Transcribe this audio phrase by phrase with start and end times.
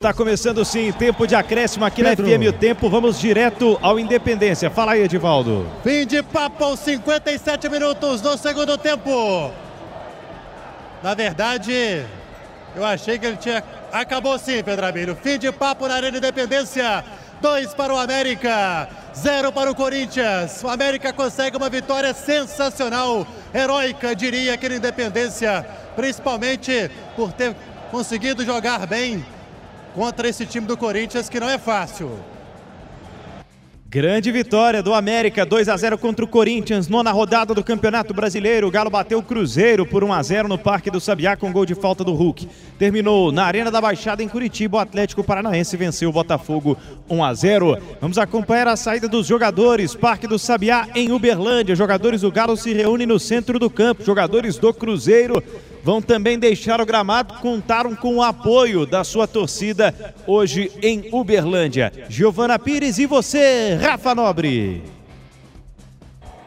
[0.00, 2.24] Tá começando sim, tempo de acréscimo aqui Pedro.
[2.24, 2.88] na FM o tempo.
[2.88, 4.70] Vamos direto ao Independência.
[4.70, 5.68] Fala aí, Edivaldo.
[5.82, 9.50] Fim de papo aos 57 minutos do segundo tempo.
[11.02, 12.06] Na verdade,
[12.76, 13.60] eu achei que ele tinha.
[13.92, 15.16] Acabou sim, Pedro Amílio.
[15.20, 17.04] Fim de papo na Arena Independência.
[17.40, 20.62] Dois para o América, zero para o Corinthians.
[20.62, 27.52] O América consegue uma vitória sensacional, heróica, diria aqui na Independência, principalmente por ter
[27.90, 29.24] conseguido jogar bem
[29.98, 32.08] contra esse time do Corinthians que não é fácil.
[33.90, 38.68] Grande vitória do América, 2 a 0 contra o Corinthians, nona rodada do Campeonato Brasileiro.
[38.68, 41.66] O Galo bateu o Cruzeiro por 1 a 0 no Parque do Sabiá com gol
[41.66, 42.48] de falta do Hulk.
[42.78, 44.76] Terminou na Arena da Baixada em Curitiba.
[44.76, 46.78] O Atlético Paranaense venceu o Botafogo
[47.10, 47.78] 1 a 0.
[48.00, 49.96] Vamos acompanhar a saída dos jogadores.
[49.96, 51.74] Parque do Sabiá em Uberlândia.
[51.74, 54.04] Jogadores do Galo se reúnem no centro do campo.
[54.04, 55.42] Jogadores do Cruzeiro
[55.82, 59.94] vão também deixar o gramado, contaram com o apoio da sua torcida
[60.26, 61.92] hoje em Uberlândia.
[62.08, 64.97] Giovana Pires e você, Rafa Nobre.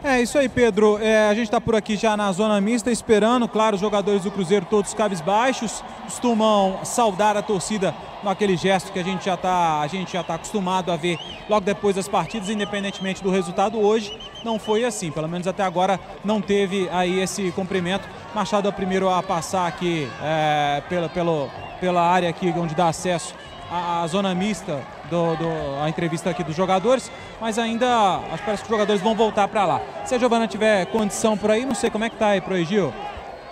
[0.03, 0.97] É isso aí, Pedro.
[0.97, 4.31] É, a gente está por aqui já na zona mista, esperando, claro, os jogadores do
[4.31, 10.33] Cruzeiro todos cabisbaixos, costumam saudar a torcida naquele gesto que a gente já está está
[10.33, 14.11] acostumado a ver logo depois das partidas, independentemente do resultado hoje,
[14.44, 15.11] não foi assim.
[15.11, 18.09] Pelo menos até agora não teve aí esse cumprimento.
[18.33, 21.47] Machado é o primeiro a passar aqui é, pela, pela,
[21.79, 23.35] pela área aqui onde dá acesso
[23.69, 28.63] à, à zona mista do, do, a entrevista aqui dos jogadores, mas ainda acho parece
[28.63, 29.81] que os jogadores vão voltar para lá.
[30.05, 32.57] Se a Giovana tiver condição por aí, não sei como é que tá aí pro
[32.57, 32.93] Egil.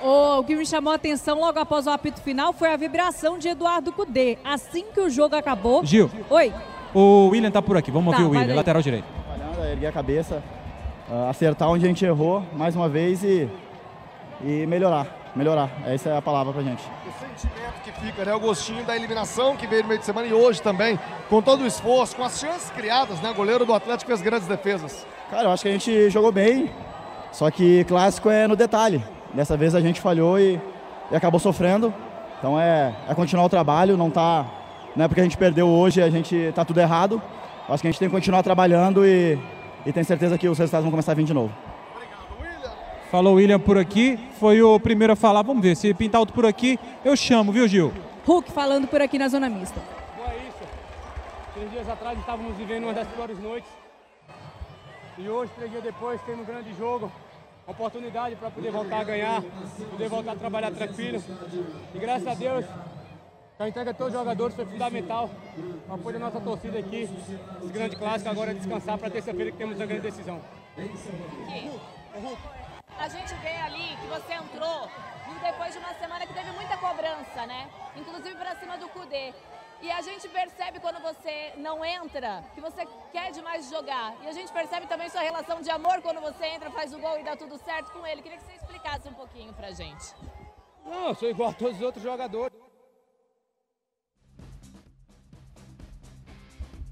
[0.02, 3.50] O que me chamou a atenção logo após o apito final foi a vibração de
[3.50, 4.38] Eduardo Cudê.
[4.46, 5.86] Assim que o jogo acabou.
[5.86, 6.10] Gil.
[6.30, 6.54] Oi.
[6.94, 9.06] O William tá por aqui, vamos tá, ouvir o William, lateral direito.
[9.72, 10.42] Erguer a cabeça,
[11.10, 13.48] uh, acertar onde a gente errou mais uma vez e,
[14.42, 15.19] e melhorar.
[15.36, 16.82] Melhorar, essa é a palavra pra gente.
[16.82, 18.34] O sentimento que fica, né?
[18.34, 21.00] O gostinho da eliminação que veio no meio de semana e hoje também,
[21.30, 23.30] com todo o esforço, com as chances criadas, né?
[23.30, 25.06] O goleiro do Atlético fez grandes defesas.
[25.30, 26.72] Cara, eu acho que a gente jogou bem,
[27.32, 29.04] só que clássico é no detalhe.
[29.34, 30.60] Dessa vez a gente falhou e,
[31.12, 31.94] e acabou sofrendo.
[32.40, 34.46] Então é, é continuar o trabalho, não tá.
[34.96, 37.22] Não é porque a gente perdeu hoje, a gente tá tudo errado.
[37.70, 39.38] Acho que a gente tem que continuar trabalhando e,
[39.86, 41.54] e tenho certeza que os resultados vão começar a vir de novo.
[43.12, 45.42] Falou William por aqui, foi o primeiro a falar.
[45.42, 47.92] Vamos ver, se pintar outro por aqui, eu chamo, viu, Gil?
[48.26, 49.82] Hulk falando por aqui na zona mista.
[50.16, 50.64] Bom, é isso.
[51.56, 53.72] Três dias atrás estávamos vivendo uma das piores noites.
[55.18, 57.12] E hoje, três dias depois, tem um grande jogo
[57.70, 59.44] oportunidade para poder voltar a ganhar,
[59.92, 61.24] poder voltar a trabalhar tranquilo.
[61.94, 62.66] E graças a Deus,
[63.60, 65.30] a entrega de todos os jogadores foi fundamental.
[65.88, 69.58] O apoio da nossa torcida aqui, esse grande clássico, agora é descansar para terça-feira que
[69.58, 70.40] temos a grande decisão.
[73.00, 74.90] A gente vê ali que você entrou
[75.42, 77.70] depois de uma semana que teve muita cobrança, né?
[77.96, 79.34] Inclusive para cima do Cudê.
[79.82, 84.14] E a gente percebe quando você não entra, que você quer demais jogar.
[84.22, 87.18] E a gente percebe também sua relação de amor quando você entra, faz o gol
[87.18, 88.22] e dá tudo certo com ele.
[88.22, 90.14] Queria que você explicasse um pouquinho pra gente.
[90.86, 92.69] Não, sou igual a todos os outros jogadores.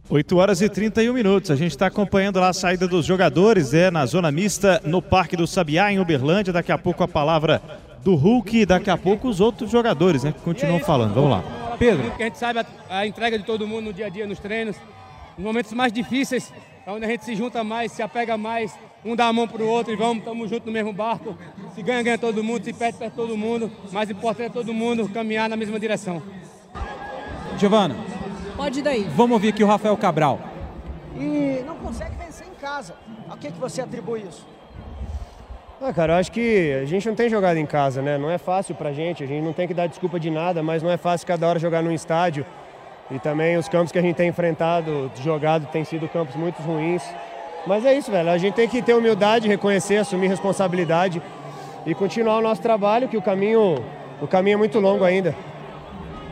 [0.10, 1.52] 8 horas e 31 minutos.
[1.52, 5.36] A gente está acompanhando lá a saída dos jogadores, é na zona mista, no Parque
[5.36, 6.54] do Sabiá, em Uberlândia.
[6.54, 7.62] Daqui a pouco a palavra
[8.04, 10.32] do Hulk e daqui a pouco os outros jogadores, né?
[10.32, 11.14] Que continuam falando.
[11.14, 11.44] Vamos lá.
[11.78, 12.06] Pedro.
[12.06, 14.40] Porque a gente sabe a, a, entrega de todo mundo no dia a dia, nos
[14.40, 14.78] treinos,
[15.38, 16.54] nos momentos mais difíceis,
[16.86, 19.68] é onde a gente se junta mais, se apega mais, um dá a mão pro
[19.68, 21.38] outro e vamos, estamos juntos no mesmo barco.
[21.76, 23.70] Se ganha, ganha todo mundo, se perde, perde todo mundo.
[23.92, 26.24] Mais importante é todo mundo caminhar na mesma direção.
[27.58, 27.96] Giovana.
[28.58, 29.04] Pode ir daí.
[29.16, 30.40] Vamos ouvir aqui o Rafael Cabral.
[31.16, 32.96] E não consegue vencer em casa.
[33.30, 34.46] A que, que você atribui isso?
[35.80, 38.18] Ah, cara, eu acho que a gente não tem jogado em casa, né?
[38.18, 40.82] Não é fácil pra gente, a gente não tem que dar desculpa de nada, mas
[40.82, 42.44] não é fácil cada hora jogar num estádio.
[43.12, 47.04] E também os campos que a gente tem enfrentado, jogado, tem sido campos muito ruins.
[47.68, 48.32] Mas é isso, velho.
[48.32, 51.22] A gente tem que ter humildade, reconhecer, assumir responsabilidade
[51.86, 53.76] e continuar o nosso trabalho, que o caminho,
[54.20, 55.36] o caminho é muito longo ainda.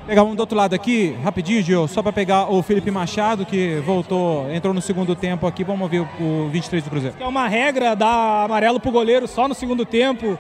[0.08, 3.78] Legal, vamos do outro lado aqui, rapidinho, Gil, só para pegar o Felipe Machado, que
[3.78, 5.64] voltou, entrou no segundo tempo aqui.
[5.64, 7.18] Vamos ouvir o, 23 do Cruzeiro.
[7.20, 10.38] É uma regra dar amarelo pro goleiro só no segundo tempo.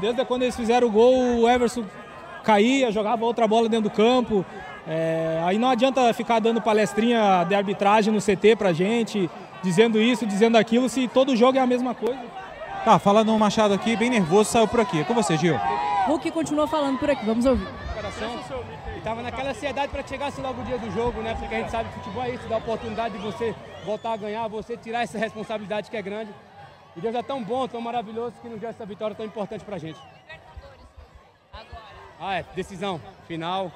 [0.00, 1.82] Desde quando eles fizeram o gol, o Everson
[2.44, 4.46] caía, jogava outra bola dentro do campo.
[4.86, 9.28] É, aí não adianta ficar dando palestrinha de arbitragem no CT pra gente,
[9.64, 12.20] dizendo isso, dizendo aquilo, se todo jogo é a mesma coisa.
[12.84, 15.00] Tá, falando o Machado aqui, bem nervoso, saiu por aqui.
[15.00, 15.58] É com você, Gil.
[16.06, 17.66] Hulk continua falando por aqui, vamos ouvir.
[18.96, 21.34] E tava naquela ansiedade para chegasse logo o dia do jogo, né?
[21.38, 23.54] Porque a gente sabe que futebol é isso, dá a oportunidade de você
[23.84, 26.32] voltar a ganhar, você tirar essa responsabilidade que é grande.
[26.96, 29.76] E Deus é tão bom, tão maravilhoso que nos deu essa vitória tão importante pra
[29.76, 30.00] gente.
[32.18, 33.70] Ah, é, decisão, final.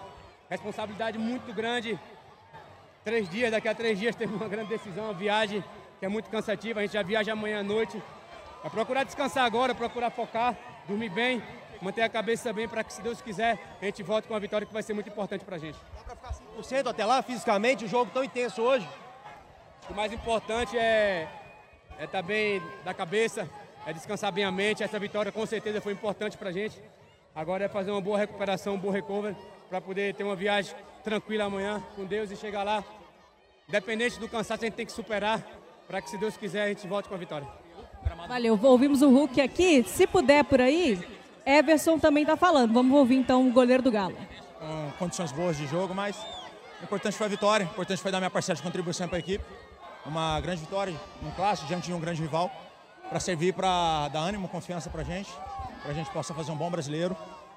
[0.48, 1.98] responsabilidade muito grande.
[3.04, 5.62] Três dias, daqui a três dias teve uma grande decisão, uma viagem
[5.98, 6.80] que é muito cansativa.
[6.80, 8.02] A gente já viaja amanhã à noite.
[8.64, 10.56] É procurar descansar agora, procurar focar,
[10.88, 11.42] dormir bem,
[11.80, 14.66] manter a cabeça bem para que, se Deus quiser, a gente volte com uma vitória
[14.66, 15.78] que vai ser muito importante para a gente.
[15.94, 18.88] Dá para ficar 100% até lá, fisicamente, o jogo tão intenso hoje?
[19.88, 21.28] O mais importante é
[22.00, 23.46] é estar tá bem da cabeça,
[23.86, 24.82] é descansar bem a mente.
[24.82, 26.80] Essa vitória com certeza foi importante para a gente.
[27.34, 29.36] Agora é fazer uma boa recuperação, um bom recover,
[29.68, 30.74] para poder ter uma viagem
[31.04, 32.82] tranquila amanhã com Deus e chegar lá.
[33.68, 35.46] Independente do cansaço, a gente tem que superar
[35.86, 37.46] para que, se Deus quiser, a gente volte com a vitória.
[38.26, 39.84] Valeu, ouvimos o Hulk aqui.
[39.84, 40.98] Se puder por aí,
[41.44, 42.72] Everson também está falando.
[42.72, 44.16] Vamos ouvir então o goleiro do Galo.
[44.58, 46.16] Com condições boas de jogo, mas
[46.80, 49.20] o importante foi a vitória, o importante foi dar minha parcela de contribuição para a
[49.20, 49.44] equipe
[50.04, 52.50] uma grande vitória em classe, diante de um grande rival,
[53.08, 55.30] para servir para dar ânimo, confiança para a gente,
[55.82, 57.16] para a gente possa fazer um bom brasileiro.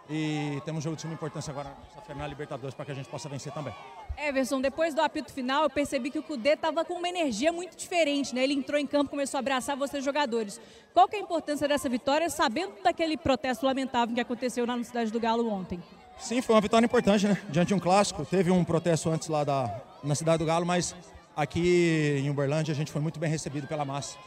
[0.09, 1.71] E temos um jogo de suma importância agora
[2.15, 3.73] na Libertadores para que a gente possa vencer também.
[4.17, 7.75] Everson, depois do apito final, eu percebi que o Cudê estava com uma energia muito
[7.77, 8.43] diferente, né?
[8.43, 10.59] Ele entrou em campo, começou a abraçar vocês jogadores.
[10.93, 15.11] Qual que é a importância dessa vitória, sabendo daquele protesto lamentável que aconteceu na cidade
[15.11, 15.81] do Galo ontem?
[16.19, 17.41] Sim, foi uma vitória importante, né?
[17.49, 18.25] Diante de um clássico.
[18.25, 20.93] Teve um protesto antes lá da, na cidade do Galo, mas
[21.35, 24.17] Aqui em Uberlândia a gente foi muito bem recebido pela massa.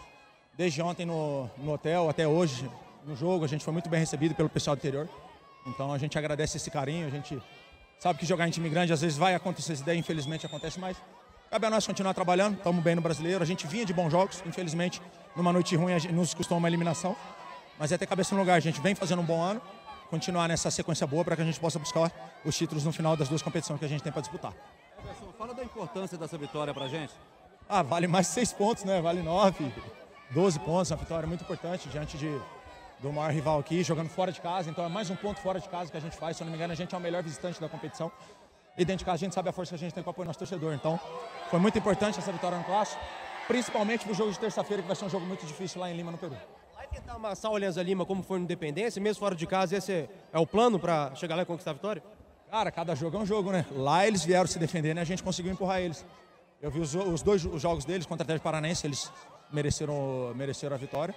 [0.56, 2.69] Desde ontem no, no hotel até hoje
[3.06, 5.08] no jogo a gente foi muito bem recebido pelo pessoal do interior.
[5.66, 7.42] Então a gente agradece esse carinho, a gente
[7.98, 10.96] sabe que jogar em time grande às vezes vai acontecer essa ideia, infelizmente acontece, mas
[11.50, 14.42] cabe a nós continuar trabalhando, estamos bem no brasileiro, a gente vinha de bons jogos,
[14.46, 15.02] infelizmente
[15.34, 17.16] numa noite ruim nos custou uma eliminação,
[17.78, 19.60] mas é ter cabeça no lugar, a gente vem fazendo um bom ano,
[20.08, 22.12] continuar nessa sequência boa para que a gente possa buscar
[22.44, 24.52] os títulos no final das duas competições que a gente tem para disputar.
[25.36, 27.12] Fala da importância dessa vitória pra gente.
[27.69, 29.00] Ah, vale mais seis pontos, né?
[29.00, 29.72] Vale nove,
[30.30, 30.90] doze pontos.
[30.90, 32.40] Uma vitória muito importante diante de,
[33.00, 34.70] do maior rival aqui, jogando fora de casa.
[34.70, 36.37] Então é mais um ponto fora de casa que a gente faz.
[36.37, 38.10] Se eu não me engano, a gente é o melhor visitante da competição.
[38.76, 40.26] E dentro de casa a gente sabe a força que a gente tem para apoiar
[40.26, 40.75] nosso torcedor.
[40.75, 40.98] Então
[41.50, 43.02] foi muito importante essa vitória no clássico,
[43.46, 46.10] principalmente pro jogo de terça-feira, que vai ser um jogo muito difícil lá em Lima,
[46.10, 46.37] no Peru.
[46.75, 50.08] Vai tentar amassar o Alianza Lima como foi no Independência, mesmo fora de casa, esse
[50.32, 52.02] é o plano para chegar lá e conquistar a vitória?
[52.50, 53.66] Cara, cada jogo é um jogo, né?
[53.72, 55.00] Lá eles vieram se defender, né?
[55.00, 56.04] A gente conseguiu empurrar eles.
[56.60, 59.10] Eu vi os, os dois os jogos deles contra o Atlético Paranense, eles
[59.52, 61.14] mereceram, mereceram a vitória.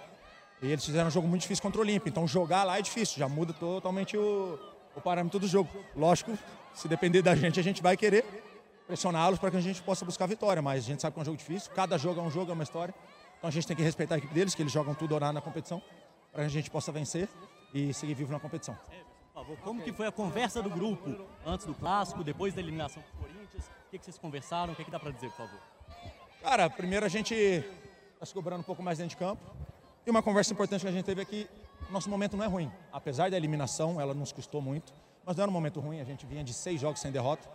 [0.62, 2.10] E eles fizeram um jogo muito difícil contra o Olímpio.
[2.10, 4.60] Então jogar lá é difícil, já muda totalmente o,
[4.96, 5.70] o parâmetro do jogo.
[5.96, 6.38] Lógico,
[6.74, 8.26] se depender da gente, a gente vai querer
[8.86, 10.62] pressioná-los para que a gente possa buscar vitória.
[10.62, 12.54] Mas a gente sabe que é um jogo difícil, cada jogo é um jogo, é
[12.54, 12.94] uma história.
[13.38, 15.34] Então a gente tem que respeitar a equipe deles, que eles jogam tudo ou nada
[15.34, 15.82] na competição,
[16.32, 17.30] para que a gente possa vencer
[17.74, 18.76] e seguir vivo na competição
[19.40, 23.24] favor, como que foi a conversa do grupo antes do clássico, depois da eliminação do
[23.24, 23.68] Corinthians?
[23.88, 24.74] O que, que vocês conversaram?
[24.74, 25.60] O que, que dá para dizer, por favor?
[26.42, 29.42] Cara, primeiro a gente está se cobrando um pouco mais dentro de campo.
[30.10, 31.48] E uma conversa importante que a gente teve aqui,
[31.92, 32.72] nosso momento não é ruim.
[32.92, 34.92] Apesar da eliminação, ela nos custou muito,
[35.24, 36.02] mas não era um momento ruim.
[36.02, 37.48] A gente vinha de seis jogos sem derrota.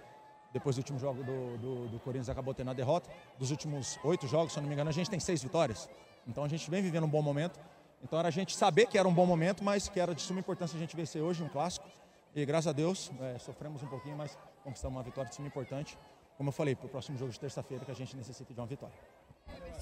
[0.52, 3.10] Depois do último jogo do, do, do Corinthians acabou tendo a derrota.
[3.40, 5.90] Dos últimos oito jogos, se eu não me engano, a gente tem seis vitórias.
[6.28, 7.58] Então a gente vem vivendo um bom momento.
[8.04, 10.38] Então era a gente saber que era um bom momento, mas que era de suma
[10.38, 11.88] importância a gente vencer hoje um clássico.
[12.36, 15.98] E graças a Deus, é, sofremos um pouquinho, mas conquistamos uma vitória de suma importante.
[16.36, 18.66] Como eu falei, para o próximo jogo de terça-feira que a gente necessita de uma
[18.68, 18.94] vitória.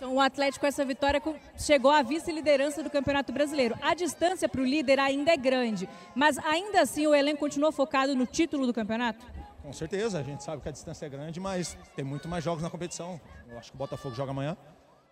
[0.04, 1.22] O Atlético, essa vitória,
[1.56, 3.76] chegou à vice-liderança do Campeonato Brasileiro.
[3.80, 8.14] A distância para o líder ainda é grande, mas ainda assim o elenco continua focado
[8.14, 9.24] no título do campeonato?
[9.62, 12.64] Com certeza, a gente sabe que a distância é grande, mas tem muito mais jogos
[12.64, 13.20] na competição.
[13.48, 14.56] Eu acho que o Botafogo joga amanhã.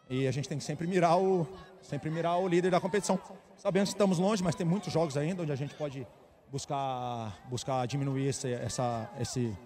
[0.08, 1.46] E a gente tem que sempre mirar o,
[1.82, 3.18] sempre mirar o líder da competição.
[3.56, 6.04] Sabemos que estamos longe, mas tem muitos jogos ainda onde a gente pode
[6.50, 9.56] buscar, buscar diminuir esse, essa, esse,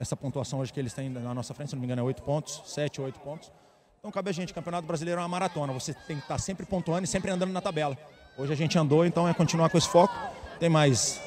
[0.00, 2.22] essa pontuação hoje que eles têm na nossa frente, se não me engano é 8
[2.22, 3.52] pontos, 7 ou 8 pontos.
[4.02, 7.04] Então cabe a gente, Campeonato Brasileiro é uma maratona, você tem que estar sempre pontuando
[7.04, 7.96] e sempre andando na tabela.
[8.36, 10.12] Hoje a gente andou, então é continuar com esse foco.
[10.58, 11.20] Tem mais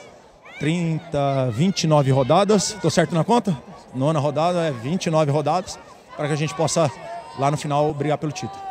[0.59, 3.57] 30, 29 rodadas, estou certo na conta?
[3.93, 5.79] Nona rodada é 29 rodadas,
[6.17, 6.91] para que a gente possa
[7.39, 8.61] lá no final brigar pelo título.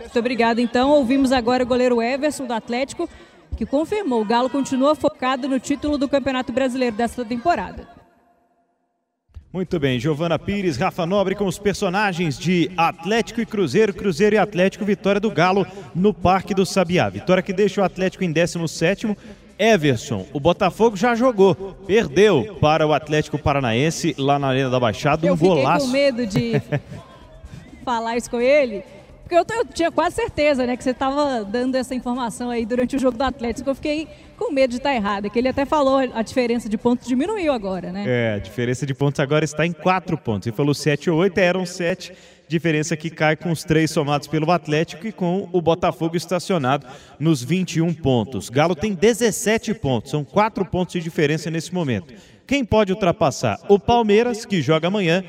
[0.00, 0.58] Muito obrigado.
[0.58, 3.08] Então, ouvimos agora o goleiro Everson do Atlético,
[3.56, 7.86] que confirmou o Galo continua focado no título do Campeonato Brasileiro desta temporada.
[9.54, 14.38] Muito bem, Giovana Pires, Rafa Nobre com os personagens de Atlético e Cruzeiro, Cruzeiro e
[14.38, 17.08] Atlético, vitória do Galo no Parque do Sabiá.
[17.08, 19.16] Vitória que deixa o Atlético em 17º.
[19.56, 21.54] Everson, o Botafogo já jogou,
[21.86, 25.86] perdeu para o Atlético Paranaense lá na Arena da Baixada, um Eu golaço.
[25.86, 26.60] com medo de
[27.86, 28.82] falar isso com ele,
[29.24, 32.94] porque eu, eu, tinha quase certeza, né, que você estava dando essa informação aí durante
[32.94, 33.70] o jogo do Atlético.
[33.70, 36.76] Eu fiquei com medo de estar tá errado, que ele até falou a diferença de
[36.76, 38.04] pontos diminuiu agora, né?
[38.06, 40.46] É, a diferença de pontos agora está em quatro pontos.
[40.46, 42.12] Ele falou 7 ou 8, eram 7.
[42.46, 46.86] Diferença que cai com os três somados pelo Atlético e com o Botafogo estacionado
[47.18, 48.50] nos 21 pontos.
[48.50, 52.12] Galo tem 17 pontos, são quatro pontos de diferença nesse momento.
[52.46, 53.58] Quem pode ultrapassar?
[53.70, 55.24] O Palmeiras, que joga amanhã,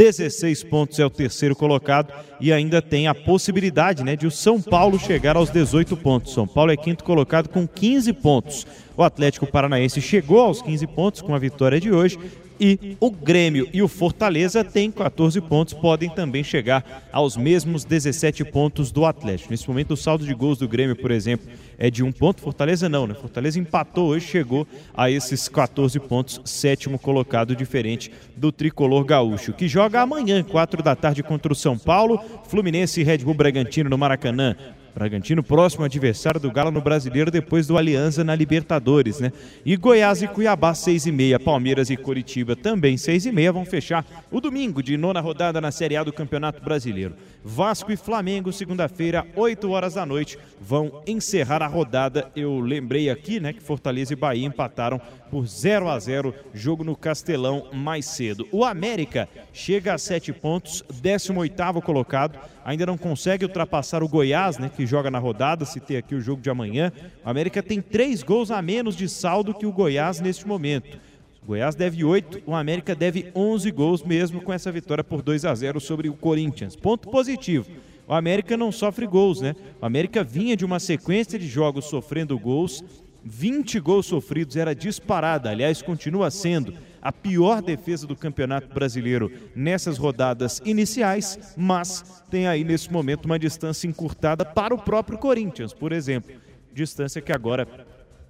[0.00, 4.58] 16 pontos é o terceiro colocado e ainda tem a possibilidade né, de o São
[4.58, 6.32] Paulo chegar aos 18 pontos.
[6.32, 8.66] São Paulo é quinto colocado com 15 pontos.
[8.96, 12.18] O Atlético Paranaense chegou aos 15 pontos com a vitória de hoje
[12.60, 18.44] e o Grêmio e o Fortaleza têm 14 pontos, podem também chegar aos mesmos 17
[18.44, 19.50] pontos do Atlético.
[19.50, 21.48] Nesse momento, o saldo de gols do Grêmio, por exemplo,
[21.78, 22.42] é de um ponto.
[22.42, 23.14] Fortaleza não, né?
[23.14, 29.66] Fortaleza empatou hoje, chegou a esses 14 pontos, sétimo colocado, diferente do tricolor gaúcho, que
[29.66, 33.96] joga amanhã, 4 da tarde, contra o São Paulo, Fluminense e Red Bull Bragantino no
[33.96, 34.54] Maracanã.
[34.94, 39.32] Bragantino, próximo adversário do Galo no Brasileiro depois do Aliança na Libertadores, né?
[39.64, 41.38] E Goiás e Cuiabá, 6 e meia.
[41.38, 43.52] Palmeiras e Coritiba também, 6 e meia.
[43.52, 47.14] Vão fechar o domingo de nona rodada na Série A do Campeonato Brasileiro.
[47.44, 52.30] Vasco e Flamengo, segunda-feira, 8 horas da noite, vão encerrar a rodada.
[52.36, 56.96] Eu lembrei aqui, né, que Fortaleza e Bahia empataram por 0 a 0 jogo no
[56.96, 58.48] Castelão mais cedo.
[58.50, 64.70] O América chega a 7 pontos, 18º colocado, ainda não consegue ultrapassar o Goiás, né,
[64.74, 66.92] que joga na rodada, se ter aqui o jogo de amanhã.
[67.24, 70.98] O América tem três gols a menos de saldo que o Goiás neste momento.
[71.42, 75.44] O Goiás deve 8, o América deve 11 gols, mesmo com essa vitória por 2
[75.44, 76.76] a 0 sobre o Corinthians.
[76.76, 77.70] Ponto positivo.
[78.06, 79.54] O América não sofre gols, né?
[79.80, 82.84] O América vinha de uma sequência de jogos sofrendo gols.
[83.24, 89.98] 20 gols sofridos era disparada, aliás, continua sendo a pior defesa do Campeonato Brasileiro nessas
[89.98, 95.92] rodadas iniciais, mas tem aí nesse momento uma distância encurtada para o próprio Corinthians, por
[95.92, 96.34] exemplo.
[96.72, 97.66] Distância que agora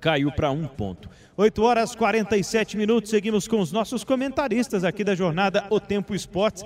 [0.00, 1.08] caiu para um ponto.
[1.36, 6.64] 8 horas 47 minutos, seguimos com os nossos comentaristas aqui da jornada O Tempo Esportes.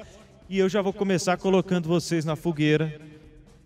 [0.48, 3.00] E eu já vou começar colocando vocês na fogueira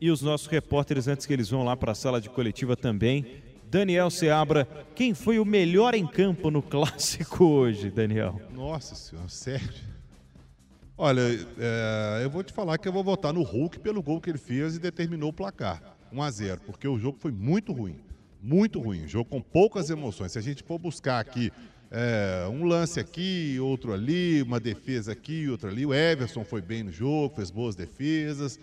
[0.00, 3.26] e os nossos repórteres antes que eles vão lá para a sala de coletiva também.
[3.70, 8.40] Daniel Seabra, quem foi o melhor em campo no clássico hoje, Daniel?
[8.54, 9.68] Nossa senhora, sério?
[10.96, 11.20] Olha,
[11.58, 14.38] é, eu vou te falar que eu vou votar no Hulk pelo gol que ele
[14.38, 15.82] fez e determinou o placar.
[16.10, 18.00] 1 a 0 porque o jogo foi muito ruim.
[18.42, 19.06] Muito ruim.
[19.06, 20.32] Jogo com poucas emoções.
[20.32, 21.52] Se a gente for buscar aqui
[21.90, 25.84] é, um lance aqui, outro ali, uma defesa aqui, outra ali.
[25.84, 28.58] O Everson foi bem no jogo, fez boas defesas.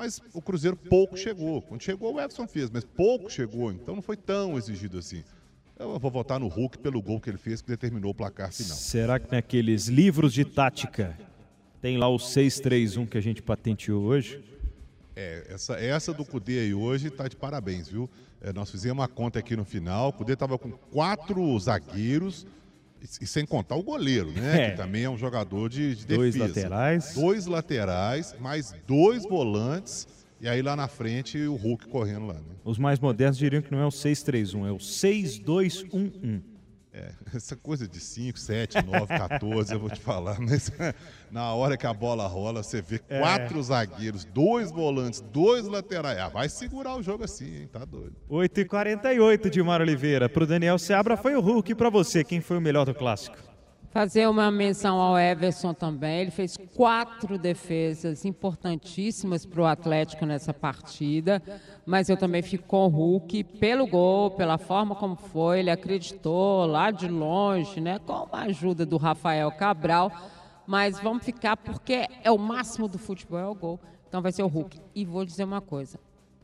[0.00, 1.60] Mas o Cruzeiro pouco chegou.
[1.60, 3.70] Quando chegou, o Everson fez, mas pouco chegou.
[3.70, 5.22] Então não foi tão exigido assim.
[5.78, 8.78] Eu vou votar no Hulk pelo gol que ele fez, que determinou o placar final.
[8.78, 11.18] Será que naqueles livros de tática
[11.82, 14.42] tem lá o 6-3-1 que a gente patenteou hoje?
[15.14, 18.08] É, essa, essa do Cudê aí hoje está de parabéns, viu?
[18.40, 20.08] É, nós fizemos uma conta aqui no final.
[20.08, 22.46] O Cudê estava com quatro zagueiros,
[23.20, 24.66] e, sem contar o goleiro, né?
[24.66, 24.70] É.
[24.70, 26.48] Que também é um jogador de, de Dois defesa.
[26.48, 27.14] laterais.
[27.14, 30.06] Dois laterais, mais dois volantes.
[30.40, 32.40] E aí lá na frente o Hulk correndo lá, né?
[32.64, 36.40] Os mais modernos diriam que não é o 6-3-1, é o 6-2-1-1.
[36.92, 40.72] É, essa coisa de 5, 7, 9, 14, eu vou te falar, mas
[41.30, 43.20] na hora que a bola rola, você vê É.
[43.20, 46.18] quatro zagueiros, dois volantes, dois laterais.
[46.18, 47.68] Ah, vai segurar o jogo assim, hein?
[47.72, 48.16] Tá doido.
[48.28, 50.28] 8 e 48 de Mar Oliveira.
[50.28, 51.72] Para o Daniel Seabra foi o Hulk.
[51.72, 53.36] E para você, quem foi o melhor do clássico?
[53.90, 56.20] Fazer uma menção ao Everson também.
[56.20, 61.42] Ele fez quatro defesas importantíssimas para o Atlético nessa partida.
[61.84, 65.58] Mas eu também fico com o Hulk pelo gol, pela forma como foi.
[65.58, 67.98] Ele acreditou lá de longe, né?
[67.98, 70.12] Com a ajuda do Rafael Cabral.
[70.68, 73.80] Mas vamos ficar porque é o máximo do futebol, é o gol.
[74.08, 74.80] Então vai ser o Hulk.
[74.94, 75.98] E vou dizer uma coisa.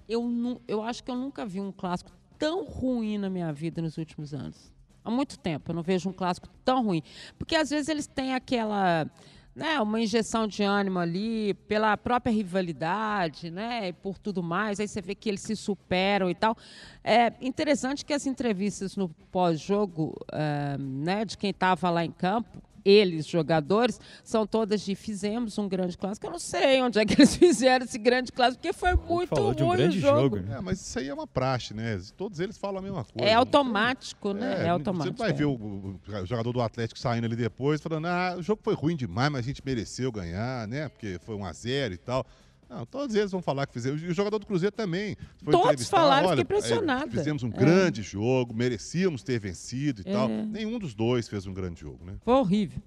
[0.08, 3.98] Eu, eu acho que eu nunca vi um clássico tão ruim na minha vida nos
[3.98, 4.74] últimos anos.
[5.06, 7.00] Há muito tempo eu não vejo um clássico tão ruim.
[7.38, 9.08] Porque às vezes eles têm aquela.
[9.54, 14.78] Né, uma injeção de ânimo ali pela própria rivalidade, né, e por tudo mais.
[14.78, 16.54] Aí você vê que eles se superam e tal.
[17.02, 22.62] É interessante que as entrevistas no pós-jogo, ah, né, de quem estava lá em campo,
[22.88, 26.26] eles, jogadores, são todas de fizemos um grande clássico.
[26.26, 29.54] Eu não sei onde é que eles fizeram esse grande clássico, porque foi muito Falou
[29.54, 30.38] de um ruim grande o jogo.
[30.38, 32.00] É, mas isso aí é uma praxe, né?
[32.16, 33.28] Todos eles falam a mesma coisa.
[33.28, 34.62] É automático, né?
[34.62, 35.16] É, É, automático.
[35.16, 35.32] Você vai é.
[35.32, 38.74] ver o, o- o jogador do Atlético saindo ali depois, falando, ah, o jogo foi
[38.74, 40.88] ruim demais, mas a gente mereceu ganhar, né?
[40.88, 42.24] Porque foi 1 a 0 e tal.
[42.68, 43.96] Não, todos eles vão falar que fizeram.
[43.96, 45.16] E o jogador do Cruzeiro também.
[45.42, 47.06] Foi Todos falaram, olha, fiquei impressionada.
[47.06, 47.50] é, Fizemos um É.
[47.50, 50.12] grande jogo, merecíamos ter vencido e É.
[50.12, 50.28] tal.
[50.28, 52.14] Nenhum dos dois fez um grande jogo, né?
[52.24, 52.82] Foi horrível.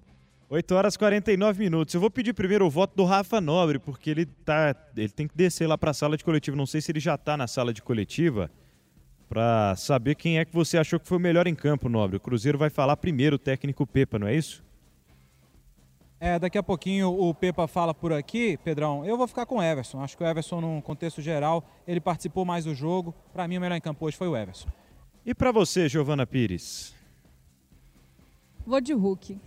[0.50, 1.94] 8 horas e 49 minutos.
[1.94, 5.36] Eu vou pedir primeiro o voto do Rafa Nobre, porque ele tá, ele tem que
[5.36, 6.56] descer lá para a sala de coletiva.
[6.56, 8.50] Não sei se ele já está na sala de coletiva
[9.28, 12.16] para saber quem é que você achou que foi o melhor em campo, Nobre.
[12.16, 14.62] O Cruzeiro vai falar primeiro o técnico Pepa, não é isso?
[16.22, 19.04] É, daqui a pouquinho o Pepa fala por aqui, Pedrão.
[19.06, 20.02] Eu vou ficar com o Everson.
[20.02, 23.14] Acho que o Everson, num contexto geral, ele participou mais do jogo.
[23.32, 24.68] Para mim, o melhor em campo hoje foi o Everson.
[25.24, 26.94] E para você, Giovana Pires?
[28.66, 29.40] Vou de Hulk.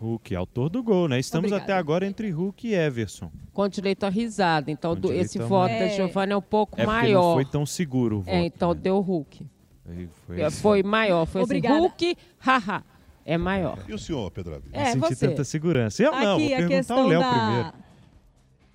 [0.00, 1.18] Hulk, autor do gol, né?
[1.20, 1.64] Estamos Obrigada.
[1.74, 3.30] até agora entre Hulk e Everson.
[3.52, 4.70] Com direito a risada.
[4.70, 5.90] Então, do- esse a voto uma- da É.
[5.90, 7.22] Giovanna é um pouco É maior.
[7.22, 8.34] não foi tão seguro o voto.
[8.34, 9.46] É, então deu Hulk.
[9.86, 10.62] Aí É, assim.
[10.62, 11.26] Foi maior.
[11.26, 11.60] Foi assim.
[11.60, 12.82] Hulk, haha.
[13.30, 13.78] É maior.
[13.88, 14.70] E o senhor, Pedro Ávila?
[14.72, 15.28] É, Não senti você.
[15.28, 16.02] tanta segurança.
[16.02, 17.72] Eu não, Aqui, vou a perguntar ao Léo da- primeiro.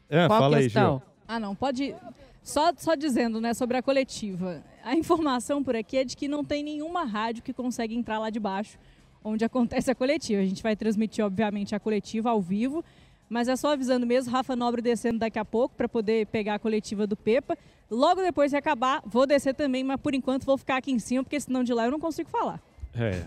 [0.09, 0.83] É, Qual fala questão?
[0.93, 1.01] aí, Gil.
[1.27, 1.93] Ah, não, pode.
[2.41, 4.63] Só, só dizendo, né, sobre a coletiva.
[4.83, 8.29] A informação por aqui é de que não tem nenhuma rádio que consegue entrar lá
[8.29, 8.77] de baixo,
[9.24, 10.41] onde acontece a coletiva.
[10.41, 12.81] A gente vai transmitir, obviamente, a coletiva ao vivo,
[13.27, 16.59] mas é só avisando mesmo, Rafa Nobre descendo daqui a pouco para poder pegar a
[16.59, 17.57] coletiva do Pepa.
[17.91, 21.24] Logo depois que acabar, vou descer também, mas por enquanto vou ficar aqui em cima,
[21.24, 22.62] porque senão de lá eu não consigo falar.
[22.93, 23.24] É,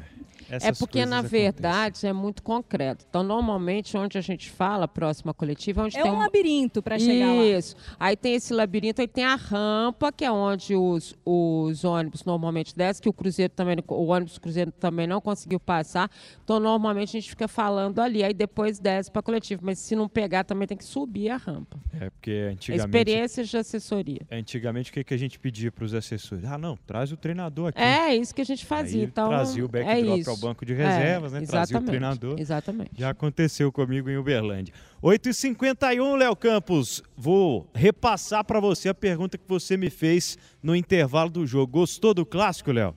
[0.51, 1.41] É porque, na acontecem.
[1.43, 3.05] verdade, é muito concreto.
[3.09, 6.99] Então, normalmente, onde a gente fala, próxima coletiva, é onde É tem um labirinto para
[6.99, 7.45] chegar lá.
[7.45, 7.77] Isso.
[7.99, 12.75] Aí tem esse labirinto, aí tem a rampa, que é onde os, os ônibus normalmente
[12.77, 16.11] descem, que o Cruzeiro também, não- o ônibus Cruzeiro também não conseguiu passar.
[16.43, 19.61] Então, normalmente, a gente fica falando ali, aí depois desce para coletiva.
[19.65, 21.79] Mas se não pegar, também tem que subir a rampa.
[22.01, 22.87] É porque antigamente.
[22.87, 24.21] Experiências de assessoria.
[24.31, 26.45] Antigamente, o que, que a gente pedia para os assessores?
[26.45, 27.81] Ah, não, traz o treinador aqui.
[27.81, 29.01] É isso que a gente fazia.
[29.03, 30.31] Aí então, trazia o é backdrop isso.
[30.43, 31.41] Ao banco de É, reservas, né?
[31.41, 32.39] Trazia o exatamente, treinador.
[32.39, 32.91] Exatamente.
[32.97, 34.73] Já aconteceu comigo em Uberlândia.
[35.03, 37.03] 8h51, Léo Campos.
[37.17, 41.73] Vou repassar para você a pergunta que você me fez no intervalo do jogo.
[41.73, 42.95] Gostou do clássico, Léo?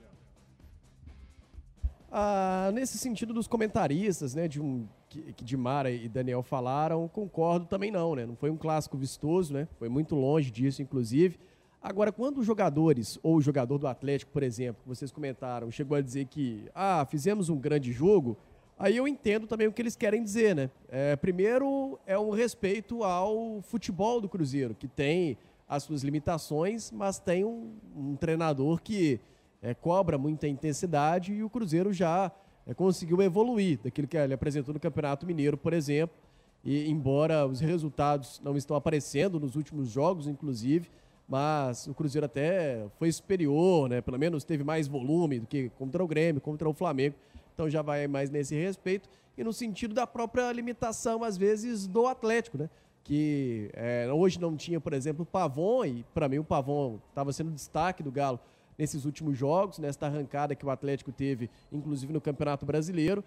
[2.10, 7.08] Ah, nesse sentido dos comentaristas, né, de um que, que de Mara e Daniel falaram,
[7.08, 8.26] concordo também não, né?
[8.26, 9.66] Não foi um clássico vistoso, né?
[9.78, 11.38] Foi muito longe disso, inclusive.
[11.82, 15.96] Agora, quando os jogadores, ou o jogador do Atlético, por exemplo, que vocês comentaram, chegou
[15.96, 18.36] a dizer que, ah, fizemos um grande jogo,
[18.78, 20.70] aí eu entendo também o que eles querem dizer, né?
[20.88, 25.36] É, primeiro, é um respeito ao futebol do Cruzeiro, que tem
[25.68, 29.18] as suas limitações, mas tem um, um treinador que
[29.60, 32.30] é, cobra muita intensidade e o Cruzeiro já
[32.64, 36.16] é, conseguiu evoluir daquilo que ele apresentou no Campeonato Mineiro, por exemplo.
[36.64, 40.88] E embora os resultados não estão aparecendo nos últimos jogos, inclusive,
[41.28, 44.00] mas o Cruzeiro até foi superior, né?
[44.00, 47.14] Pelo menos teve mais volume do que contra o Grêmio, contra o Flamengo.
[47.54, 52.06] Então já vai mais nesse respeito e no sentido da própria limitação às vezes do
[52.06, 52.68] Atlético, né?
[53.04, 57.32] Que é, hoje não tinha, por exemplo, o Pavon e para mim o Pavon estava
[57.32, 58.38] sendo destaque do Galo
[58.78, 63.24] nesses últimos jogos, nesta arrancada que o Atlético teve, inclusive no Campeonato Brasileiro.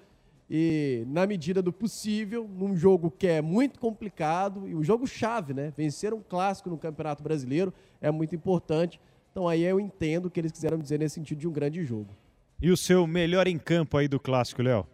[0.49, 5.53] E na medida do possível, num jogo que é muito complicado e um jogo chave,
[5.53, 5.73] né?
[5.75, 8.99] Vencer um clássico no Campeonato Brasileiro é muito importante.
[9.31, 12.09] Então aí eu entendo o que eles quiseram dizer nesse sentido de um grande jogo.
[12.61, 14.87] E o seu melhor em campo aí do clássico, Léo?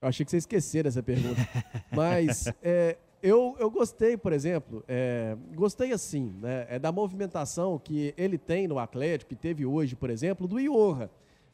[0.00, 1.40] Eu achei que você esqueceram essa pergunta.
[1.92, 8.14] Mas é, eu, eu gostei, por exemplo, é, gostei assim, né, é da movimentação que
[8.16, 11.10] ele tem no Atlético, que teve hoje, por exemplo, do Iorra.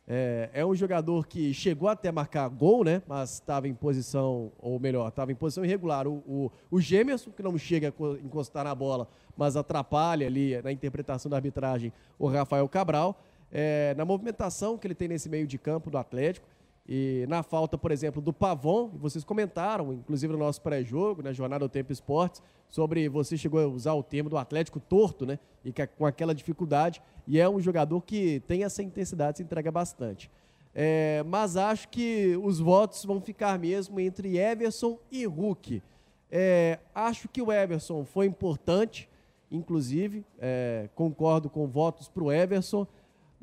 [0.08, 3.02] É, é um jogador que chegou até marcar gol, né?
[3.08, 6.06] Mas estava em posição, ou melhor, estava em posição irregular.
[6.06, 10.60] O, o, o Gemerson, que não chega a co- encostar na bola, mas atrapalha ali
[10.62, 13.20] na interpretação da arbitragem o Rafael Cabral.
[13.50, 16.46] É, na movimentação que ele tem nesse meio de campo do Atlético.
[16.88, 21.66] E na falta, por exemplo, do Pavon, vocês comentaram, inclusive no nosso pré-jogo, na Jornada
[21.66, 25.38] do Tempo Esportes, sobre você chegou a usar o termo do Atlético torto, né?
[25.64, 27.02] E que, com aquela dificuldade.
[27.26, 30.30] E é um jogador que tem essa intensidade, se entrega bastante.
[30.72, 35.82] É, mas acho que os votos vão ficar mesmo entre Everson e Hulk.
[36.30, 39.08] É, acho que o Everson foi importante,
[39.50, 42.86] inclusive, é, concordo com votos para o Everson,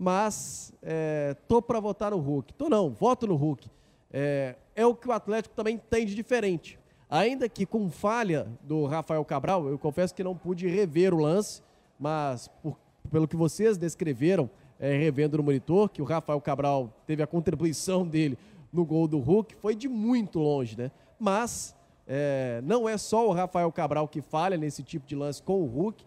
[0.03, 2.53] mas é, tô para votar no Hulk.
[2.55, 3.69] Tô não, voto no Hulk.
[4.11, 6.77] É, é o que o Atlético também tem de diferente.
[7.09, 11.61] Ainda que com falha do Rafael Cabral, eu confesso que não pude rever o lance,
[11.97, 12.77] mas por-
[13.09, 18.05] pelo que vocês descreveram, é, revendo no monitor, que o Rafael Cabral teve a contribuição
[18.05, 18.37] dele
[18.73, 20.91] no gol do Hulk, foi de muito longe, né?
[21.17, 21.73] Mas
[22.05, 25.65] é, não é só o Rafael Cabral que falha nesse tipo de lance com o
[25.65, 26.03] Hulk,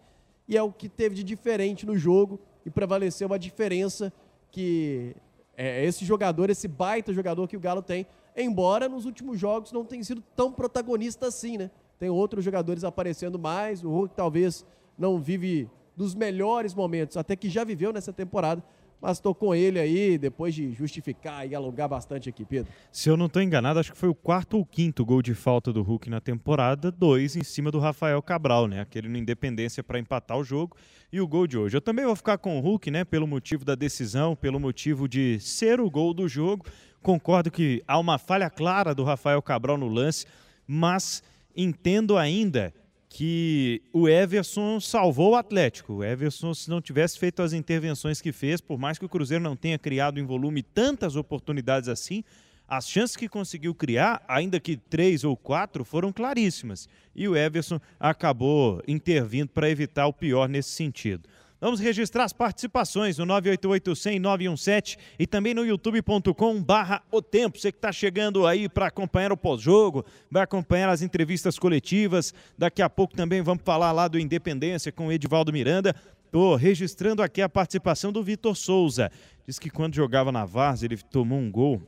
[0.47, 4.11] e é o que teve de diferente no jogo e prevaleceu uma diferença
[4.51, 5.15] que
[5.55, 9.85] é esse jogador, esse baita jogador que o Galo tem, embora nos últimos jogos não
[9.85, 11.71] tenha sido tão protagonista assim, né?
[11.97, 14.65] Tem outros jogadores aparecendo mais, o Hulk talvez
[14.97, 18.61] não vive dos melhores momentos, até que já viveu nessa temporada,
[19.01, 22.71] mas estou com ele aí, depois de justificar e alongar bastante aqui, Pedro.
[22.91, 25.71] Se eu não estou enganado, acho que foi o quarto ou quinto gol de falta
[25.71, 28.81] do Hulk na temporada, dois em cima do Rafael Cabral, né?
[28.81, 30.75] Aquele no Independência para empatar o jogo
[31.11, 31.77] e o gol de hoje.
[31.77, 33.03] Eu também vou ficar com o Hulk, né?
[33.03, 36.65] Pelo motivo da decisão, pelo motivo de ser o gol do jogo.
[37.01, 40.25] Concordo que há uma falha clara do Rafael Cabral no lance,
[40.65, 41.21] mas
[41.55, 42.73] entendo ainda
[43.09, 45.93] que o Everson salvou o Atlético.
[45.93, 49.43] O Everson, se não tivesse feito as intervenções que fez, por mais que o Cruzeiro
[49.43, 52.23] não tenha criado em volume tantas oportunidades assim,
[52.67, 56.89] As chances que conseguiu criar, ainda que três ou quatro, foram claríssimas.
[57.15, 61.29] E o Everson acabou intervindo para evitar o pior nesse sentido.
[61.59, 67.57] Vamos registrar as participações no 988-100-917 e também no youtube.com barra o tempo.
[67.57, 72.31] Você que está chegando aí para acompanhar o pós-jogo, vai acompanhar as entrevistas coletivas.
[72.55, 75.95] Daqui a pouco também vamos falar lá do Independência com o Edivaldo Miranda.
[76.25, 79.11] Estou registrando aqui a participação do Vitor Souza.
[79.47, 81.81] Diz que quando jogava na Vars, ele tomou um gol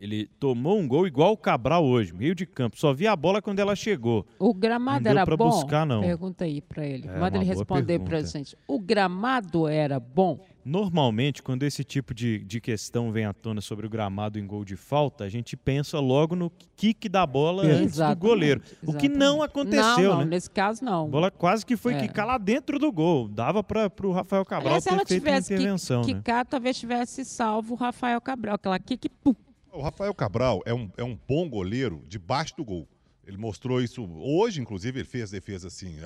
[0.00, 2.78] ele tomou um gol igual o Cabral hoje, meio de campo.
[2.78, 4.24] Só via a bola quando ela chegou.
[4.38, 5.50] O gramado não era pra bom?
[5.50, 6.00] buscar, não.
[6.00, 7.08] Pergunta aí para ele.
[7.08, 8.56] É, Manda ele responder para gente.
[8.66, 10.38] O gramado era bom?
[10.64, 14.64] Normalmente, quando esse tipo de, de questão vem à tona sobre o gramado em gol
[14.66, 18.62] de falta, a gente pensa logo no kick da bola antes do Exatamente, goleiro.
[18.86, 20.24] O que não aconteceu, não, não, né?
[20.26, 21.06] Nesse caso, não.
[21.06, 22.00] A bola quase que foi É.
[22.02, 23.28] quicar lá dentro do gol.
[23.28, 26.06] Dava para o Rafael Cabral Aliás, se ter ela feito tivesse que, intervenção, né?
[26.14, 28.56] quicar, talvez tivesse salvo o Rafael Cabral.
[28.56, 29.34] Aquela kick, pum.
[29.78, 32.88] O Rafael Cabral é um, é um bom goleiro debaixo do gol.
[33.24, 35.98] Ele mostrou isso hoje, inclusive, ele fez defesa assim,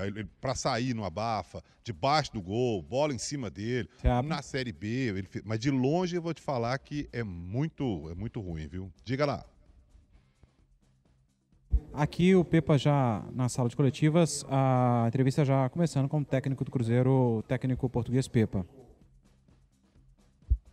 [0.43, 3.89] para sair no abafa, debaixo do gol, bola em cima dele.
[4.29, 8.11] Na Série B, ele fez- mas de longe eu vou te falar que é muito,
[8.11, 8.93] é muito ruim, viu?
[9.07, 9.43] Diga lá.
[11.95, 16.63] Aqui o Pepa já na sala de coletivas, a entrevista já começando com o técnico
[16.63, 18.67] do Cruzeiro, o técnico português Pepa.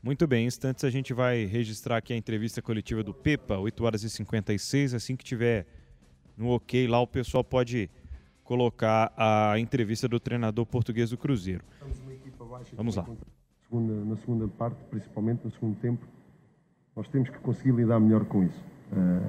[0.01, 3.83] Muito bem, em instantes a gente vai registrar aqui a entrevista coletiva do Pepa, 8
[3.83, 4.93] horas e 56.
[4.93, 5.65] Assim que tiver
[6.37, 7.89] no ok lá, o pessoal pode
[8.41, 11.63] colocar a entrevista do treinador português do Cruzeiro.
[12.73, 13.05] Vamos lá.
[13.71, 16.07] na segunda parte, principalmente no segundo tempo,
[16.95, 18.63] nós temos que conseguir lidar melhor com isso.
[18.93, 19.19] Ah,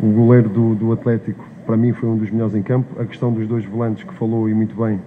[0.00, 3.00] o goleiro do, do Atlético, para mim, foi um dos melhores em campo.
[3.00, 5.00] A questão dos dois volantes, que falou e muito bem,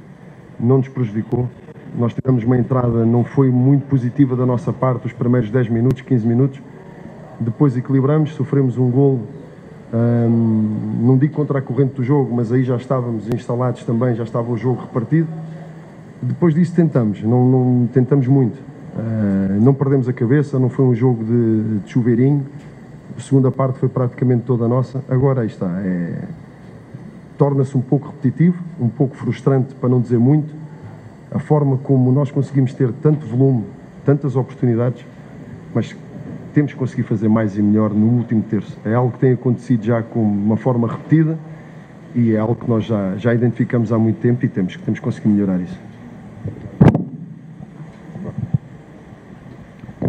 [0.59, 1.49] não nos prejudicou.
[1.97, 6.01] Nós tivemos uma entrada, não foi muito positiva da nossa parte, os primeiros 10 minutos,
[6.01, 6.61] 15 minutos.
[7.39, 9.21] Depois equilibramos, sofremos um gol,
[9.93, 14.23] hum, não digo contra a corrente do jogo, mas aí já estávamos instalados também, já
[14.23, 15.27] estava o jogo repartido.
[16.21, 18.57] Depois disso tentamos, não, não tentamos muito.
[18.97, 22.45] Ah, não perdemos a cabeça, não foi um jogo de, de chuveirinho.
[23.17, 25.03] A segunda parte foi praticamente toda nossa.
[25.09, 25.67] Agora aí está.
[25.81, 26.23] É,
[27.37, 30.53] Torna-se um pouco repetitivo, um pouco frustrante, para não dizer muito,
[31.35, 33.65] a forma como nós conseguimos ter tanto volume,
[34.05, 35.05] tantas oportunidades,
[35.73, 35.93] mas
[36.53, 38.77] temos que conseguir fazer mais e melhor no último terço.
[38.85, 41.37] É algo que tem acontecido já com uma forma repetida
[42.15, 44.97] e é algo que nós já, já identificamos há muito tempo e temos, que- temos
[44.99, 45.77] que conseguir melhorar isso.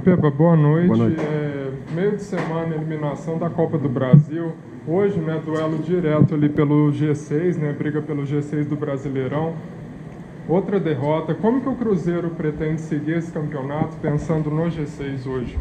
[0.05, 0.87] Pepa, boa noite.
[0.87, 1.21] Boa noite.
[1.21, 4.53] É, meio de semana, eliminação da Copa do Brasil.
[4.87, 9.55] Hoje, né, duelo direto ali pelo G6, né, briga pelo G6 do Brasileirão.
[10.49, 11.35] Outra derrota.
[11.35, 15.59] Como que o Cruzeiro pretende seguir esse campeonato pensando no G6 hoje?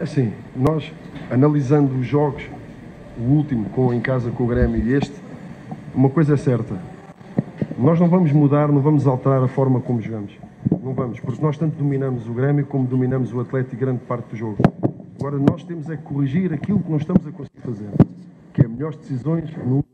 [0.00, 0.92] Assim, nós
[1.30, 2.44] analisando os jogos,
[3.18, 5.14] o último com em casa com o Grêmio e este,
[5.92, 6.76] uma coisa é certa.
[7.76, 10.32] Nós não vamos mudar, não vamos alterar a forma como jogamos.
[10.82, 14.36] Não vamos, porque nós tanto dominamos o Grêmio como dominamos o Atlético grande parte do
[14.36, 14.58] jogo.
[15.18, 17.88] Agora nós temos é que corrigir aquilo que não estamos a conseguir fazer,
[18.52, 19.84] que é melhores decisões no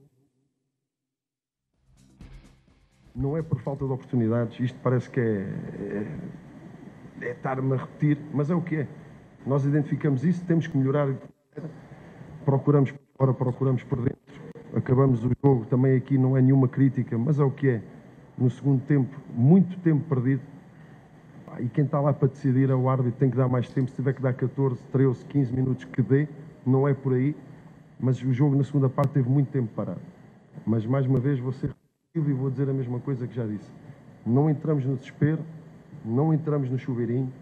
[3.14, 5.46] não é por falta de oportunidades, isto parece que é,
[7.20, 8.88] é, é estar-me a repetir, mas é o que é.
[9.46, 11.08] Nós identificamos isso, temos que melhorar,
[12.44, 14.42] procuramos por fora, procuramos por dentro,
[14.74, 17.82] acabamos o jogo, também aqui não é nenhuma crítica, mas é o que é.
[18.38, 20.42] No segundo tempo, muito tempo perdido,
[21.60, 23.96] e quem está lá para decidir é o árbitro, tem que dar mais tempo, se
[23.96, 26.26] tiver que dar 14, 13, 15 minutos que dê,
[26.64, 27.36] não é por aí,
[28.00, 30.00] mas o jogo na segunda parte teve muito tempo parado.
[30.64, 31.81] Mas mais uma vez repetitivo
[32.14, 33.70] e vou dizer a mesma coisa que já disse.
[34.26, 35.40] Não entramos no desespero,
[36.04, 37.32] não entramos no chuveirinho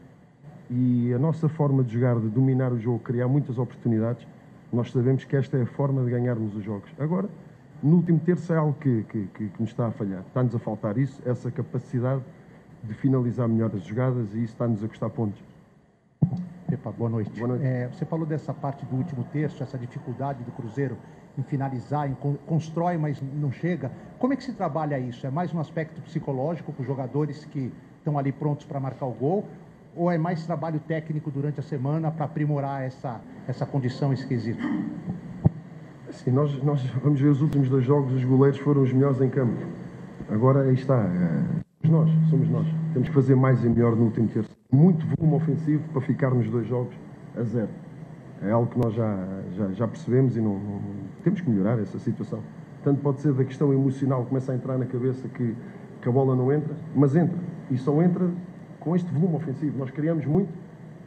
[0.70, 4.24] e a nossa forma de jogar, de dominar o jogo, criar muitas oportunidades,
[4.72, 6.88] nós sabemos que esta é a forma de ganharmos os jogos.
[7.00, 7.28] Agora,
[7.82, 10.20] no último terço é algo que, que, que- que nos está a falhar.
[10.28, 12.22] Está-nos a faltar isso, essa capacidade
[12.84, 15.42] de finalizar melhor as jogadas e isso está-nos a custar pontos.
[16.70, 17.30] Epa, boa noite.
[17.36, 17.64] Boa noite.
[17.64, 20.96] É, você falou dessa parte do último terço, essa dificuldade do Cruzeiro
[21.38, 23.90] em finalizar, em con- constrói, mas não chega.
[24.18, 25.26] Como é que se trabalha isso?
[25.26, 29.12] É mais um aspecto psicológico com os jogadores que estão ali prontos para marcar o
[29.12, 29.46] gol?
[29.96, 34.62] Ou é mais trabalho técnico durante a semana para aprimorar essa, essa condição esquisita?
[36.08, 39.28] Assim, nós, nós vamos ver os últimos dois jogos, os goleiros foram os melhores em
[39.30, 39.56] campo.
[40.28, 42.66] Agora aí está, eh, somos nós, somos nós.
[42.92, 44.50] Temos que fazer mais e melhor no último terço.
[44.72, 46.94] Muito volume ofensivo para ficarmos dois jogos
[47.36, 47.68] a zero.
[48.42, 49.16] É algo que nós já,
[49.56, 50.80] já, já percebemos e não, não-
[51.22, 52.40] temos que melhorar essa situação.
[52.82, 55.54] Tanto pode ser da questão emocional, começa a entrar na cabeça que,
[56.00, 57.36] que a bola não entra, mas entra.
[57.70, 58.30] E só entra
[58.80, 59.78] com este volume ofensivo.
[59.78, 60.50] Nós criamos muito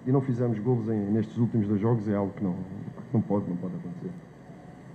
[0.06, 2.56] e não fizemos golos em, nestes últimos dois jogos é algo que não,
[3.12, 4.12] não pode, não pode acontecer.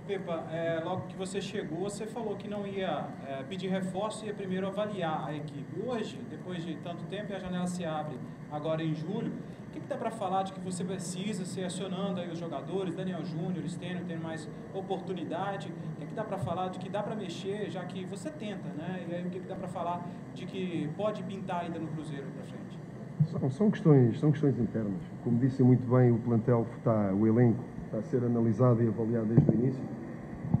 [0.07, 4.33] Pepa, é, logo que você chegou, você falou que não ia é, pedir reforço, ia
[4.33, 5.81] primeiro avaliar a equipe.
[5.85, 8.15] Hoje, depois de tanto tempo, a janela se abre
[8.51, 9.31] agora em julho,
[9.69, 12.95] o que, que dá para falar de que você precisa ser acionando aí os jogadores,
[12.95, 15.71] Daniel Júnior, Stênio, tendo mais oportunidade?
[15.95, 18.67] O que, que dá para falar de que dá para mexer, já que você tenta,
[18.69, 19.05] né?
[19.07, 22.25] E aí o que, que dá para falar de que pode pintar ainda no Cruzeiro
[22.35, 22.79] para frente?
[23.27, 25.01] São, são, questões, são questões internas.
[25.23, 29.27] Como disse muito bem, o plantel está, o elenco está a ser analisado e avaliado
[29.27, 29.83] desde o início.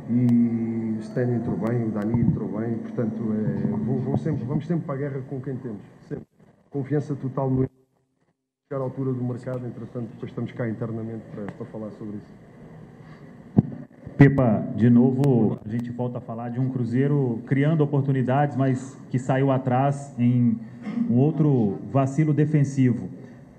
[0.07, 4.95] E o Stênio entrou bem, o Dani entrou bem, portanto, é, sempre, vamos sempre para
[4.95, 5.81] a guerra com quem temos.
[6.07, 6.25] Sempre.
[6.69, 7.67] Confiança total no
[8.71, 12.27] chegar à altura do mercado, entretanto, depois estamos cá internamente para, para falar sobre isso.
[14.15, 19.17] Pepa, de novo, a gente volta a falar de um Cruzeiro criando oportunidades, mas que
[19.17, 20.55] saiu atrás em
[21.09, 23.09] um outro vacilo defensivo.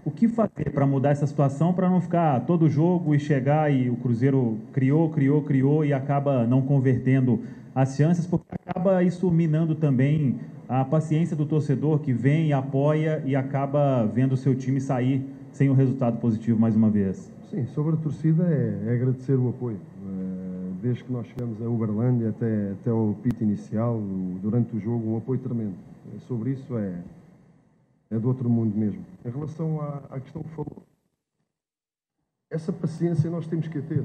[0.05, 3.90] O que fazer para mudar essa situação, para não ficar todo jogo e chegar e
[3.90, 7.40] o Cruzeiro criou, criou, criou e acaba não convertendo
[7.75, 10.38] as chances, porque acaba isso minando também
[10.70, 15.68] a paciência do torcedor que vem, apoia e acaba vendo o seu time sair sem
[15.68, 17.28] um resultado positivo mais uma vez?
[17.50, 19.80] Sim, sobre a torcida é, é agradecer o apoio.
[20.06, 24.00] Eh, desde que nós chegamos a Uberlândia até, até o pit inicial,
[24.40, 25.74] durante o jogo, um apoio tremendo.
[26.14, 27.02] Eh, sobre isso é,
[28.09, 29.04] é do outro mundo mesmo.
[29.24, 30.85] Em relação à, à questão que falou,
[32.48, 34.04] essa paciência nós temos que ter.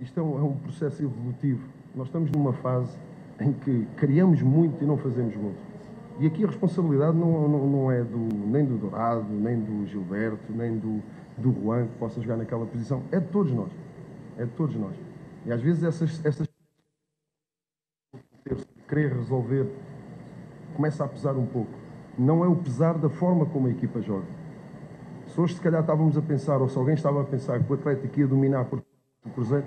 [0.00, 1.66] Isto é um, é um processo evolutivo.
[1.96, 2.96] Nós estamos numa fase
[3.40, 5.75] em que criamos muito e não fazemos muito.
[6.18, 10.50] E aqui a responsabilidade não, não, não, é do, nem do Dourado, nem do Gilberto,
[10.52, 11.02] nem do,
[11.36, 13.02] do Juan, que possa jogar naquela posição.
[13.12, 13.70] É de todos nós.
[14.38, 14.96] É de todos nós.
[15.44, 16.48] E às vezes essas, essas
[18.88, 19.68] querer resolver
[20.74, 21.72] começa a pesar um pouco.
[22.18, 24.26] Não é o pesar da forma como a equipa joga.
[25.26, 27.74] Se hoje se calhar estávamos a pensar, ou se alguém estava a pensar que o
[27.74, 28.82] Atlético ia dominar por
[29.24, 29.66] o Cruzeiro,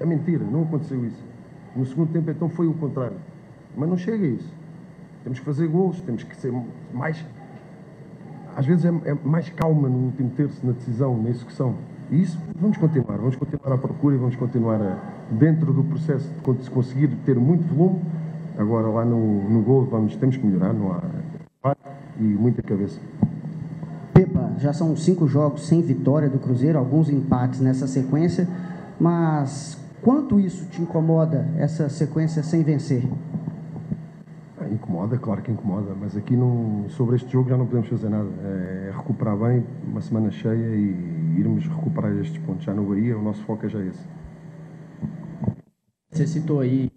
[0.00, 1.24] é mentira, não aconteceu isso.
[1.74, 3.16] No segundo tempo então foi o contrário.
[3.76, 4.55] Mas não chega a isso.
[5.26, 6.54] Temos que fazer gols, temos que ser
[6.94, 7.24] mais.
[8.56, 11.74] Às vezes é, é, mais calma no último terço, na decisão, na execução.
[12.12, 14.98] E isso vamos continuar, vamos continuar à procura e vamos continuar a,
[15.32, 16.30] dentro do processo
[16.62, 18.02] de conseguir ter muito volume.
[18.56, 21.02] Agora lá no, no gol vamos, temos que melhorar, não há
[22.20, 23.00] e muita cabeça.
[24.14, 28.46] Pepa, já são cinco jogos sem vitória do Cruzeiro, alguns empates nessa sequência,
[29.00, 33.02] mas quanto isso te incomoda, essa sequência sem vencer?
[34.72, 38.28] Incomoda, claro que incomoda, mas aqui não, sobre este jogo já não podemos fazer nada.
[38.42, 42.64] É recuperar bem, uma semana cheia e irmos recuperar estes pontos.
[42.64, 44.04] Já no Bahia, o nosso foco é já esse.
[46.10, 46.90] Você citou aí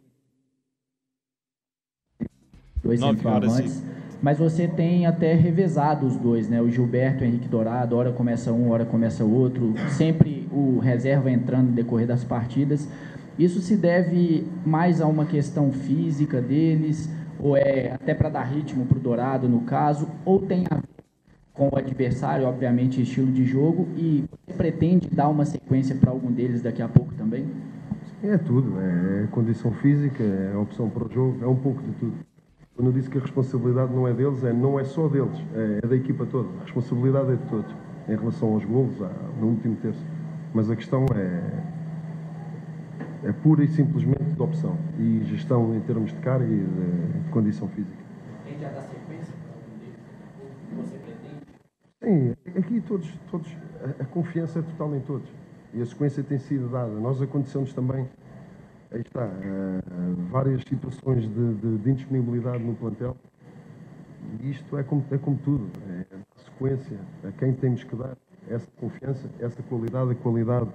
[2.82, 3.84] dois centroavantes,
[4.22, 6.62] mas você tem até revezado os dois, né?
[6.62, 11.30] O Gilberto e o Henrique Dourado, hora começa um, hora começa outro, sempre o reserva
[11.30, 12.88] entrando no decorrer das partidas.
[13.38, 18.86] Isso se deve mais a uma questão física deles, ou é até para dar ritmo
[18.86, 20.84] para o Dourado, no caso, ou tem a ver
[21.54, 26.32] com o adversário, obviamente, estilo de jogo, e você pretende dar uma sequência para algum
[26.32, 27.46] deles daqui a pouco também?
[28.24, 32.14] É tudo, é condição física, é opção para o jogo, é um pouco de tudo.
[32.76, 35.80] Quando eu disse que a responsabilidade não é deles, é, não é só deles, é,
[35.84, 36.48] é da equipa toda.
[36.62, 37.76] A responsabilidade é de todos,
[38.08, 38.96] em relação aos golos,
[39.40, 40.06] no último terço.
[40.54, 41.42] Mas a questão é,
[43.24, 47.30] é pura e simplesmente de opção e gestão em termos de carga e de, de
[47.30, 47.98] condição física.
[48.46, 49.34] Tem já da sequência
[50.76, 51.40] você pretende?
[52.02, 53.48] Sim, aqui todos, todos
[53.82, 55.28] a, a, confiança é total em todos
[55.74, 56.92] e a sequência tem sido dada.
[56.92, 58.08] Nós aconteceu-nos também,
[58.92, 63.16] aí está, uh, várias situações de, de, de, indisponibilidade no plantel
[64.42, 68.16] e isto é como, é como tudo, é a sequência, a quem temos que dar
[68.48, 70.70] essa confiança, essa qualidade, a qualidade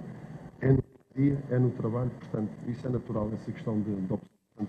[1.15, 4.67] dia, é no trabalho, portanto, isso é natural, essa questão de, de opção.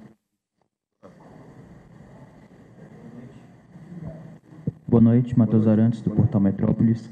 [4.87, 7.11] Boa noite, Matheus Arantes, do Portal Metrópolis.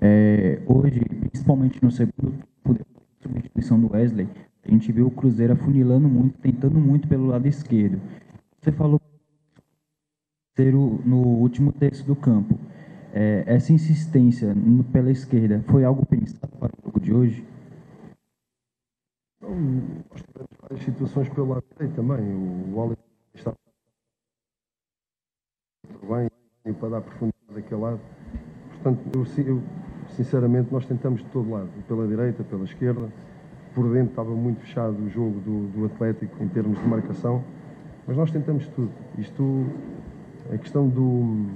[0.00, 2.86] É, hoje, principalmente no segundo tempo,
[3.20, 4.28] substituição do Wesley,
[4.64, 8.00] a gente viu o Cruzeiro afunilando muito, tentando muito pelo lado esquerdo.
[8.60, 9.00] Você falou
[11.04, 12.56] no último terço do campo.
[13.12, 17.55] É, essa insistência no, pela esquerda foi algo pensado para o jogo de hoje?
[19.48, 22.18] Nós tivemos várias situações pelo lado direito também.
[22.20, 23.00] O Wallace
[23.34, 23.52] está
[26.08, 28.00] bem para dar profundidade daquele lado.
[28.70, 29.62] Portanto, eu, eu,
[30.16, 33.08] sinceramente, nós tentamos de todo lado, pela direita, pela esquerda.
[33.72, 37.44] Por dentro estava muito fechado o jogo do, do Atlético em termos de marcação,
[38.06, 38.90] mas nós tentamos tudo.
[39.18, 39.66] Isto,
[40.52, 41.46] a questão do,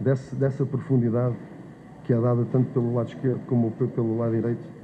[0.00, 1.36] desse, dessa profundidade
[2.04, 4.77] que é dada tanto pelo lado esquerdo como pelo lado direito,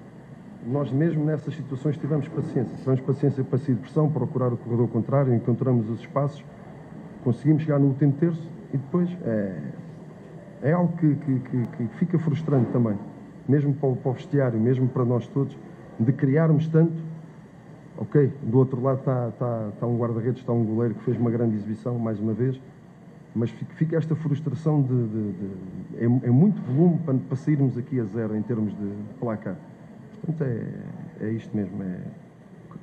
[0.66, 2.76] nós mesmo nessas situações tivemos paciência.
[2.78, 6.44] Tivemos paciência para sair de pressão, procurar o corredor contrário, encontramos os espaços,
[7.22, 9.58] conseguimos chegar no último terço e depois é,
[10.62, 12.98] é algo que, que, que, que fica frustrante também,
[13.48, 15.56] mesmo para o, para o vestiário, mesmo para nós todos,
[15.98, 17.14] de criarmos tanto.
[17.96, 21.30] Ok, do outro lado está, está, está um guarda-redes, está um goleiro que fez uma
[21.30, 22.60] grande exibição, mais uma vez,
[23.34, 24.88] mas fica esta frustração de.
[24.88, 25.50] de, de
[25.98, 29.56] é, é, muito volume para, para, sairmos aqui a zero em termos de, placar.
[30.24, 31.82] Portanto, é, é isto mesmo.
[31.82, 31.98] É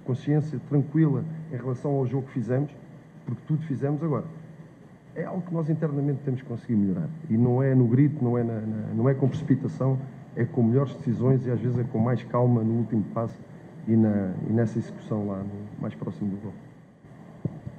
[0.06, 2.71] consciência tranquila em relação ao jogo que fizemos,
[3.25, 4.25] porque tudo fizemos agora.
[5.15, 7.10] É algo que nós internamente temos que conseguir melhorar.
[7.30, 9.99] E não é no grito, não é, na, na, não é com precipitação,
[10.36, 13.38] é com melhores decisões e às vezes é com mais calma no último passo
[13.88, 16.54] e, na, e nessa execução lá no, mais próximo do gol.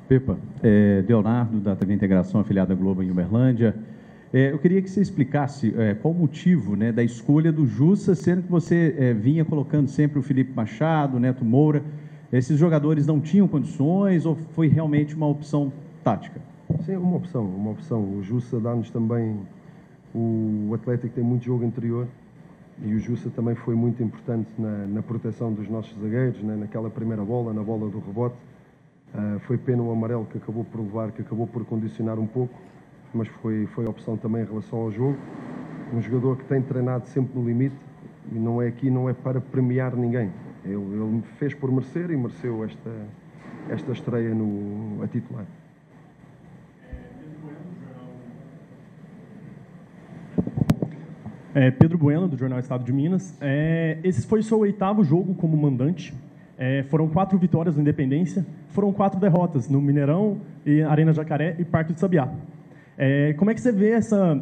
[0.08, 3.74] Pepa, é, Leonardo, da TV Integração, afiliada Globo em Uberlândia.
[4.32, 8.14] É, eu queria que você explicasse é, qual o motivo né, da escolha do Jussa,
[8.14, 11.82] sendo que você é, vinha colocando sempre o Felipe Machado, o Neto Moura.
[12.32, 15.70] Esses jogadores não tinham condições ou foi realmente uma opção
[16.02, 16.40] tática?
[16.86, 18.00] Sim, uma opção, uma opção.
[18.00, 19.38] O Jussa dá-nos também.
[20.14, 22.06] O Atlético tem muito jogo interior
[22.82, 26.88] e o Jussa também foi muito importante na, na proteção dos nossos zagueiros, né, naquela
[26.88, 28.36] primeira bola, na bola do rebote.
[29.14, 32.54] Uh, foi pena o amarelo que acabou por levar, que acabou por condicionar um pouco
[33.14, 35.16] mas foi, foi opção também em relação ao jogo.
[35.92, 37.76] Um jogador que tem treinado sempre no limite
[38.30, 40.30] e não é aqui, não é para premiar ninguém.
[40.64, 42.90] Ele, ele fez por merecer e mereceu esta,
[43.68, 45.44] esta estreia no, a titular.
[51.54, 53.36] É, Pedro Bueno, do Jornal Estado de Minas.
[53.40, 56.14] É, esse foi seu oitavo jogo como mandante.
[56.56, 61.64] É, foram quatro vitórias no Independência, foram quatro derrotas no Mineirão, e Arena Jacaré e
[61.64, 62.32] Parque de Sabiá.
[62.96, 64.40] É, como é que você vê essa,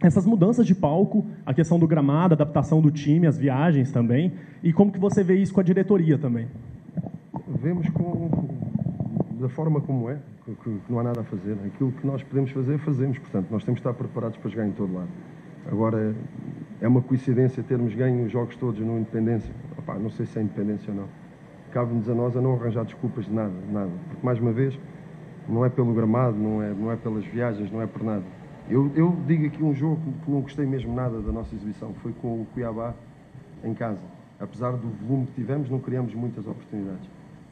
[0.00, 4.32] essas mudanças de palco, a questão do gramado, a adaptação do time, as viagens também,
[4.62, 6.46] e como que você vê isso com a diretoria também?
[7.60, 8.28] Vemos com,
[9.40, 10.18] da forma como é,
[10.62, 11.56] que, não há nada a fazer.
[11.66, 13.18] Aquilo que nós podemos fazer, fazemos.
[13.18, 15.08] Portanto, nós temos que estar preparados para jogar em todo lado.
[15.70, 16.14] Agora,
[16.80, 19.52] é uma coincidência termos ganho os jogos todos no Independência.
[19.78, 21.08] Opa, não sei se é Independência ou não.
[21.70, 23.90] Cabe-nos a nós a não arranjar desculpas de nada, nada.
[24.08, 24.78] Porque, mais uma vez,
[25.48, 28.24] não é pelo gramado, não é, não é pelas viagens, não é por nada.
[28.68, 32.12] Eu, eu digo aqui um jogo que não gostei mesmo nada da nossa exibição, foi
[32.12, 32.94] com o Cuiabá
[33.64, 34.02] em casa.
[34.38, 37.08] Apesar do volume que tivemos, não criamos muitas oportunidades.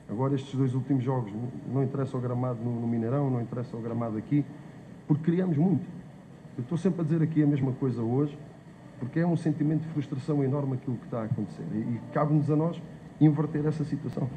[0.09, 1.33] Agora, estes dois últimos jogos,
[1.72, 4.44] não interessa o gramado no, no Mineirão, não interessa o gramado aqui,
[5.07, 5.85] porque criamos muito.
[6.57, 8.37] Eu estou sempre a dizer aqui a mesma coisa hoje,
[8.98, 11.64] porque é um sentimento de frustração enorme aquilo que está a acontecer.
[11.72, 12.81] E, e cabe-nos a nós
[13.20, 14.29] inverter essa situação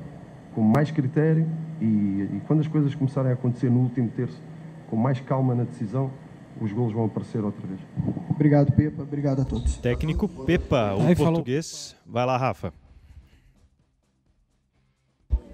[0.54, 1.48] com mais critério
[1.82, 4.42] e, e, quando as coisas começarem a acontecer no último terço,
[4.90, 6.12] com mais calma na decisão,
[6.62, 7.80] os golos vão aparecer outra vez.
[8.30, 9.02] Obrigado, Pepa.
[9.02, 9.78] Obrigado a todos.
[9.78, 11.96] Técnico Pepa, o Aí português.
[12.04, 12.14] Falou.
[12.14, 12.83] Vai lá, Rafa.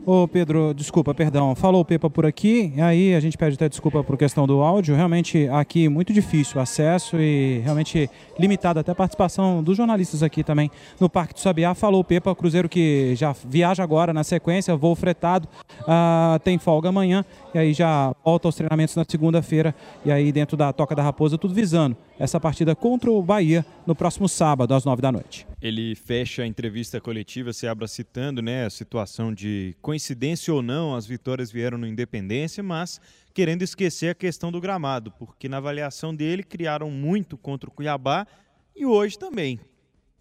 [0.05, 1.53] Ô Pedro, desculpa, perdão.
[1.55, 4.62] Falou o Pepa por aqui, e aí a gente pede até desculpa por questão do
[4.62, 4.95] áudio.
[4.95, 8.09] Realmente aqui muito difícil o acesso e realmente
[8.39, 11.75] limitado até a participação dos jornalistas aqui também no Parque do Sabiá.
[11.75, 15.47] Falou o Pepa, Cruzeiro que já viaja agora na sequência, voo fretado,
[15.81, 20.55] uh, tem folga amanhã e aí já volta aos treinamentos na segunda-feira e aí dentro
[20.55, 24.84] da Toca da Raposa, tudo visando essa partida contra o Bahia no próximo sábado, às
[24.84, 25.47] nove da noite.
[25.62, 30.93] Ele fecha a entrevista coletiva, se abra citando né, a situação de coincidência ou não,
[30.93, 32.99] as vitórias vieram no Independência, mas
[33.34, 38.27] querendo esquecer a questão do gramado, porque na avaliação dele criaram muito contra o Cuiabá
[38.75, 39.58] e hoje também.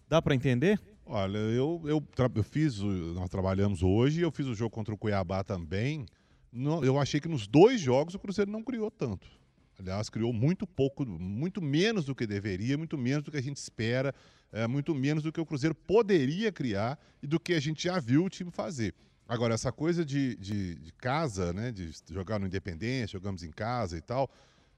[0.07, 0.79] Dá para entender?
[1.05, 2.03] Olha, eu, eu,
[2.35, 6.05] eu fiz, nós trabalhamos hoje, eu fiz o jogo contra o Cuiabá também.
[6.81, 9.27] eu achei que nos dois jogos o Cruzeiro não criou tanto.
[9.79, 13.57] Aliás, criou muito pouco, muito menos do que deveria, muito menos do que a gente
[13.57, 14.13] espera,
[14.51, 17.97] é, muito menos do que o Cruzeiro poderia criar e do que a gente já
[17.97, 18.93] viu o time fazer.
[19.25, 23.97] Agora, essa coisa de, de, de casa, né, de jogar no Independência, jogamos em casa
[23.97, 24.29] e tal,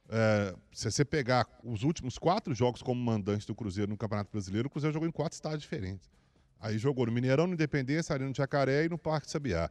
[0.08, 4.68] é, se você pegar os últimos quatro jogos como mandante do Cruzeiro no Campeonato Brasileiro,
[4.68, 6.12] o Cruzeiro jogou em quatro estádios diferentes.
[6.60, 9.68] Aí jogou no Mineirão, no Independência, ali no Jacaré e no Parque Sabiá.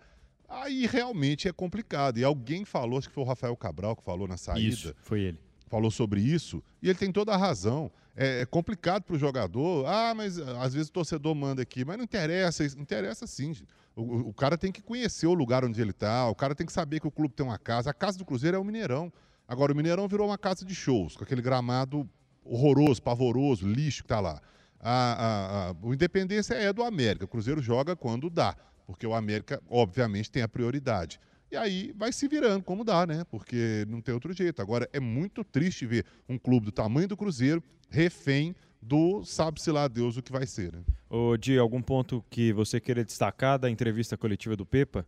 [0.51, 2.18] Aí realmente é complicado.
[2.18, 4.68] E alguém falou, acho que foi o Rafael Cabral que falou na saída.
[4.68, 5.38] Isso, foi ele.
[5.68, 7.92] Falou sobre isso, e ele tem toda a razão.
[8.16, 9.86] É, é complicado para o jogador.
[9.86, 13.55] Ah, mas ah, às vezes o torcedor manda aqui, mas não interessa, interessa sim.
[13.94, 16.72] O, o cara tem que conhecer o lugar onde ele está, o cara tem que
[16.72, 17.90] saber que o clube tem uma casa.
[17.90, 19.12] A casa do Cruzeiro é o Mineirão.
[19.46, 22.09] Agora, o Mineirão virou uma casa de shows, com aquele gramado
[22.44, 24.40] horroroso, pavoroso, lixo que está lá.
[24.80, 27.26] A, a, a, o Independência é do América.
[27.26, 28.57] O Cruzeiro joga quando dá
[28.91, 31.20] porque o América, obviamente, tem a prioridade.
[31.49, 33.22] E aí vai se virando como dá, né?
[33.30, 34.61] Porque não tem outro jeito.
[34.61, 39.86] Agora, é muito triste ver um clube do tamanho do Cruzeiro refém do sabe-se lá
[39.86, 40.72] Deus o que vai ser.
[40.72, 40.82] Né?
[41.09, 45.07] Ô, Di, algum ponto que você queira destacar da entrevista coletiva do Pepa?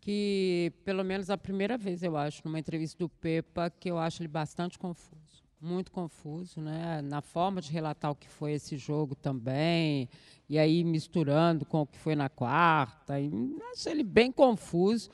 [0.00, 4.20] Que, pelo menos a primeira vez, eu acho, numa entrevista do Pepa, que eu acho
[4.20, 5.31] ele bastante confuso.
[5.64, 7.00] Muito confuso, né?
[7.02, 10.08] Na forma de relatar o que foi esse jogo também,
[10.48, 13.20] e aí misturando com o que foi na quarta.
[13.20, 13.30] E
[13.72, 15.08] acho ele bem confuso.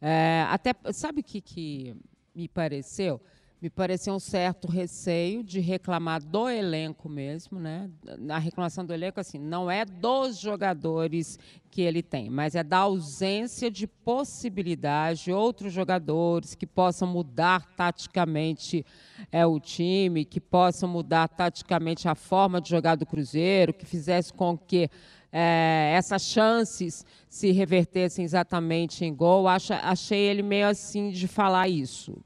[0.00, 1.94] É, até, sabe o que, que
[2.34, 3.20] me pareceu?
[3.62, 7.88] Me pareceu um certo receio de reclamar do elenco mesmo, né?
[8.28, 11.38] A reclamação do elenco, assim, não é dos jogadores
[11.70, 17.64] que ele tem, mas é da ausência de possibilidade de outros jogadores que possam mudar
[17.76, 18.84] taticamente
[19.30, 24.32] é, o time, que possam mudar taticamente a forma de jogar do Cruzeiro, que fizesse
[24.32, 24.90] com que
[25.30, 29.46] é, essas chances se revertessem exatamente em gol.
[29.46, 32.20] Achei ele meio assim de falar isso.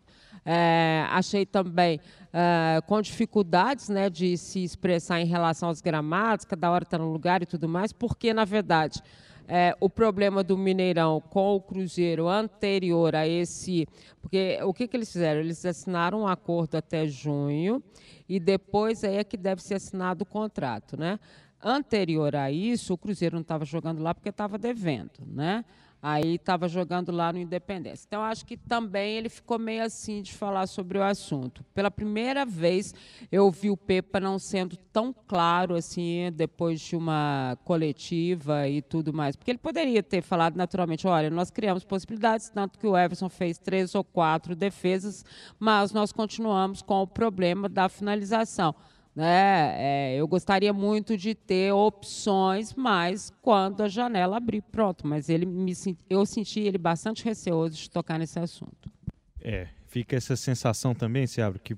[0.49, 2.01] É, achei também
[2.33, 7.11] é, com dificuldades né, de se expressar em relação aos gramados, cada hora está no
[7.11, 9.03] lugar e tudo mais, porque, na verdade,
[9.49, 13.87] é, o problema do Mineirão com o Cruzeiro anterior a esse.
[14.21, 15.41] Porque o que, que eles fizeram?
[15.41, 17.83] Eles assinaram um acordo até junho
[18.29, 20.97] e depois aí é que deve ser assinado o contrato.
[20.97, 21.19] Né?
[21.63, 25.25] Anterior a isso, o Cruzeiro não estava jogando lá porque estava devendo.
[25.27, 25.65] Né?
[26.09, 28.05] Aí estava jogando lá no Independência.
[28.07, 31.65] Então, acho que também ele ficou meio assim de falar sobre o assunto.
[31.75, 32.95] Pela primeira vez,
[33.33, 39.13] eu vi o Pepa não sendo tão claro assim, depois de uma coletiva e tudo
[39.13, 39.35] mais.
[39.35, 43.59] Porque ele poderia ter falado naturalmente: olha, nós criamos possibilidades, tanto que o Everson fez
[43.59, 45.25] três ou quatro defesas,
[45.59, 48.77] mas nós continuamos com o problema da finalização.
[49.17, 49.75] Né?
[49.79, 55.07] É, eu gostaria muito de ter opções, mas quando a janela abrir, pronto.
[55.07, 55.73] Mas ele me,
[56.11, 58.93] eu senti ele bastante receoso de tocar nesse assunto.
[59.41, 61.75] É, fica essa sensação também, Seabro, que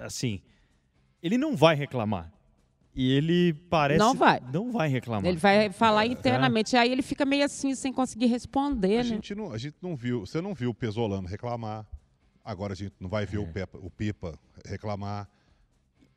[0.00, 0.42] assim,
[1.22, 2.32] ele não vai reclamar.
[2.92, 3.98] E ele parece.
[4.00, 4.40] Não vai.
[4.52, 5.26] Não vai reclamar.
[5.26, 6.74] Ele vai falar internamente.
[6.74, 6.80] É.
[6.80, 8.94] Aí ele fica meio assim, sem conseguir responder.
[8.94, 9.04] A, né?
[9.04, 10.20] gente, não, a gente não viu.
[10.26, 11.86] Você não viu o Pesolano reclamar.
[12.44, 13.40] Agora a gente não vai ver é.
[13.40, 15.28] o, Pepa, o Pipa reclamar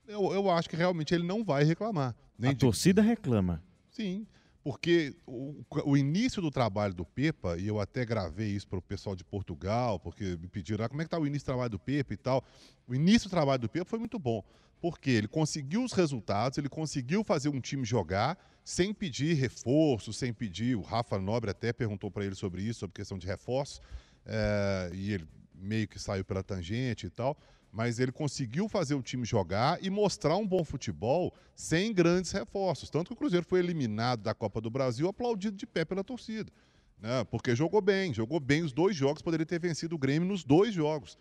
[0.07, 2.15] eu, eu acho que realmente ele não vai reclamar.
[2.41, 2.55] a de...
[2.55, 3.61] torcida reclama.
[3.91, 4.25] Sim,
[4.63, 8.81] porque o, o, início do trabalho do Pepa, e eu até gravei isso para o
[8.81, 11.69] pessoal de Portugal, porque me pediram ah, como é que está o início do trabalho
[11.69, 12.43] do Pepa e tal.
[12.87, 14.43] O início do trabalho do Pepa foi muito bom,
[14.79, 20.33] porque ele conseguiu os resultados, ele conseguiu fazer um time jogar sem pedir reforço, sem
[20.33, 20.75] pedir.
[20.75, 23.81] O Rafa Nobre até perguntou para ele sobre isso, sobre questão de reforço,
[24.25, 27.37] é, e ele meio que saiu pela tangente e tal
[27.71, 32.89] mas ele conseguiu fazer o time jogar e mostrar um bom futebol sem grandes reforços.
[32.89, 36.51] Tanto que o Cruzeiro foi eliminado da Copa do Brasil, aplaudido de pé pela torcida.
[36.99, 37.23] Né?
[37.25, 40.73] Porque jogou bem, jogou bem os dois jogos, poderia ter vencido o Grêmio nos dois
[40.73, 41.17] jogos.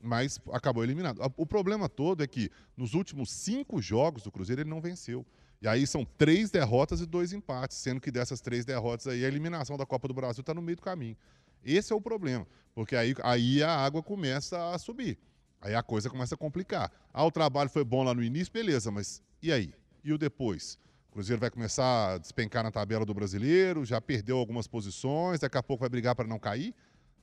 [0.00, 1.20] Mas acabou eliminado.
[1.36, 5.26] O problema todo é que nos últimos cinco jogos do Cruzeiro ele não venceu.
[5.60, 9.28] E aí são três derrotas e dois empates, sendo que dessas três derrotas aí a
[9.28, 11.16] eliminação da Copa do Brasil está no meio do caminho.
[11.64, 15.18] Esse é o problema, porque aí, aí a água começa a subir.
[15.60, 16.90] Aí a coisa começa a complicar.
[17.12, 19.72] Ah, o trabalho foi bom lá no início, beleza, mas e aí?
[20.04, 20.78] E o depois?
[21.08, 25.58] O Cruzeiro vai começar a despencar na tabela do brasileiro, já perdeu algumas posições, daqui
[25.58, 26.74] a pouco vai brigar para não cair.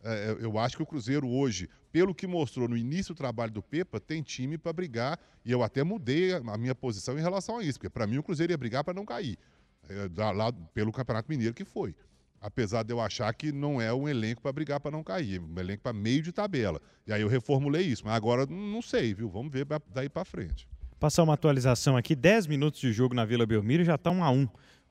[0.04, 3.52] É, é, eu acho que o Cruzeiro hoje, pelo que mostrou no início do trabalho
[3.52, 5.20] do Pepa, tem time para brigar.
[5.44, 8.24] E eu até mudei a minha posição em relação a isso, porque para mim o
[8.24, 9.38] Cruzeiro ia brigar para não cair.
[9.88, 11.96] É, lá, pelo Campeonato Mineiro que foi
[12.46, 15.60] apesar de eu achar que não é um elenco para brigar para não cair, um
[15.60, 16.80] elenco para meio de tabela.
[17.08, 19.28] E aí eu reformulei isso, mas agora não sei, viu?
[19.28, 20.68] Vamos ver daí para frente.
[21.00, 24.30] Passar uma atualização aqui, 10 minutos de jogo na Vila Belmiro já está 1 a
[24.30, 24.48] 1.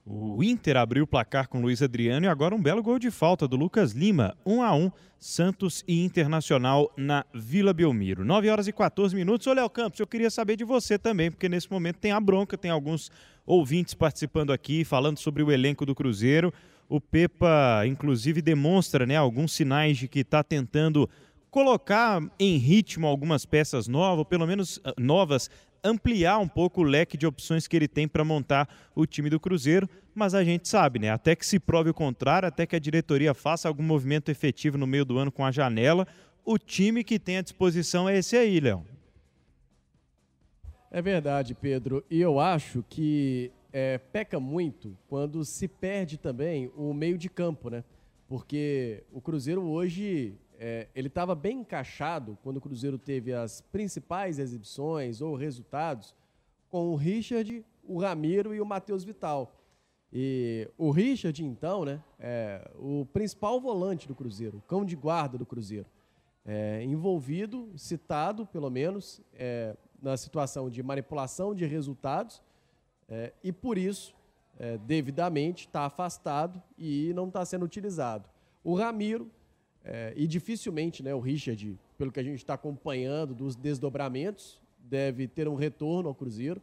[0.06, 3.48] O Inter abriu o placar com Luiz Adriano e agora um belo gol de falta
[3.48, 4.36] do Lucas Lima.
[4.44, 8.22] 1 a 1 Santos e Internacional na Vila Belmiro.
[8.22, 9.46] 9 horas e 14 minutos.
[9.46, 12.58] Ô, Léo Campos, eu queria saber de você também, porque nesse momento tem a bronca,
[12.58, 13.10] tem alguns
[13.46, 16.52] ouvintes participando aqui, falando sobre o elenco do Cruzeiro.
[16.88, 21.08] O Pepa, inclusive, demonstra né, alguns sinais de que está tentando
[21.50, 25.48] colocar em ritmo algumas peças novas, pelo menos ah, novas,
[25.84, 29.38] ampliar um pouco o leque de opções que ele tem para montar o time do
[29.38, 31.10] Cruzeiro, mas a gente sabe, né?
[31.10, 34.86] Até que se prove o contrário, até que a diretoria faça algum movimento efetivo no
[34.86, 36.08] meio do ano com a janela,
[36.44, 38.84] o time que tem à disposição é esse aí, Léo.
[40.90, 42.04] É verdade, Pedro.
[42.10, 47.68] E eu acho que é, peca muito quando se perde também o meio de campo,
[47.68, 47.82] né?
[48.28, 54.38] Porque o Cruzeiro hoje é, ele estava bem encaixado quando o Cruzeiro teve as principais
[54.38, 56.14] exibições ou resultados
[56.68, 59.52] com o Richard, o Ramiro e o Matheus Vital.
[60.12, 65.36] E o Richard, então, né, é o principal volante do Cruzeiro, o cão de guarda
[65.36, 65.86] do Cruzeiro.
[66.46, 72.40] É, envolvido, citado, pelo menos, é, na situação de manipulação de resultados
[73.08, 74.14] É, e por isso,
[74.58, 78.28] é, devidamente, está afastado e não está sendo utilizado.
[78.62, 79.30] O Ramiro,
[79.84, 85.28] é, e dificilmente né, o Richard, pelo que a gente está acompanhando dos desdobramentos, deve
[85.28, 86.60] ter um retorno ao Cruzeiro.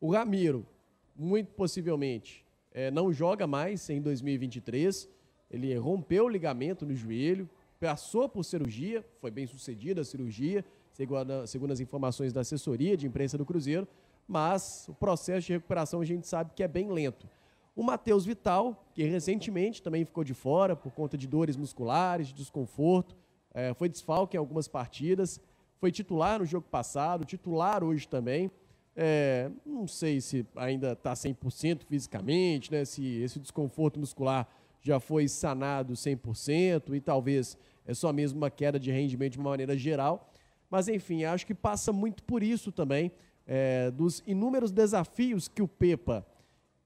[0.00, 0.66] O Ramiro,
[1.14, 5.08] muito possivelmente, é, não joga mais em 2023.
[5.50, 7.48] Ele rompeu o ligamento no joelho,
[7.80, 13.06] passou por cirurgia, foi bem sucedida a cirurgia, segundo, segundo as informações da assessoria de
[13.06, 13.86] imprensa do Cruzeiro,
[14.26, 17.28] mas o processo de recuperação a gente sabe que é bem lento.
[17.74, 22.34] O Matheus Vital, que recentemente também ficou de fora por conta de dores musculares, de
[22.34, 23.14] desconforto,
[23.52, 25.40] é, foi desfalque em algumas partidas,
[25.78, 28.50] foi titular no jogo passado, titular hoje também.
[28.94, 34.48] É, não sei se ainda está 100% fisicamente, né, se esse desconforto muscular
[34.80, 39.50] já foi sanado 100% e talvez é só mesmo uma queda de rendimento de uma
[39.50, 40.32] maneira geral.
[40.70, 43.12] Mas, enfim, acho que passa muito por isso também,
[43.46, 46.26] é, dos inúmeros desafios que o Pepa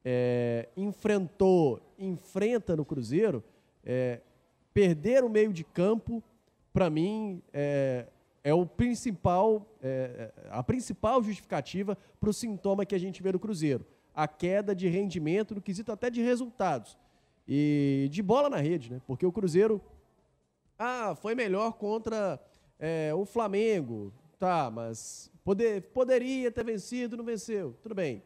[0.05, 3.43] é, enfrentou, enfrenta no Cruzeiro.
[3.85, 4.21] É,
[4.75, 6.23] perder o meio de campo,
[6.73, 8.07] para mim, é,
[8.45, 13.39] é o principal, é, a principal justificativa para o sintoma que a gente vê no
[13.39, 13.85] Cruzeiro.
[14.15, 16.99] A queda de rendimento no quesito até de resultados.
[17.49, 19.01] E de bola na rede, né?
[19.07, 19.81] Porque o Cruzeiro
[20.79, 22.41] ah, foi melhor contra
[22.79, 24.13] é, o Flamengo.
[24.39, 27.77] Tá, mas poder, poderia ter vencido, não venceu.
[27.83, 28.23] Tudo bem.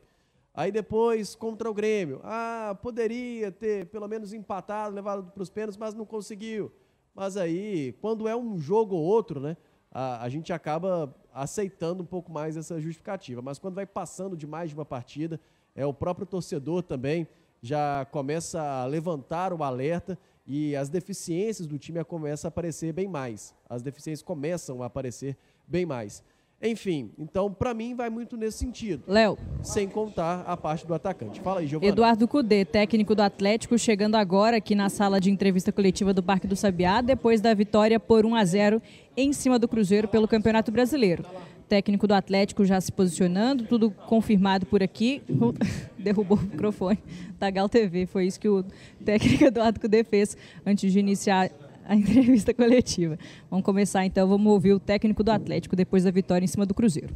[0.53, 2.21] Aí depois contra o Grêmio.
[2.23, 6.71] Ah, poderia ter pelo menos empatado, levado para os pênaltis, mas não conseguiu.
[7.15, 9.57] Mas aí, quando é um jogo ou outro, né?
[9.91, 13.43] A, a gente acaba aceitando um pouco mais essa justificativa.
[13.43, 15.41] Mas quando vai passando de mais de uma partida,
[15.75, 17.27] é o próprio torcedor também
[17.61, 23.09] já começa a levantar o alerta e as deficiências do time começam a aparecer bem
[23.09, 23.55] mais.
[23.69, 25.37] As deficiências começam a aparecer
[25.67, 26.23] bem mais.
[26.63, 29.05] Enfim, então para mim vai muito nesse sentido.
[29.07, 29.37] Léo.
[29.63, 31.41] Sem contar a parte do atacante.
[31.41, 31.93] Fala aí, Giovana.
[31.93, 36.47] Eduardo Cudê, técnico do Atlético, chegando agora aqui na sala de entrevista coletiva do Parque
[36.47, 38.83] do Sabiá, depois da vitória por 1 a 0
[39.17, 41.25] em cima do Cruzeiro pelo Campeonato Brasileiro.
[41.69, 45.23] Técnico do Atlético já se posicionando, tudo confirmado por aqui.
[45.99, 46.99] Derrubou o microfone
[47.39, 48.07] da Gal TV.
[48.07, 48.65] Foi isso que o
[49.05, 51.51] técnico Eduardo Cudê fez antes de iniciar
[51.89, 53.19] a entrevista coletiva.
[53.51, 56.75] Vamos começar então, vamos ouvir o técnico do Atlético depois da vitória em cima do
[56.75, 57.15] Cruzeiro.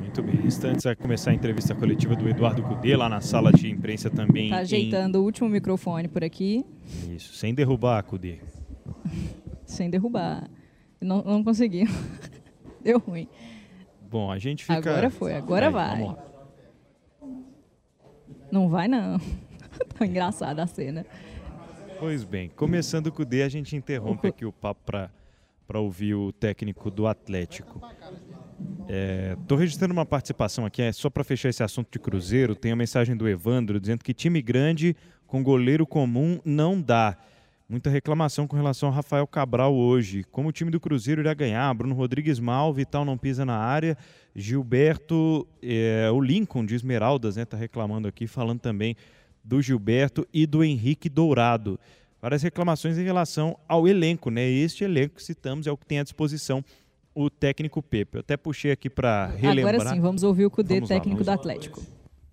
[0.00, 3.70] Muito bem, instantes vai começar a entrevista coletiva do Eduardo Cudê lá na sala de
[3.70, 4.44] imprensa também.
[4.44, 5.20] Está ajeitando em...
[5.20, 6.64] o último microfone por aqui.
[7.10, 8.38] Isso, sem derrubar, Cudê.
[9.64, 10.48] sem derrubar.
[11.00, 11.84] Não, não consegui.
[12.84, 13.26] Deu ruim.
[14.10, 14.76] Bom, a gente fica.
[14.76, 16.16] Agora foi, agora Aí, vai.
[18.50, 19.18] Não vai, não.
[19.96, 21.06] Tão engraçada a cena.
[22.02, 26.32] Pois bem, começando com o D, a gente interrompe aqui o papo para ouvir o
[26.32, 27.80] técnico do Atlético.
[29.38, 32.56] Estou é, registrando uma participação aqui, é só para fechar esse assunto de Cruzeiro.
[32.56, 34.96] Tem a mensagem do Evandro dizendo que time grande
[35.28, 37.16] com goleiro comum não dá.
[37.68, 40.24] Muita reclamação com relação ao Rafael Cabral hoje.
[40.24, 41.72] Como o time do Cruzeiro irá ganhar?
[41.72, 43.96] Bruno Rodrigues mal, Vital não pisa na área.
[44.34, 47.44] Gilberto, é, o Lincoln de Esmeraldas, né?
[47.44, 48.96] Tá reclamando aqui, falando também
[49.44, 51.78] do Gilberto e do Henrique Dourado.
[52.20, 54.48] Várias reclamações em relação ao elenco, né?
[54.48, 56.64] Este elenco que citamos é o que tem à disposição
[57.14, 58.16] o técnico Pepe.
[58.16, 59.74] Eu até puxei aqui para relembrar.
[59.74, 61.82] Agora sim, vamos ouvir o Cudê, técnico lá, do Atlético.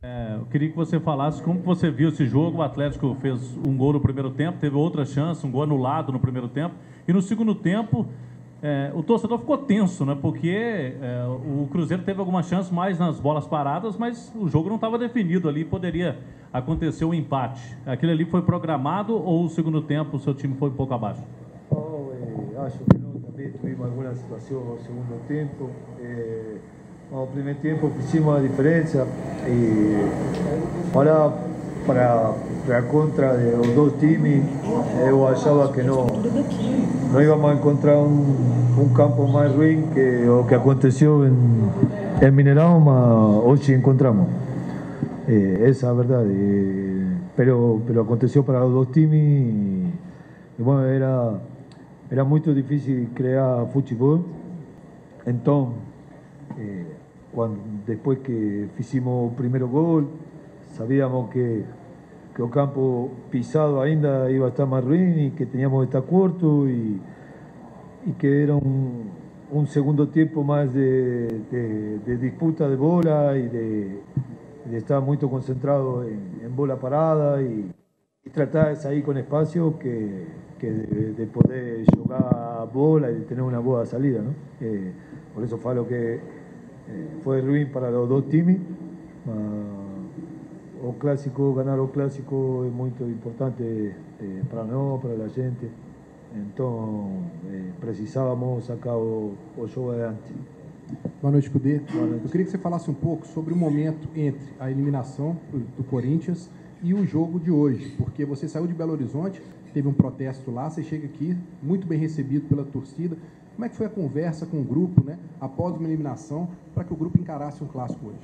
[0.02, 2.60] É, eu queria que você falasse como você viu esse jogo.
[2.60, 6.20] O Atlético fez um gol no primeiro tempo, teve outra chance, um gol anulado no
[6.20, 6.76] primeiro tempo.
[7.08, 8.08] E no segundo tempo,
[8.62, 10.18] é, o torcedor ficou tenso, né?
[10.22, 14.76] Porque é, o Cruzeiro teve alguma chance mais nas bolas paradas, mas o jogo não
[14.76, 16.18] estava definido ali, poderia
[16.52, 17.62] acontecer um empate.
[17.86, 21.24] Aquele ali foi programado ou o segundo tempo o seu time foi um pouco abaixo?
[21.72, 25.70] Oh, eh, acho que não, também tivemos alguma situação no segundo tempo.
[26.02, 26.58] Eh,
[27.12, 29.08] no primeiro tempo fizemos a diferença
[29.48, 29.96] e
[30.90, 31.34] agora
[31.86, 32.34] para,
[32.66, 34.44] para contra de los dos times,
[35.08, 36.08] eu achava que não,
[37.12, 38.36] não íamos a encontrar um,
[38.78, 44.28] um campo mais ruim que o que aconteceu em, em Mineirão, mas hoje encontramos.
[45.28, 46.32] Eh, essa é a verdade.
[46.32, 49.86] Eh, pero, pero aconteceu para os dois times e,
[50.58, 51.40] e bueno, era,
[52.10, 54.26] era muito difícil criar futebol.
[55.26, 55.74] Então,
[56.58, 56.86] eh,
[57.32, 60.06] quando, depois que fizemos o primeiro gol,
[60.80, 61.66] sabíamos que
[62.34, 66.70] que campo pisado ainda iba a estar más ruim y que teníamos que estar corto
[66.70, 67.02] y,
[68.06, 69.10] y que era un,
[69.52, 74.00] un, segundo tiempo más de, de, de, disputa de bola y de,
[74.72, 77.70] de estar muy concentrado en, en bola parada y,
[78.24, 80.28] y, tratar de salir con espacio que,
[80.58, 84.22] que de, poder jugar bola y de tener una buena salida.
[84.22, 84.32] ¿no?
[84.62, 84.94] Eh,
[85.36, 86.20] por eso falo que eh,
[87.22, 88.60] fue ruim para los dos times.
[90.82, 95.70] O clásico, ganar o clásico es muy importante eh, para nosotros, para la gente.
[96.36, 100.32] Então, é, precisávamos sacar o, o jogo adiante.
[101.22, 101.82] Boa noite, Cudê.
[102.24, 106.50] Eu queria que você falasse um pouco sobre o momento entre a eliminação do Corinthians
[106.84, 109.42] e o jogo de hoje, porque você saiu de Belo Horizonte,
[109.74, 113.18] teve um protesto lá, você chega aqui, muito bem recebido pela torcida.
[113.56, 116.94] Como é que foi a conversa com o grupo, né, após uma eliminação, para que
[116.94, 118.20] o grupo encarasse um clássico hoje?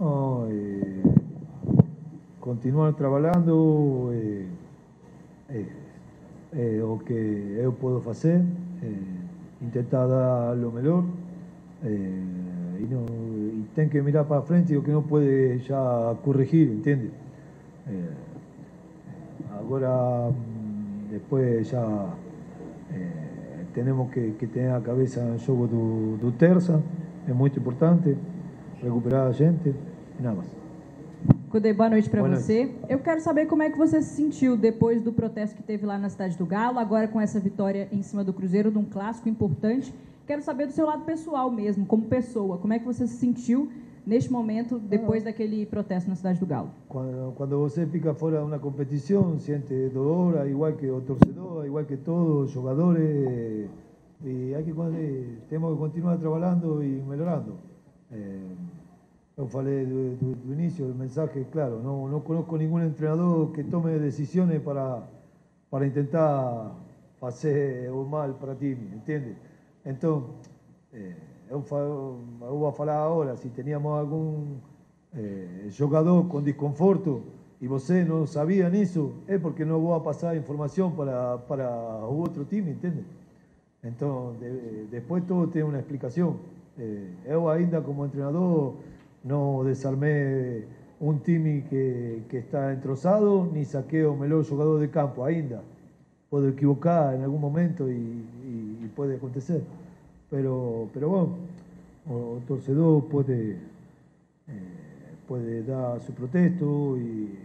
[0.00, 1.21] Oh, eh,
[2.42, 4.46] continuar trabalhando, eh,
[5.48, 5.64] eh,
[6.52, 8.42] eh, o que eu posso fazer,
[8.82, 11.04] eh, tentar dar o melhor
[11.84, 11.88] eh,
[12.80, 17.10] e, não, e que mirar para frente o que não pode já corrigir, entende?
[17.86, 18.12] Eh,
[19.56, 20.32] agora,
[21.10, 22.08] depois já
[23.72, 26.82] temos que, que ter a cabeça no jogo do, terça,
[27.26, 28.16] é muito importante
[28.82, 29.74] recuperar a gente
[30.18, 30.61] e nada mais.
[31.52, 32.64] Cudê, boa noite para você.
[32.64, 32.78] Noite.
[32.88, 35.98] Eu quero saber como é que você se sentiu depois do protesto que teve lá
[35.98, 39.92] na cidade do Galo, agora com essa vitória em cima do Cruzeiro, num clássico importante.
[40.26, 42.56] Quero saber do seu lado pessoal mesmo, como pessoa.
[42.56, 43.70] Como é que você se sentiu
[44.06, 46.70] neste momento, depois daquele protesto na cidade do Galo?
[46.88, 51.84] Quando, quando você fica fora de uma competição, sente dor, igual que o torcedor, igual
[51.84, 53.68] que todos os jogadores.
[54.24, 54.72] E hay que,
[55.50, 57.58] temos que continuar trabalhando e melhorando.
[58.10, 58.40] Eh,
[59.34, 63.64] Eu falei do, do, do início do mensaje, claro, não, não conozco nenhum treinador que
[63.64, 65.02] tome decisões para,
[65.70, 66.76] para tentar
[67.18, 69.34] fazer o mal para time, entende?
[69.86, 70.34] Então,
[70.92, 71.14] eh,
[71.48, 74.56] eu, eu, vou falar agora, se teníamos algum
[75.16, 77.22] eh, jogador com desconforto
[77.58, 81.70] e você não sabia nisso, é porque não vou passar informação para, para
[82.04, 83.02] o outro time, entende?
[83.82, 86.36] Então, de, depois todo tem uma explicação.
[86.78, 88.74] Eh, eu ainda como treinador
[89.24, 90.64] no desarmé
[91.00, 95.62] un time que, que está entrosado, ni saqué o melhor jugador de campo ainda.
[96.30, 99.62] Puedo equivocar en algún momento y, y, puede acontecer.
[100.30, 101.34] Pero, pero bueno,
[102.10, 103.58] o, torcedor puede, eh,
[105.26, 107.38] puede dar su protesto y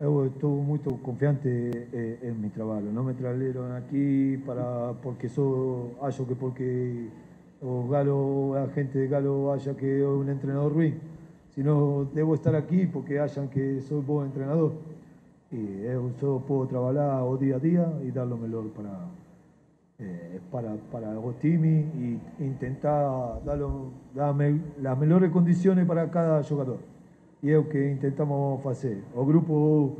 [0.00, 1.48] eu estou muito confiante
[1.92, 2.82] en, en mi trabajo.
[2.82, 7.08] No me trajeron aquí para, porque acho que porque
[7.60, 10.98] o Galo, a gente de Galo haya que un entrenador ruin,
[11.54, 14.72] sino debo estar aquí porque hayan que soy buen entrenador.
[15.50, 15.82] Y
[16.20, 19.08] yo puedo trabajar día a día y dar lo mejor para,
[19.98, 23.58] eh, para, para los times y intentar dar
[24.14, 26.78] las mejores condiciones para cada jugador.
[27.42, 29.02] Y es lo que intentamos hacer.
[29.16, 29.96] El grupo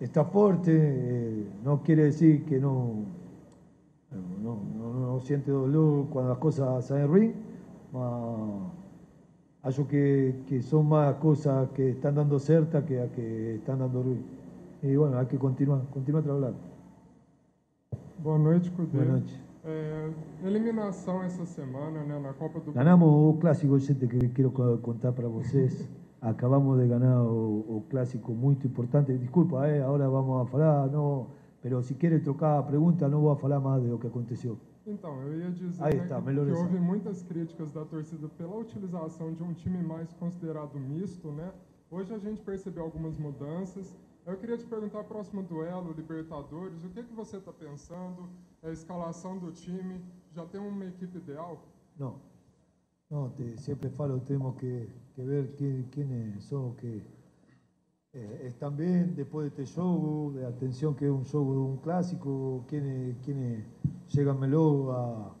[0.00, 3.20] está fuerte, eh, no quiere decir que no
[4.42, 4.79] no, no,
[5.10, 7.34] no siente dolor cuando las cosas salen ruin,
[9.62, 14.02] acho que, que son más cosas que están dando certa que a que están dando
[14.02, 14.22] ruim.
[14.82, 16.56] E bueno, hay que continuar, continuar trabalhando.
[18.22, 18.96] Boa noite, Cudê.
[18.96, 19.38] Boa noite.
[19.62, 20.10] É,
[20.42, 24.50] eliminação essa semana, né, na Copa do Ganhamos o clássico, gente, que quero
[24.80, 25.86] contar para vocês.
[26.22, 29.12] Acabamos de ganhar o, o clássico muito importante.
[29.18, 31.26] Desculpa, eh, agora vamos a falar, não
[31.62, 34.56] Pero se quer trocar a pergunta, não vou falar mais do que aconteceu.
[34.90, 38.56] Então, eu ia dizer Aí né, tá, que, que houve muitas críticas da torcida pela
[38.56, 41.52] utilização de um time mais considerado misto, né?
[41.90, 43.96] Hoje a gente percebeu algumas mudanças.
[44.26, 48.28] Eu queria te perguntar, próximo duelo, Libertadores, o que, que você está pensando?
[48.62, 50.00] A escalação do time,
[50.32, 51.64] já tem uma equipe ideal?
[51.98, 52.16] Não.
[53.08, 57.02] Não, te, sempre falo, temos que, que ver quem, quem são que
[58.12, 62.64] eh, también después de este show, de atención que es un show de un clásico,
[62.68, 63.16] quienes,
[64.10, 65.34] quienes llegan melo a,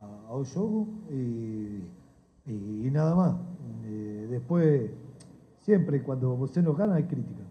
[0.00, 3.36] a, show y, nada más.
[3.84, 4.90] Eh, después,
[5.60, 7.42] siempre cuando usted nos gana hay crítica.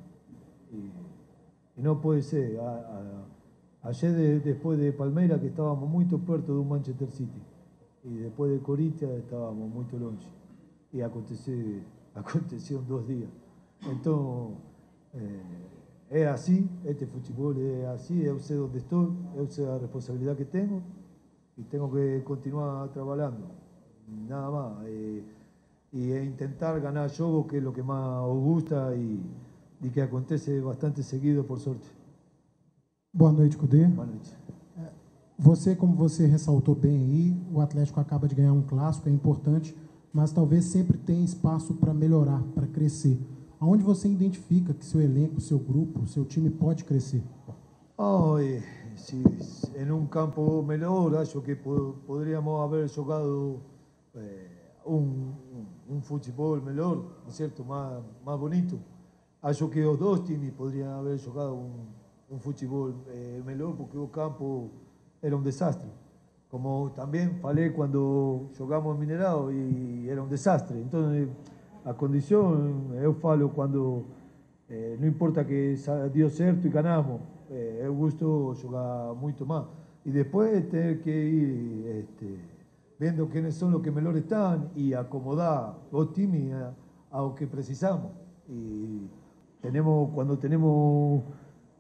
[0.72, 2.60] Y, no puede ser.
[2.60, 3.26] A,
[3.84, 7.42] ayer después de Palmeira que estábamos muy puerto de un Manchester City
[8.04, 10.28] y después de Corinthians estábamos muy longe
[10.94, 11.02] y
[12.14, 13.30] aconteció, en dos días.
[13.84, 14.58] Então,
[15.14, 15.40] é,
[16.12, 20.52] é assim, este futebol é assim, eu sei onde estou, eu sei a responsabilidade que
[20.52, 20.84] tenho
[21.58, 23.46] e tenho que continuar trabalhando,
[24.28, 24.90] nada mais.
[24.90, 25.24] E,
[25.94, 31.02] e tentar ganhar jogo, que é o que mais nos gusta e, que acontece bastante
[31.02, 31.90] seguido, por sorte.
[33.14, 33.86] Boa noite, Cudê.
[33.86, 34.38] Boa noite.
[35.40, 39.76] Você, como você ressaltou bem aí, o Atlético acaba de ganhar um clássico, é importante,
[40.14, 43.18] mas talvez sempre tenha espaço para melhorar, para crescer
[43.62, 47.24] aonde você identifica que seu elenco, seu grupo, seu time pode crescer?
[47.96, 53.62] Oh, em um campo melhor, acho que poderíamos haver jogado
[54.16, 54.48] eh,
[54.86, 55.32] um,
[56.02, 57.64] futebol melhor, certo?
[57.64, 58.04] Mais,
[58.40, 58.80] bonito.
[59.44, 61.54] Acho que os dois times poderiam haver jogado
[62.32, 64.72] um, futebol eh, melhor, porque o campo
[65.22, 65.88] era um desastre.
[66.50, 70.80] Como também falei quando jogamos Mineral e era um desastre.
[70.80, 71.12] Então,
[71.86, 74.06] a condição, eu falo quando
[74.70, 75.76] eh, não importa que
[76.14, 79.66] deu certo e ganamos, eh, eu gosto jogar muito mais.
[80.06, 82.40] E depois ter que ir este,
[83.00, 86.72] vendo são os que melhor estão e acomodar o time a,
[87.12, 88.12] ao que precisamos.
[88.50, 89.08] E
[89.62, 91.24] tenemos, quando tenemos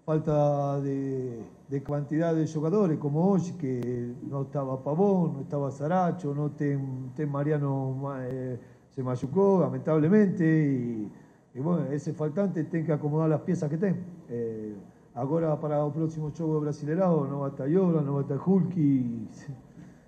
[0.06, 1.40] falta de,
[1.70, 7.12] de cantidad de jugadores como hoy, que no estaba Pavón, no estaba Saracho, no ten,
[7.16, 8.60] ten Mariano eh,
[8.92, 11.12] se machucó lamentablemente y,
[11.54, 13.98] y, bueno, ese faltante tiene que acomodar las piezas que tiene.
[14.30, 14.76] Eh,
[15.16, 19.28] agora para o próximo jogo brasileirão não vai estar Yola, não vai estar Hulk e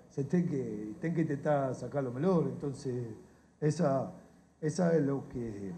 [0.08, 2.46] se tem que, tem que tentar sacar lo melhor.
[2.46, 3.06] Entonces,
[3.60, 4.12] esa,
[4.60, 5.72] esa es lo que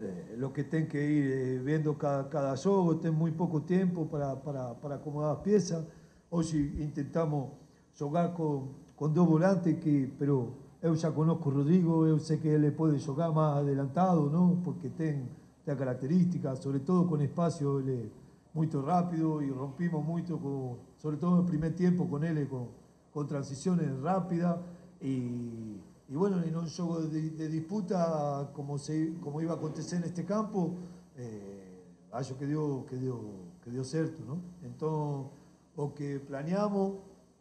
[0.00, 4.06] eh, lo que tem que ir eh, vendo cada, cada jogo, tem muito pouco tempo
[4.06, 5.84] para, para, para acomodar as peças.
[6.30, 7.50] Hoje intentamos
[7.94, 12.46] jogar com, com dois volantes, que, pero eu já conozco o Rodrigo, eu sei que
[12.46, 14.60] ele pode jogar mais adelantado, não?
[14.62, 15.26] porque tem,
[15.64, 18.06] tem a característica, sobretudo com espaço, ele é
[18.54, 22.68] muito rápido e rompimos muito, com, sobretudo no primeiro tempo com ele, com,
[23.12, 24.60] com transições rápidas
[25.00, 29.96] e y bueno, en un juego de, de, disputa como, se, como iba a acontecer
[29.96, 30.74] en este campo,
[31.16, 31.82] eh,
[32.12, 33.22] acho que dio, que dio,
[33.64, 34.36] que dio cierto, ¿no?
[34.62, 35.32] Entonces,
[35.78, 36.96] lo que planeamos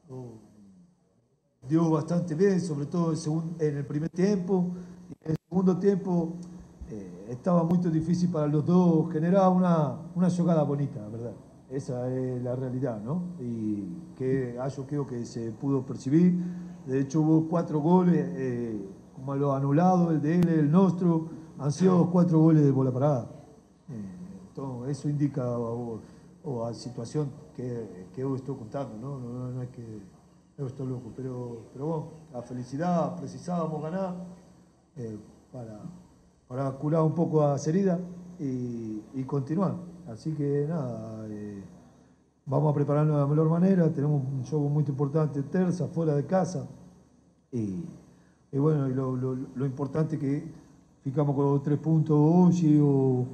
[0.10, 0.53] o,
[1.68, 3.14] dio bastante bien, sobre todo
[3.60, 4.72] en, el primer tiempo.
[5.24, 6.34] En el segundo tiempo
[6.90, 11.34] eh, estaba muy difícil para los dos, generaba una, una jugada bonita, ¿verdad?
[11.70, 13.24] Esa es la realidad, ¿no?
[13.40, 13.84] Y
[14.16, 16.36] que yo creo que se pudo percibir.
[16.86, 18.80] De hecho, hubo cuatro goles, eh,
[19.16, 23.30] como lo anulado, el de él, el nuestro, han sido cuatro goles de bola parada.
[23.90, 26.00] Eh, eso indica o,
[26.46, 29.18] la situación que, que yo estoy contando, ¿no?
[29.18, 30.13] No, no, es que
[30.58, 34.16] yo estoy loco, pero, pero bueno, la felicidad, precisábamos ganar
[34.96, 35.18] eh,
[35.52, 35.80] para,
[36.48, 38.00] para curar un poco las heridas
[38.40, 39.76] y, continuar.
[40.08, 41.26] Así que nada,
[42.46, 46.26] vamos a prepararnos de la mejor manera, tenemos un juego muy importante, terza, fuera de
[46.26, 46.68] casa.
[47.52, 47.84] Y,
[48.52, 50.44] bueno, lo, lo, importante es que
[51.04, 53.26] ficamos con los tres puntos hoy, o,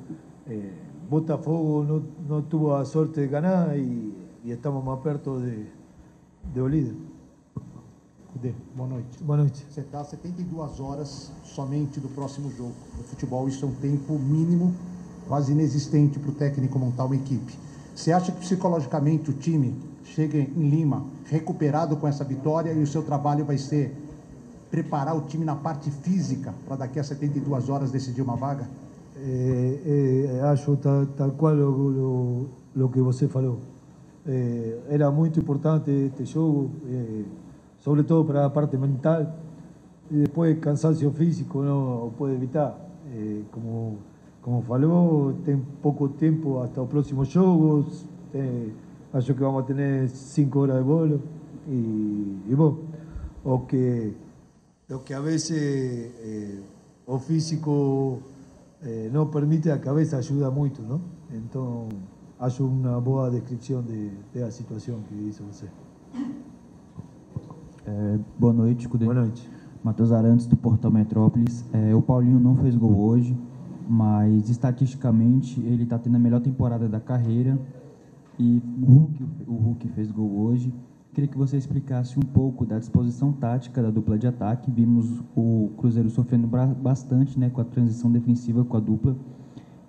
[0.48, 0.72] eh,
[1.10, 4.16] Botafogo no, no, tuvo la suerte de ganar y,
[4.46, 5.68] estamos más perto de,
[6.54, 7.09] de.
[8.34, 9.24] Cudê, boa noite.
[9.24, 9.66] Boa noite.
[9.70, 12.76] Você está 72 horas somente do próximo jogo.
[12.96, 14.74] No futebol, isso é um tempo mínimo,
[15.28, 17.58] quase inexistente para o técnico montar uma equipe.
[17.96, 22.88] Você acha que psicologicamente o time chega em Lima recuperado com essa vitória e o
[22.88, 23.96] seu trabalho vai ser
[24.70, 28.70] preparar o time na parte física para daqui a 72 horas decidir uma vaga?
[29.18, 33.60] É, é, acho tal, tal qual o, o, o que você falou.
[34.28, 36.70] É, era muito importante este jogo,
[37.80, 39.36] é, sobretudo para a parte mental.
[40.12, 42.78] E depois, cansancio físico não pode evitar.
[43.14, 43.98] É, como
[44.42, 48.06] como falou, tem pouco tempo até os próximos jogos.
[48.32, 48.74] Tem,
[49.14, 51.22] acho que vamos ter cinco horas de bolo.
[51.68, 52.80] E, e bom,
[53.44, 54.14] o que,
[54.90, 56.60] o que a vezes eh,
[57.06, 58.22] o físico
[58.82, 61.02] eh, não permite, a cabeça ajuda muito, não?
[61.32, 61.90] Então,
[62.40, 65.68] acho uma boa descrição de, da situação que disse você.
[67.90, 69.06] É, boa noite, Cudê.
[69.06, 69.50] Boa noite.
[69.84, 71.66] Matheus Arantes, do Portal Metrópolis.
[71.74, 73.36] É, o Paulinho não fez gol hoje,
[73.90, 77.58] mas estatisticamente ele está tendo a melhor temporada da carreira
[78.38, 80.72] e o Hulk, o Hulk fez gol hoje.
[81.14, 84.70] Queria que você explicasse um pouco da disposição tática da dupla de ataque.
[84.70, 89.16] Vimos o Cruzeiro sofrendo bastante né, com a transição defensiva com a dupla.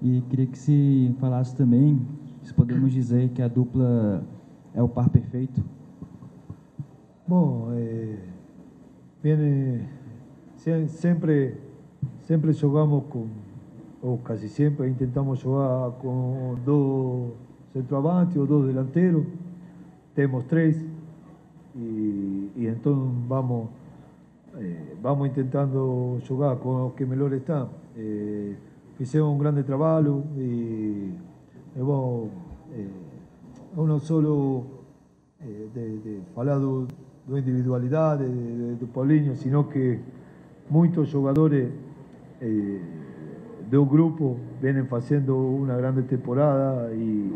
[0.01, 2.01] E queria que se falasse também,
[2.43, 4.25] se podemos dizer que a dupla
[4.73, 5.63] é o par perfeito.
[7.31, 8.17] Bom, é,
[9.23, 9.89] viene,
[10.89, 11.57] sempre,
[12.23, 13.29] sempre jogamos com
[14.03, 17.31] o casi siempre intentamos jugar con dos
[17.73, 19.25] centroavantes o dos delanteros,
[20.13, 20.85] tenemos tres
[21.77, 23.69] y, entonces vamos
[24.59, 27.69] eh, vamos intentando jugar con los que mejor están.
[27.95, 28.57] Eh,
[28.99, 31.13] hicimos un grande trabajo y
[31.77, 32.25] hemos
[32.73, 32.91] eh,
[33.77, 34.65] uno solo
[35.39, 36.59] eh, de, de falar
[37.27, 39.99] de, individualidad de, de, Paulinho, sino que
[40.69, 41.69] muchos jugadores
[42.41, 42.81] eh,
[43.71, 47.33] de un grupo vienen haciendo una grande temporada y,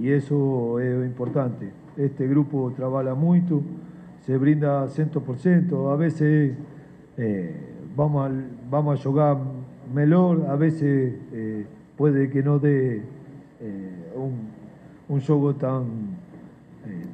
[0.00, 1.70] y eso es importante.
[1.96, 3.60] Este grupo trabaja mucho,
[4.24, 6.54] se brinda 100%, a veces
[7.96, 8.32] vamos, a,
[8.70, 9.38] vamos a jugar
[9.92, 11.14] mejor, a veces
[11.96, 13.02] puede que no dé
[14.14, 14.58] un,
[15.08, 16.17] un juego tan,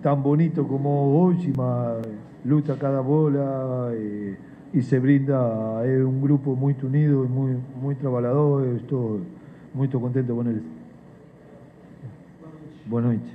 [0.05, 2.07] tan bonito como hoy, mas
[2.45, 3.91] lucha cada bola
[4.71, 9.23] y se brinda, es un grupo muy unido y muy, muy trabajador, estoy
[9.73, 10.63] muy contento con él.
[12.85, 13.31] Boa noite.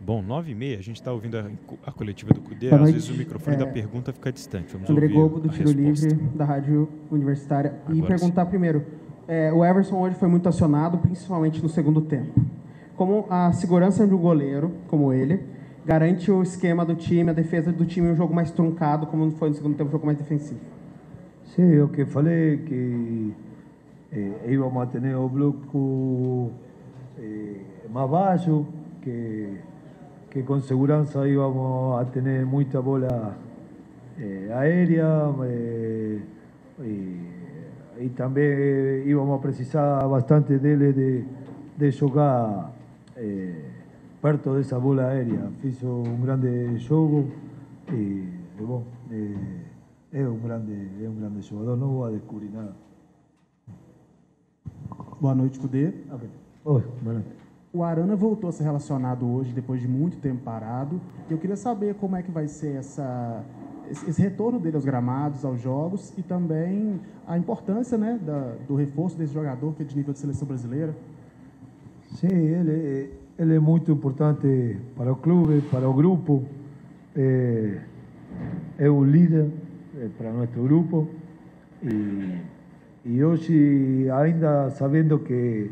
[0.00, 3.10] Bom, 9 e meia, a gente está ouvindo a, a, coletiva do CUDE, às vezes
[3.10, 4.72] o microfone é, da pergunta fica distante.
[4.72, 7.74] Vamos André ouvir Gobo, do Tiro Livre, da Rádio Universitária.
[7.84, 8.48] Agora e perguntar sim.
[8.48, 8.86] primeiro,
[9.28, 12.40] é, o Everson hoje foi muito acionado, principalmente no segundo tempo.
[12.96, 15.44] Como a segurança de um goleiro, como ele,
[15.84, 19.50] garante o esquema do time, a defesa do time, um jogo mais truncado, como foi
[19.50, 20.60] no segundo tempo, um jogo mais defensivo?
[21.54, 23.34] Sim, eu que falei que
[24.12, 26.50] eh, a ter o bloco
[27.18, 27.60] eh,
[27.90, 28.66] mais baixo,
[29.02, 29.58] que,
[30.30, 33.36] que com segurança íbamos a ter muita bola
[34.18, 35.06] eh, aérea
[36.80, 37.37] e,
[38.00, 41.24] e, também íbamos a precisar bastante dele de,
[41.76, 42.72] de jogar
[44.22, 45.50] perto dessa bola aérea.
[45.60, 47.30] Fiz um grande jogo
[47.92, 48.28] e,
[48.58, 48.84] e bom,
[50.12, 52.74] é um grande, é um grande jogador, não vou a descobrir nada.
[55.20, 55.92] Boa noite, Cudê.
[56.64, 57.28] Oi, boa noite.
[57.72, 61.00] O Arana voltou a ser relacionado hoje, depois de muito tempo parado.
[61.28, 63.44] Eu queria saber como é que vai ser essa,
[63.90, 69.16] esse retorno dele aos gramados, aos jogos, e também a importância né, da, do reforço
[69.16, 70.94] desse jogador, que é de nível de seleção brasileira.
[72.16, 76.44] Sim, ele, ele é muito importante para o clube, para o grupo.
[77.16, 77.80] É,
[78.78, 79.50] é um líder
[80.00, 81.08] Eh, para nuestro grupo
[81.82, 85.70] y, y hoy ainda sabiendo que,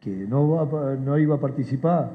[0.00, 2.12] que no, va, no iba a participar,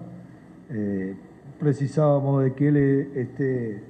[0.70, 1.16] eh,
[1.60, 2.78] precisábamos de que él
[3.16, 3.84] esté,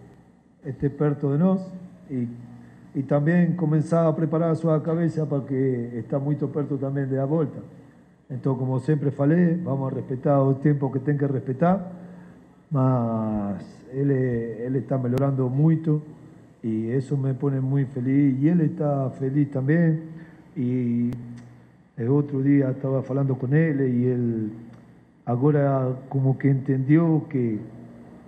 [0.65, 1.61] esté perto de nos
[2.09, 2.27] y,
[2.99, 7.59] y también comenzaba a preparar su cabeza porque está muy perto también de la vuelta.
[8.29, 11.91] Entonces, como siempre falé, vamos a respetar el tiempo que tenga que respetar,
[12.71, 13.63] mas
[13.93, 16.01] él, él está mejorando mucho
[16.63, 20.01] y eso me pone muy feliz y él está feliz también
[20.55, 21.11] y
[21.97, 24.51] el otro día estaba hablando con él y él
[25.25, 27.59] ahora como que entendió que,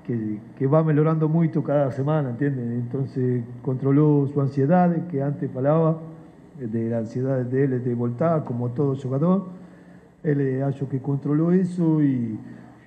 [0.07, 2.65] que, que va mejorando mucho cada semana, ¿entiendes?
[2.79, 5.99] Entonces controló su ansiedad, que antes falaba
[6.57, 9.47] de la ansiedad de él de voltar, como todo jugador.
[10.23, 12.39] Él ha hecho que controló eso y,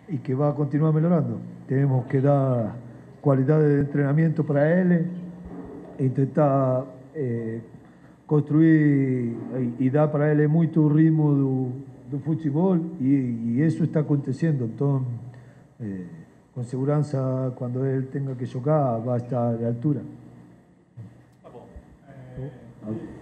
[0.09, 1.39] y que va a continuar mejorando.
[1.69, 2.73] Tenemos que dar
[3.21, 5.07] cualidad de entrenamiento para él
[5.99, 7.61] intentar eh,
[8.27, 9.37] construir
[9.79, 11.73] e dar para ele muito ritmo do,
[12.11, 14.65] do futebol e, e isso está acontecendo.
[14.65, 15.05] Então,
[15.81, 16.20] eh,
[16.65, 20.03] segurança, quando ele tenha que jogar, vai estar à altura.
[21.43, 21.67] Tá bom.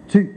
[0.09, 0.29] Sim.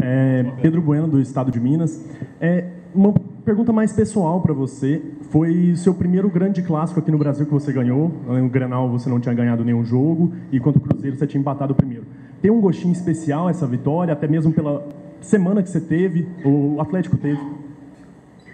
[0.00, 2.04] É, Pedro Bueno, do Estado de Minas.
[2.40, 3.12] É, uma
[3.44, 5.02] pergunta mais pessoal para você.
[5.30, 8.12] Foi seu primeiro grande clássico aqui no Brasil que você ganhou.
[8.26, 11.72] No Grenal você não tinha ganhado nenhum jogo e contra o Cruzeiro você tinha empatado
[11.72, 12.04] o primeiro.
[12.42, 14.86] Tem um gostinho especial essa vitória, até mesmo pela
[15.20, 17.40] semana que você teve, o Atlético teve?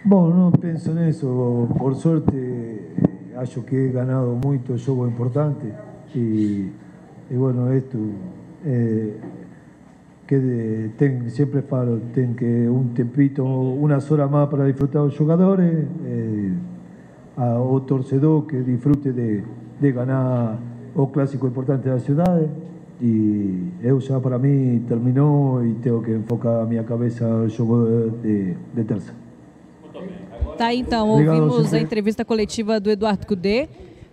[0.03, 1.69] Bom, não penso nisso.
[1.77, 2.33] Por sorte,
[3.37, 5.67] acho que he ganado muito jogo importante
[6.15, 6.73] e,
[7.31, 7.99] e bueno, esto
[8.65, 9.13] eh,
[10.27, 15.85] que ten, sempre falo, ten que un tempito, unas horas más para disfrutar los jugadores,
[16.07, 16.53] eh,
[17.37, 19.45] a, o torcedor que disfrute de,
[19.81, 20.59] de ganar
[20.95, 22.49] o clásico importante da cidade
[23.03, 28.11] e eu já para mim terminou e tenho que enfocar a minha cabeça no jogo
[28.23, 29.30] de, de terça.
[30.57, 33.69] Tá, então, ouvimos a entrevista coletiva do Eduardo Cudê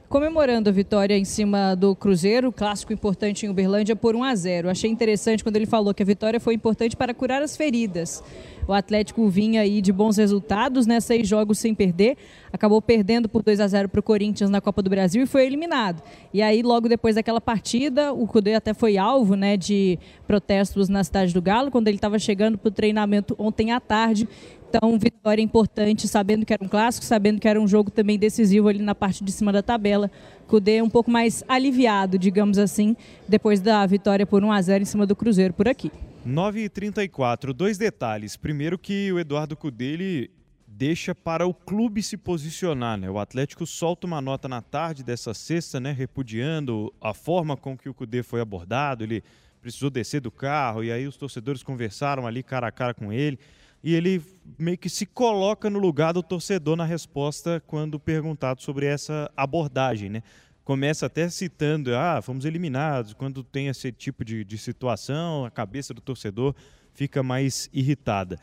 [0.09, 4.69] comemorando a vitória em cima do Cruzeiro, clássico importante em Uberlândia por 1 a 0.
[4.69, 8.23] Achei interessante quando ele falou que a vitória foi importante para curar as feridas.
[8.67, 10.99] O Atlético vinha aí de bons resultados, né?
[10.99, 12.17] Seis jogos sem perder.
[12.51, 15.45] Acabou perdendo por 2 a 0 para o Corinthians na Copa do Brasil e foi
[15.45, 16.03] eliminado.
[16.33, 21.01] E aí, logo depois daquela partida, o Cudê até foi alvo né, de protestos na
[21.01, 24.27] cidade do Galo, quando ele estava chegando para o treinamento ontem à tarde.
[24.69, 28.67] Então, vitória importante, sabendo que era um clássico, sabendo que era um jogo também decisivo
[28.67, 30.11] ali na parte de cima da tabela.
[30.45, 32.95] Cudê um pouco mais aliviado, digamos assim,
[33.27, 35.91] depois da vitória por 1 a 0 em cima do Cruzeiro por aqui.
[36.27, 38.35] 9h34, dois detalhes.
[38.35, 40.29] Primeiro que o Eduardo Cudê,
[40.67, 43.09] deixa para o clube se posicionar, né?
[43.09, 47.89] O Atlético solta uma nota na tarde dessa sexta, né, repudiando a forma com que
[47.89, 49.23] o Cudê foi abordado, ele
[49.61, 53.39] precisou descer do carro e aí os torcedores conversaram ali cara a cara com ele
[53.83, 54.21] e ele
[54.57, 60.09] meio que se coloca no lugar do torcedor na resposta quando perguntado sobre essa abordagem,
[60.09, 60.23] né?
[60.63, 63.13] Começa até citando, ah, fomos eliminados.
[63.13, 66.53] Quando tem esse tipo de, de situação, a cabeça do torcedor
[66.93, 68.37] fica mais irritada.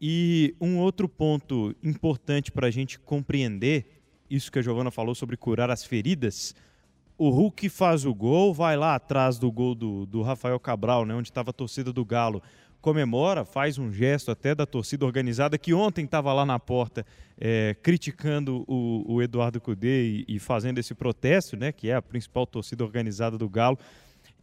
[0.00, 5.36] E um outro ponto importante para a gente compreender, isso que a Giovana falou sobre
[5.36, 6.54] curar as feridas,
[7.18, 11.14] o Hulk faz o gol, vai lá atrás do gol do, do Rafael Cabral, né,
[11.14, 12.42] onde estava a torcida do Galo,
[12.80, 17.04] comemora, faz um gesto até da torcida organizada, que ontem estava lá na porta
[17.38, 22.02] é, criticando o, o, Eduardo Cudê e, e, fazendo esse protesto, né, que é a
[22.02, 23.78] principal torcida organizada do Galo.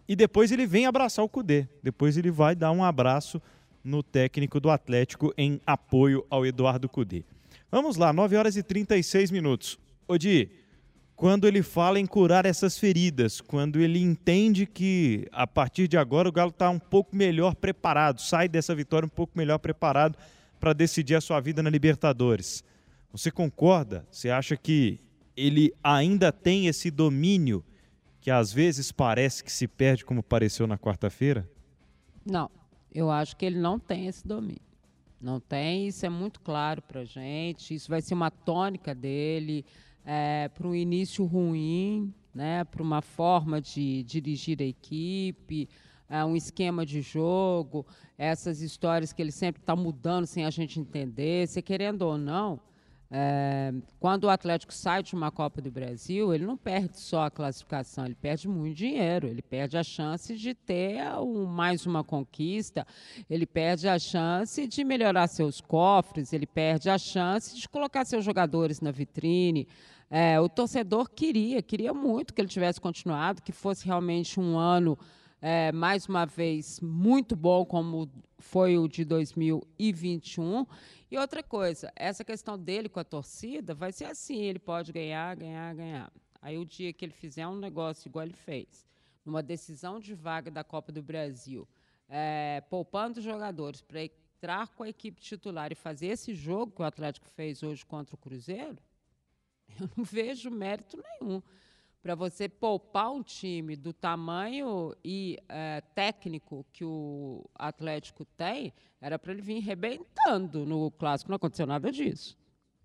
[0.07, 1.67] E depois ele vem abraçar o Cudê.
[1.81, 3.41] Depois ele vai dar um abraço
[3.83, 7.23] no técnico do Atlético em apoio ao Eduardo Cudê.
[7.71, 9.79] Vamos lá, 9 horas e 36 minutos.
[10.07, 10.51] Odi,
[11.23, 16.27] quando ele fala em curar essas feridas, quando ele entende que a partir de agora
[16.27, 20.17] o Galo está um pouco melhor preparado, sai dessa vitória um pouco melhor preparado
[20.59, 22.61] para decidir a sua vida na Libertadores.
[23.09, 24.05] Você concorda?
[24.11, 24.99] Você acha que
[25.33, 27.63] ele ainda tem esse domínio
[28.19, 31.49] que às vezes parece que se perde como pareceu na quarta-feira?
[32.25, 32.51] Não.
[32.93, 34.59] Eu acho que ele não tem esse domínio.
[35.21, 37.73] Não tem, isso é muito claro para gente.
[37.73, 39.63] Isso vai ser uma tônica dele
[40.05, 45.69] é, para um início ruim, né, para uma forma de dirigir a equipe,
[46.09, 47.85] é, um esquema de jogo,
[48.17, 51.47] essas histórias que ele sempre está mudando sem a gente entender.
[51.47, 52.59] Se querendo ou não,
[53.15, 57.29] é, quando o Atlético sai de uma Copa do Brasil, ele não perde só a
[57.29, 62.87] classificação, ele perde muito dinheiro, ele perde a chance de ter um, mais uma conquista,
[63.29, 68.25] ele perde a chance de melhorar seus cofres, ele perde a chance de colocar seus
[68.25, 69.67] jogadores na vitrine.
[70.15, 74.95] É, o torcedor queria, queria muito que ele tivesse continuado, que fosse realmente um ano,
[75.41, 78.07] é, mais uma vez, muito bom, como
[78.37, 80.67] foi o de 2021.
[81.09, 85.35] E outra coisa, essa questão dele com a torcida vai ser assim: ele pode ganhar,
[85.35, 86.13] ganhar, ganhar.
[86.39, 88.85] Aí o dia que ele fizer um negócio igual ele fez,
[89.25, 91.67] numa decisão de vaga da Copa do Brasil,
[92.07, 96.85] é, poupando jogadores para entrar com a equipe titular e fazer esse jogo que o
[96.85, 98.77] Atlético fez hoje contra o Cruzeiro,
[99.79, 101.41] eu não vejo mérito nenhum
[102.03, 109.17] para você poupar um time do tamanho e é, técnico que o Atlético tem, era
[109.17, 111.31] para ele vir rebentando no clássico.
[111.31, 112.37] Não aconteceu nada disso.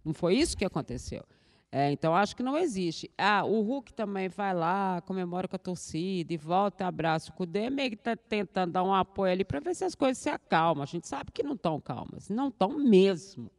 [0.05, 1.24] Não foi isso que aconteceu.
[1.70, 3.11] É, então, acho que não existe.
[3.18, 7.68] Ah, o Hulk também vai lá, comemora com a torcida e volta abraça o Cudê,
[7.68, 10.85] meio que está tentando dar um apoio ali para ver se as coisas se acalmam.
[10.85, 12.31] A gente sabe que não estão calmas.
[12.31, 13.51] Não estão mesmo.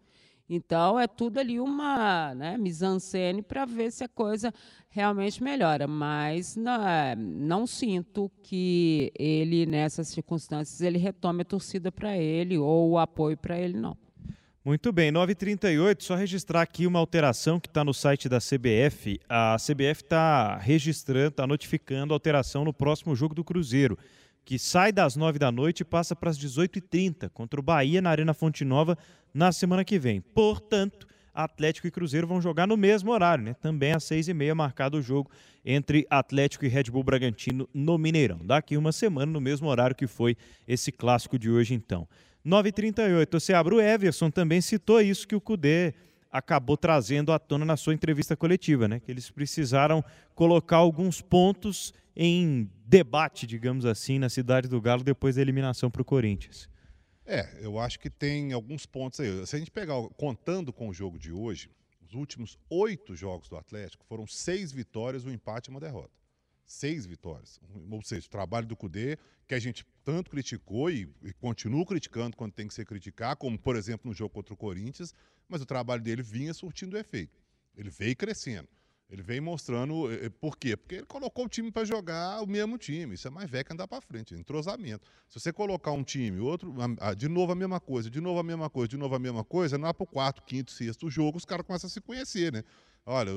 [0.50, 4.52] Então, é tudo ali uma né, mise-en-scène para ver se a coisa
[4.90, 5.88] realmente melhora.
[5.88, 6.80] Mas não,
[7.16, 13.38] não, sinto que ele, nessas circunstâncias, ele retome a torcida para ele ou o apoio
[13.38, 13.96] para ele, não.
[14.66, 19.20] Muito bem, 9h38, só registrar aqui uma alteração que está no site da CBF.
[19.30, 23.98] A CBF está registrando, está notificando alteração no próximo jogo do Cruzeiro
[24.44, 28.10] que sai das 9 da noite e passa para as 18h30 contra o Bahia na
[28.10, 28.98] Arena Fonte Nova
[29.34, 30.22] na semana que vem.
[30.22, 33.54] Portanto, Atlético e Cruzeiro vão jogar no mesmo horário, né?
[33.54, 35.30] Também às 6h30 marcado o jogo
[35.64, 38.40] entre Atlético e Red Bull Bragantino no Mineirão.
[38.44, 40.36] Daqui uma semana, no mesmo horário que foi
[40.68, 42.08] esse clássico de hoje, então.
[42.46, 45.94] 9h38, você abre o Everson também citou isso que o Cudê
[46.32, 49.00] acabou trazendo à tona na sua entrevista coletiva, né?
[49.00, 50.04] Que eles precisaram
[50.36, 56.02] colocar alguns pontos em debate, digamos assim, na cidade do Galo depois da eliminação para
[56.02, 56.70] o Corinthians?
[57.26, 59.48] É, eu acho que tem alguns pontos aí.
[59.48, 63.56] Se a gente pegar, contando com o jogo de hoje, os últimos oito jogos do
[63.56, 66.12] Atlético foram seis vitórias, um empate e uma derrota.
[66.66, 67.58] Seis vitórias.
[67.90, 69.18] Ou seja, o trabalho do Cudê,
[69.48, 73.58] que a gente tanto criticou e, e continua criticando quando tem que ser criticar, como,
[73.58, 75.14] por exemplo, no jogo contra o Corinthians,
[75.48, 77.42] mas o trabalho dele vinha surtindo efeito.
[77.78, 78.68] Ele veio crescendo.
[79.10, 80.12] Ele vem mostrando.
[80.12, 80.78] Eh, eh, por quê?
[80.78, 83.16] Porque ele colocou o time para jogar o mesmo time.
[83.16, 85.08] Isso é mais velho que andar para frente, entrosamento.
[85.28, 86.74] Se você colocar um time, outro,
[87.18, 89.78] de novo a mesma coisa, de novo a mesma coisa, de novo a mesma coisa,
[89.78, 92.64] não é para o quarto, quinto, sexto jogo, os caras começam a se conhecer, né?
[93.06, 93.32] Olha,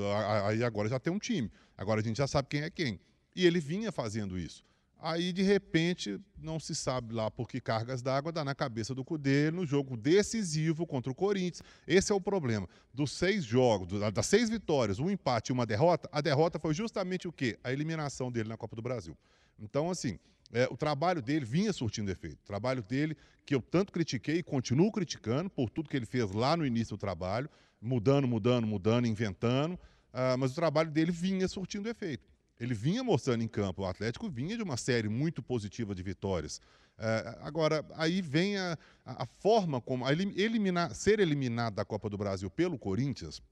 [0.47, 1.51] aí agora já tem um time.
[1.77, 3.01] Agora a gente já sabe quem é quem.
[3.35, 4.63] E ele vinha fazendo isso.
[5.05, 9.05] Aí, de repente, não se sabe lá por que cargas d'água dá na cabeça do
[9.05, 11.61] Cudê no jogo decisivo contra o Corinthians.
[11.89, 12.69] Esse é o problema.
[12.95, 17.27] Dos seis jogos, das seis vitórias, um empate e uma derrota, a derrota foi justamente
[17.27, 17.59] o quê?
[17.65, 19.19] A eliminação dele na Copa do Brasil.
[19.59, 20.21] Então, assim,
[20.53, 22.39] é, o trabalho dele vinha surtindo efeito.
[22.45, 26.31] O trabalho dele, que eu tanto critiquei e continuo criticando por tudo que ele fez
[26.31, 27.51] lá no início do trabalho,
[27.81, 33.43] mudando, mudando, mudando, inventando, uh, mas o trabalho dele vinha surtindo efeito ele vinha mostrando
[33.43, 33.83] em campo.
[33.83, 36.61] O Atlético vinha de uma série muito positiva de vitórias.
[36.99, 40.05] É, agora, aí vem a, a forma como.
[40.05, 43.43] A eliminar, ser eliminado da Copa do Brasil pelo Corinthians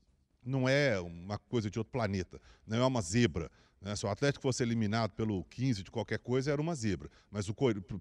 [0.45, 3.51] não é uma coisa de outro planeta, não é uma zebra.
[3.81, 3.97] Né?
[3.97, 7.11] Se o Atlético fosse eliminado pelo 15 de qualquer coisa, era uma zebra.
[7.31, 7.55] Mas o,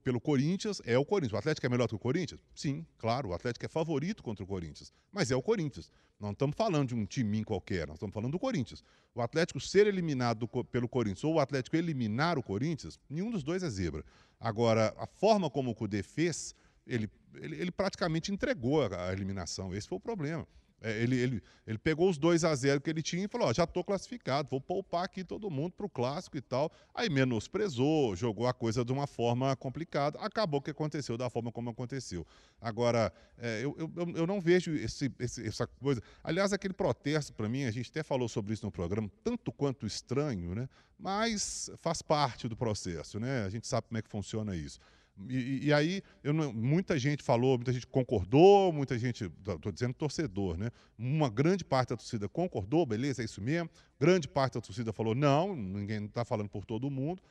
[0.04, 1.34] pelo Corinthians, é o Corinthians.
[1.34, 2.42] O Atlético é melhor que o Corinthians?
[2.54, 3.30] Sim, claro.
[3.30, 4.92] O Atlético é favorito contra o Corinthians.
[5.12, 5.90] Mas é o Corinthians.
[6.20, 8.84] Não estamos falando de um timinho qualquer, nós estamos falando do Corinthians.
[9.16, 13.42] O Atlético ser eliminado do, pelo Corinthians ou o Atlético eliminar o Corinthians, nenhum dos
[13.42, 14.04] dois é zebra.
[14.38, 16.54] Agora, a forma como o Cudê fez,
[16.86, 19.74] ele, ele, ele praticamente entregou a, a eliminação.
[19.74, 20.46] Esse foi o problema.
[20.82, 23.54] É, ele, ele, ele pegou os 2 a 0 que ele tinha e falou: ó,
[23.54, 26.72] já estou classificado, vou poupar aqui todo mundo para o clássico e tal.
[26.94, 30.18] Aí menosprezou, jogou a coisa de uma forma complicada.
[30.20, 32.26] Acabou que aconteceu da forma como aconteceu.
[32.62, 36.02] Agora, é, eu, eu, eu não vejo esse, esse, essa coisa.
[36.24, 39.86] Aliás, aquele protesto, para mim, a gente até falou sobre isso no programa, tanto quanto
[39.86, 40.70] estranho, né?
[41.00, 43.20] mas faz parte do processo.
[43.20, 43.46] Né?
[43.46, 44.80] A gente sabe como é que funciona isso.
[45.28, 50.58] E, e aí, não, muita gente falou, muita gente concordou, muita gente, estou dizendo torcedor,
[50.58, 50.70] né?
[50.98, 53.70] Uma grande parte da torcida concordou, beleza, é isso mesmo.
[54.00, 57.22] Grande parte da torcida falou, não, ninguém está falando por todo mundo.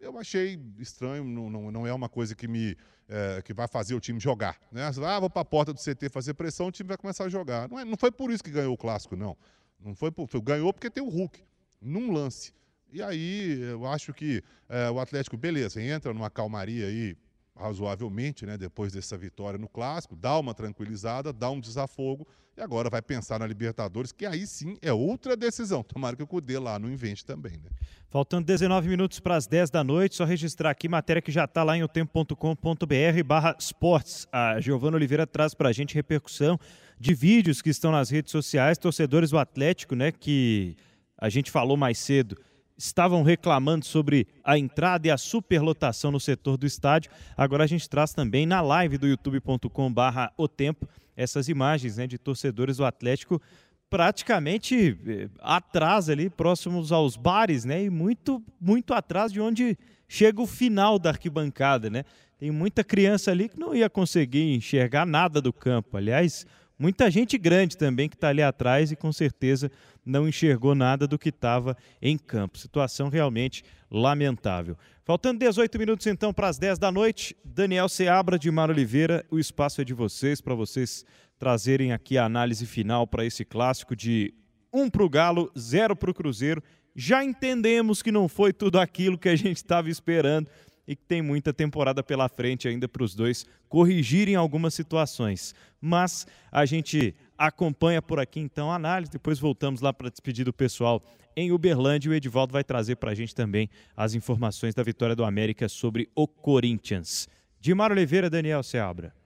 [0.00, 2.76] Eu achei estranho, não, não, não é uma coisa que me
[3.08, 4.58] é, que vai fazer o time jogar.
[4.70, 4.82] Né?
[4.82, 7.68] Ah, vou para a porta do CT fazer pressão, o time vai começar a jogar.
[7.68, 9.36] Não, é, não foi por isso que ganhou o clássico, não.
[9.78, 11.42] Não foi, por, foi ganhou porque tem o Hulk,
[11.80, 12.52] num lance.
[12.94, 17.16] E aí, eu acho que é, o Atlético, beleza, entra numa calmaria aí,
[17.56, 22.24] razoavelmente, né, depois dessa vitória no Clássico, dá uma tranquilizada, dá um desafogo
[22.56, 25.82] e agora vai pensar na Libertadores, que aí sim é outra decisão.
[25.82, 27.54] Tomara que o Cudê lá não invente também.
[27.54, 27.68] Né?
[28.08, 31.64] Faltando 19 minutos para as 10 da noite, só registrar aqui matéria que já está
[31.64, 34.24] lá em otempo.com.br barra esportes.
[34.30, 36.60] A Giovana Oliveira traz para a gente repercussão
[36.96, 40.76] de vídeos que estão nas redes sociais, torcedores do Atlético, né, que
[41.18, 42.36] a gente falou mais cedo,
[42.76, 47.10] estavam reclamando sobre a entrada e a superlotação no setor do estádio.
[47.36, 52.18] Agora a gente traz também na live do youtube.com/barra o tempo essas imagens né, de
[52.18, 53.40] torcedores do Atlético
[53.88, 57.84] praticamente eh, atrás ali, próximos aos bares, né?
[57.84, 62.04] E muito, muito atrás de onde chega o final da arquibancada, né?
[62.36, 65.96] Tem muita criança ali que não ia conseguir enxergar nada do campo.
[65.96, 66.44] Aliás,
[66.78, 69.70] muita gente grande também que está ali atrás e com certeza
[70.04, 72.58] não enxergou nada do que estava em campo.
[72.58, 74.76] Situação realmente lamentável.
[75.04, 79.38] Faltando 18 minutos então para as 10 da noite, Daniel Seabra de Mar Oliveira, o
[79.38, 81.04] espaço é de vocês, para vocês
[81.38, 84.32] trazerem aqui a análise final para esse clássico de
[84.72, 86.62] 1 um para o Galo, 0 para o Cruzeiro.
[86.96, 90.48] Já entendemos que não foi tudo aquilo que a gente estava esperando
[90.86, 95.54] e que tem muita temporada pela frente ainda para os dois corrigirem algumas situações.
[95.80, 100.52] Mas a gente acompanha por aqui então a análise, depois voltamos lá para despedir do
[100.52, 101.02] pessoal
[101.36, 105.16] em Uberlândia e o Edivaldo vai trazer para a gente também as informações da vitória
[105.16, 107.28] do América sobre o Corinthians.
[107.60, 109.23] Dimar Oliveira, Daniel Seabra.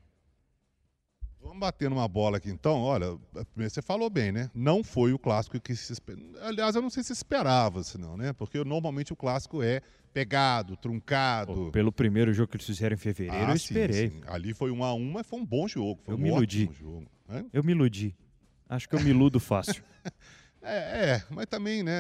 [1.59, 2.81] Vamos bater numa bola aqui então.
[2.81, 3.19] Olha,
[3.57, 4.49] você falou bem, né?
[4.55, 5.93] Não foi o clássico que se
[6.41, 8.33] Aliás, eu não sei se esperava, senão, né?
[8.33, 9.81] Porque normalmente o clássico é
[10.15, 11.53] pegado, truncado.
[11.53, 14.11] Pô, pelo primeiro jogo que eles fizeram em fevereiro, ah, eu esperei.
[14.11, 14.23] Sim, sim.
[14.29, 16.01] Ali foi um a um, mas foi um bom jogo.
[16.05, 16.71] Foi eu um me iludi.
[16.73, 17.07] jogo.
[17.29, 17.45] Né?
[17.53, 18.17] Eu me iludi.
[18.69, 19.83] Acho que eu me iludo fácil.
[20.63, 21.95] É, é, mas também, né?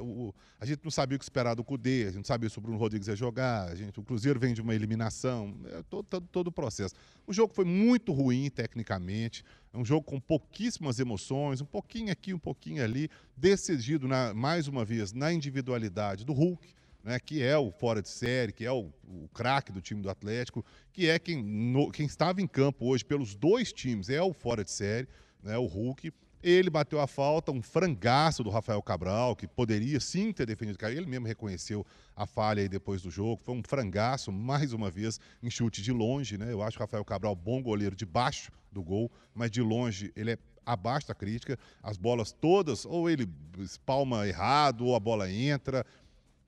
[0.00, 2.56] O, a gente não sabia o que esperar do Cudê, a gente não sabia se
[2.56, 6.04] o Bruno Rodrigues ia jogar, a gente, o Cruzeiro vem de uma eliminação, é todo,
[6.04, 6.94] todo, todo, o processo.
[7.26, 12.32] O jogo foi muito ruim tecnicamente, é um jogo com pouquíssimas emoções, um pouquinho aqui,
[12.32, 17.58] um pouquinho ali, decidido, na, mais uma vez, na individualidade do Hulk, né, que é
[17.58, 21.18] o fora de série, que é o, o craque do time do Atlético, que é
[21.18, 25.08] quem, no, quem estava em campo hoje pelos dois times, é o fora de série,
[25.42, 26.12] né, o Hulk.
[26.42, 30.76] Ele bateu a falta, um frangaço do Rafael Cabral, que poderia sim ter defendido.
[30.86, 31.86] Ele mesmo reconheceu
[32.16, 33.40] a falha aí depois do jogo.
[33.44, 36.36] Foi um frangaço, mais uma vez, em chute de longe.
[36.36, 36.52] Né?
[36.52, 40.32] Eu acho o Rafael Cabral bom goleiro de baixo do gol, mas de longe ele
[40.32, 41.56] é abaixo da crítica.
[41.80, 43.28] As bolas todas, ou ele
[43.58, 45.86] espalma errado, ou a bola entra.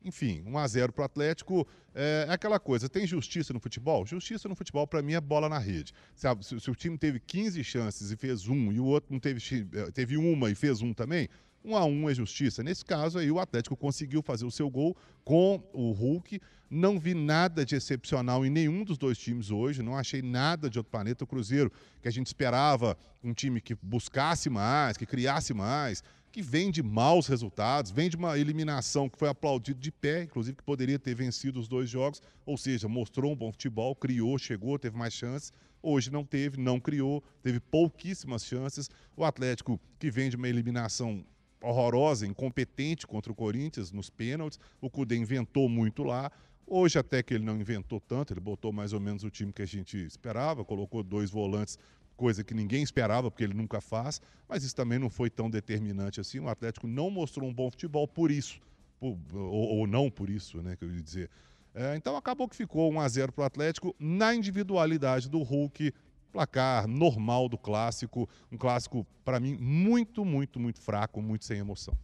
[0.04, 2.88] Enfim, 1 a 0 para o Atlético é, é, aquela coisa.
[2.88, 4.04] Tem justiça no futebol?
[4.04, 5.94] Justiça no futebol, para mim, é bola na rede.
[6.14, 9.12] Se, a, se, se, o time teve 15 chances e fez um, e o outro
[9.12, 9.40] não teve,
[9.72, 11.28] é, teve uma e fez um também,
[11.64, 12.62] um a um é justiça.
[12.62, 14.94] Nesse caso aí, o Atlético conseguiu fazer o seu gol
[15.24, 16.38] com o Hulk.
[16.68, 19.82] Não vi nada de excepcional em nenhum dos dois times hoje.
[19.82, 21.24] Não achei nada de outro planeta.
[21.24, 21.72] O Cruzeiro,
[22.02, 26.02] que a gente esperava um time que buscasse mais, que criasse mais,
[26.34, 30.56] que vem de maus resultados, vem de uma eliminação que foi aplaudido de pé, inclusive
[30.56, 34.76] que poderia ter vencido os dois jogos, ou seja, mostrou um bom futebol, criou, chegou,
[34.76, 35.52] teve mais chances.
[35.80, 38.90] Hoje não teve, não criou, teve pouquíssimas chances.
[39.16, 41.24] O Atlético, que vem de uma eliminação
[41.62, 46.32] horrorosa, incompetente contra o Corinthians nos pênaltis, o Cudê inventou muito lá.
[46.66, 49.62] Hoje até que ele não inventou tanto, ele botou mais ou menos o time que
[49.62, 51.78] a gente esperava, colocou dois volantes,
[52.16, 56.20] coisa que ninguém esperava, porque ele nunca faz, mas isso também não foi tão determinante
[56.20, 56.38] assim.
[56.38, 58.60] O Atlético não mostrou um bom futebol por isso,
[58.98, 61.30] por, ou, ou, não por isso, né, que eu ia dizer.
[61.74, 65.92] É, então acabou que ficou 1 a 0 para o Atlético na individualidade do Hulk,
[66.32, 71.96] placar normal do clássico, um clássico para mim muito, muito, muito fraco, muito sem emoção.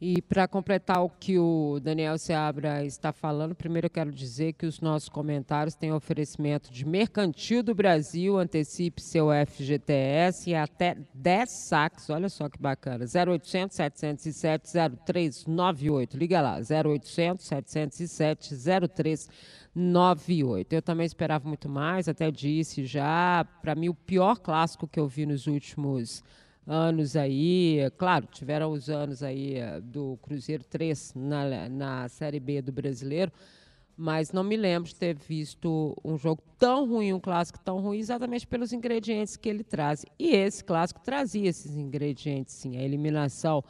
[0.00, 4.66] E para completar o que o Daniel Seabra está falando, primeiro eu quero dizer que
[4.66, 11.48] os nossos comentários têm oferecimento de Mercantil do Brasil, antecipe seu FGTS e até 10
[11.68, 14.70] saques, olha só que bacana, 0800 707
[15.06, 20.72] 0398, liga lá, 0800 707 0398.
[20.72, 25.08] Eu também esperava muito mais, até disse já, para mim o pior clássico que eu
[25.08, 31.12] vi nos últimos anos anos aí, claro, tiveram os anos aí eh, do Cruzeiro 3
[31.14, 33.30] na, na Série B do Brasileiro,
[33.96, 37.98] mas não me lembro de ter visto um jogo tão ruim, um clássico tão ruim,
[37.98, 40.04] exatamente pelos ingredientes que ele traz.
[40.18, 42.76] E esse clássico trazia esses ingredientes, sim.
[42.76, 43.62] A eliminação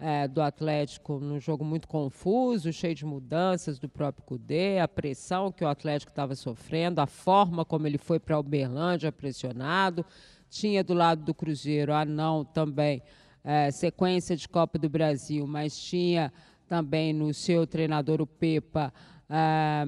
[0.00, 5.52] é, do Atlético num jogo muito confuso, cheio de mudanças do próprio Cudê, a pressão
[5.52, 10.04] que o Atlético estava sofrendo, a forma como ele foi para Uberlândia pressionado,
[10.50, 13.02] tinha do lado do Cruzeiro, a não também,
[13.42, 16.32] é, sequência de Copa do Brasil, mas tinha
[16.68, 18.92] também no seu treinador o Pepa,
[19.28, 19.84] é,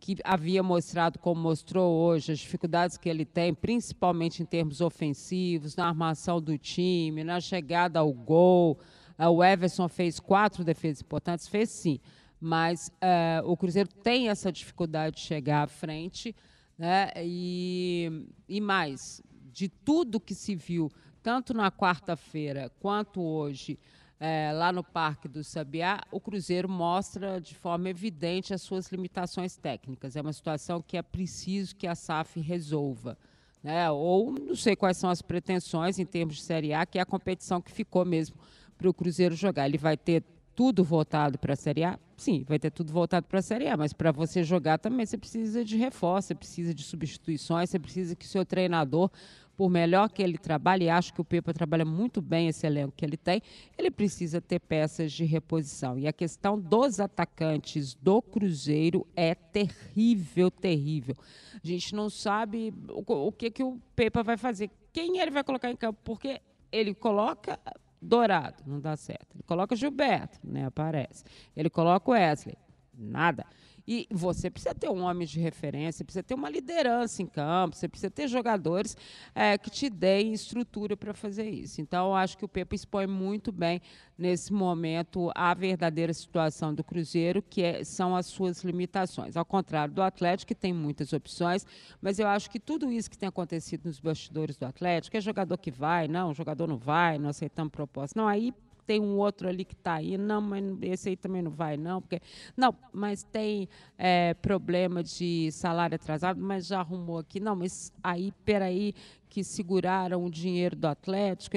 [0.00, 5.76] que havia mostrado, como mostrou hoje, as dificuldades que ele tem, principalmente em termos ofensivos,
[5.76, 8.78] na armação do time, na chegada ao gol.
[9.16, 12.00] É, o Everson fez quatro defesas importantes, fez sim,
[12.40, 16.34] mas é, o Cruzeiro tem essa dificuldade de chegar à frente.
[16.76, 17.10] Né?
[17.16, 20.90] E, e mais, de tudo que se viu,
[21.22, 23.78] tanto na quarta-feira quanto hoje,
[24.18, 29.56] é, lá no Parque do Sabiá, o Cruzeiro mostra de forma evidente as suas limitações
[29.56, 30.14] técnicas.
[30.14, 33.16] É uma situação que é preciso que a SAF resolva.
[33.62, 33.90] Né?
[33.90, 37.06] Ou não sei quais são as pretensões em termos de Série A, que é a
[37.06, 38.36] competição que ficou mesmo
[38.76, 39.66] para o Cruzeiro jogar.
[39.66, 40.22] Ele vai ter
[40.60, 41.98] tudo voltado para a Série A?
[42.18, 45.16] Sim, vai ter tudo voltado para a Série A, mas para você jogar também você
[45.16, 49.10] precisa de reforço, você precisa de substituições, você precisa que o seu treinador,
[49.56, 52.92] por melhor que ele trabalhe, e acho que o Pepa trabalha muito bem esse elenco
[52.94, 53.40] que ele tem,
[53.78, 55.98] ele precisa ter peças de reposição.
[55.98, 61.16] E a questão dos atacantes do Cruzeiro é terrível, terrível.
[61.54, 65.42] A gente não sabe o, o que, que o Pepa vai fazer, quem ele vai
[65.42, 67.58] colocar em campo, porque ele coloca
[68.00, 69.34] Dourado, não dá certo.
[69.34, 70.66] Ele coloca Gilberto, né?
[70.66, 71.24] Aparece.
[71.54, 72.56] Ele coloca Wesley,
[72.94, 73.44] nada.
[73.86, 77.88] E você precisa ter um homem de referência, precisa ter uma liderança em campo, você
[77.88, 78.96] precisa ter jogadores
[79.34, 81.80] é, que te deem estrutura para fazer isso.
[81.80, 83.80] Então, eu acho que o Pepa expõe muito bem,
[84.20, 89.34] nesse momento, a verdadeira situação do Cruzeiro, que é, são as suas limitações.
[89.34, 91.66] Ao contrário do Atlético, que tem muitas opções,
[92.02, 95.56] mas eu acho que tudo isso que tem acontecido nos bastidores do Atlético, é jogador
[95.56, 98.20] que vai, não, jogador não vai, não aceitamos proposta.
[98.20, 98.52] Não, aí
[98.90, 102.02] tem um outro ali que está aí, não, mas esse aí também não vai, não,
[102.02, 102.20] porque.
[102.56, 107.38] Não, mas tem é, problema de salário atrasado, mas já arrumou aqui.
[107.38, 108.92] Não, mas aí, peraí,
[109.28, 111.56] que seguraram o dinheiro do Atlético.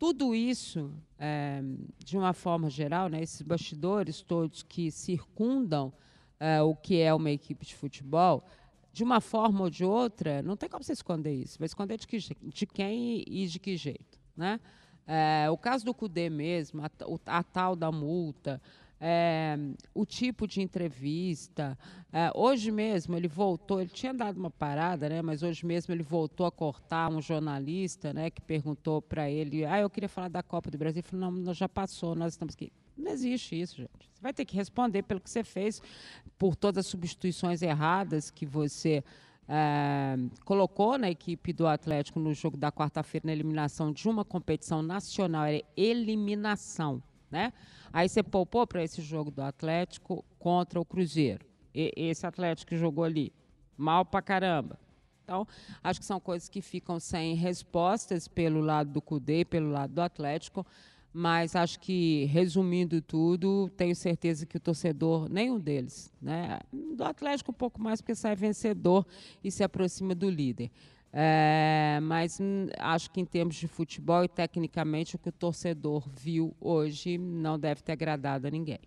[0.00, 1.62] Tudo isso, é,
[2.04, 5.92] de uma forma geral, né, esses bastidores todos que circundam
[6.40, 8.42] é, o que é uma equipe de futebol,
[8.92, 11.56] de uma forma ou de outra, não tem como você esconder isso.
[11.60, 14.18] Vai esconder de, que, de quem e de que jeito.
[14.36, 14.58] Né?
[15.06, 16.90] É, o caso do CUDE mesmo, a,
[17.26, 18.60] a tal da multa,
[19.04, 19.58] é,
[19.92, 21.76] o tipo de entrevista.
[22.12, 25.20] É, hoje mesmo ele voltou, ele tinha dado uma parada, né?
[25.20, 28.30] Mas hoje mesmo ele voltou a cortar um jornalista, né?
[28.30, 31.00] Que perguntou para ele, ah, eu queria falar da Copa do Brasil.
[31.00, 32.72] Ele falou, não, já passou, nós estamos aqui.
[32.96, 34.08] Não existe isso, gente.
[34.12, 35.82] Você vai ter que responder pelo que você fez,
[36.38, 39.02] por todas as substituições erradas que você
[39.54, 40.16] é,
[40.46, 45.44] colocou na equipe do Atlético no jogo da quarta-feira na eliminação de uma competição nacional,
[45.44, 47.52] era eliminação, né?
[47.92, 51.44] Aí você poupou para esse jogo do Atlético contra o Cruzeiro.
[51.74, 53.30] E, esse Atlético jogou ali,
[53.76, 54.78] mal pra caramba.
[55.22, 55.46] Então,
[55.84, 59.92] acho que são coisas que ficam sem respostas pelo lado do CUDE e pelo lado
[59.92, 60.66] do Atlético
[61.12, 66.58] mas acho que, resumindo tudo, tenho certeza que o torcedor, nenhum deles, né?
[66.72, 69.06] do Atlético um pouco mais, porque sai vencedor
[69.44, 70.70] e se aproxima do líder.
[71.12, 76.08] É, mas hum, acho que em termos de futebol e tecnicamente o que o torcedor
[76.18, 78.80] viu hoje não deve ter agradado a ninguém.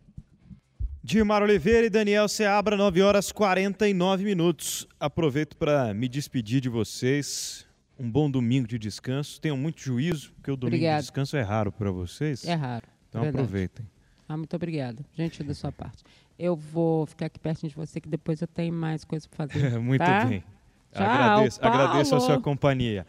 [1.04, 4.88] Dilmar Oliveira e Daniel Seabra, 9 horas 49 minutos.
[5.00, 7.64] Aproveito para me despedir de vocês
[7.98, 9.40] um bom domingo de descanso.
[9.40, 11.00] Tenham muito juízo, porque o domingo Obrigado.
[11.00, 12.46] de descanso é raro para vocês.
[12.46, 12.86] É raro.
[13.10, 13.44] Então verdade.
[13.44, 13.86] aproveitem.
[14.28, 15.06] Ah, muito obrigada.
[15.14, 16.04] Gente da sua parte.
[16.38, 19.80] Eu vou ficar aqui pertinho de você, que depois eu tenho mais coisa para fazer.
[19.80, 20.26] Muito tá?
[20.26, 20.44] bem.
[20.92, 21.76] Tchau, agradeço, Paulo.
[21.78, 23.06] agradeço a sua companhia.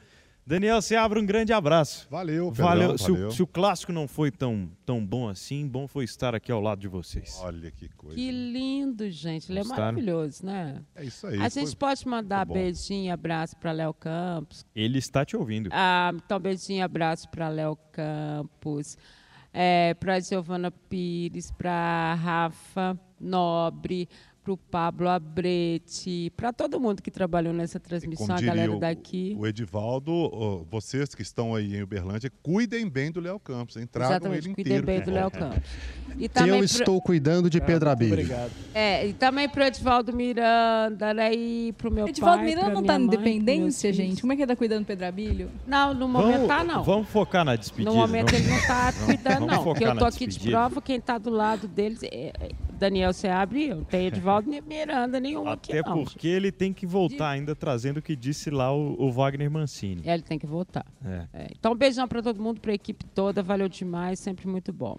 [0.46, 2.06] Daniel Seabra, um grande abraço.
[2.08, 2.96] Valeu, valeu.
[2.96, 3.28] Se, valeu.
[3.28, 6.60] O, se o clássico não foi tão, tão bom assim, bom foi estar aqui ao
[6.60, 7.36] lado de vocês.
[7.42, 8.14] Olha que coisa.
[8.14, 9.50] Que lindo, gente.
[9.50, 10.80] Ele é maravilhoso, né?
[10.94, 11.34] É isso aí.
[11.40, 14.64] A foi- gente pode mandar beijinho, abraço para Léo Campos.
[14.72, 15.68] Ele está te ouvindo.
[15.72, 18.96] Ah, então, beijinho, abraço para Léo Campos,
[19.52, 24.08] é, para Giovana Pires, para Rafa Nobre,
[24.46, 28.78] para o Pablo Abrete, para todo mundo que trabalhou nessa transmissão, Como a galera o-
[28.78, 29.34] daqui.
[29.36, 33.88] O Edivaldo, vocês que estão aí em Uberlândia, cuidem bem do Léo Campos, hein?
[33.90, 34.86] Tragam Exatamente, ele cuidem inteiro.
[34.86, 35.38] bem de do Léo volta.
[35.38, 35.62] Campos.
[36.16, 38.14] E também Eu pro- estou cuidando de Pedro Abílio.
[38.14, 38.52] Obrigado.
[38.72, 41.34] É, e também pro Edivaldo Miranda, né?
[41.34, 42.46] E pro meu Edivaldo pai.
[42.46, 43.96] Miranda não tá na Independência, meus filhos.
[43.96, 44.20] gente?
[44.20, 45.50] Como é que ele tá cuidando do Pedro Abílio?
[45.66, 46.84] Não, no momento tá, não.
[46.84, 47.90] Vamos focar na despedida.
[47.90, 49.64] No momento vamos- ele não está cuidando, vamos não.
[49.64, 50.56] Porque eu tô na aqui de despedida.
[50.56, 53.76] prova, quem está do lado deles é é Daniel Seabra e eu.
[53.76, 56.04] Não tem Edivaldo nem Miranda nenhum aqui, Até não.
[56.04, 60.02] porque ele tem que voltar ainda trazendo o que disse lá o, o Wagner Mancini.
[60.04, 60.84] É, Ele tem que voltar.
[61.04, 61.26] É.
[61.32, 63.42] É, Então, um beijão para todo mundo, para a equipe toda.
[63.42, 64.98] Valeu demais, sempre muito bom.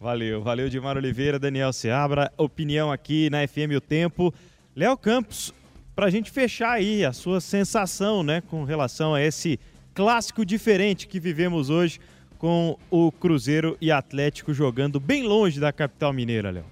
[0.00, 4.34] Valeu, valeu Dimar Oliveira, Daniel Seabra, opinião aqui na FM O Tempo.
[4.76, 5.52] Léo Campos,
[5.94, 9.58] pra gente fechar aí a sua sensação, né, com relação a esse
[9.94, 12.00] clássico diferente que vivemos hoje
[12.38, 16.64] com o Cruzeiro e Atlético jogando bem longe da capital mineira, Léo.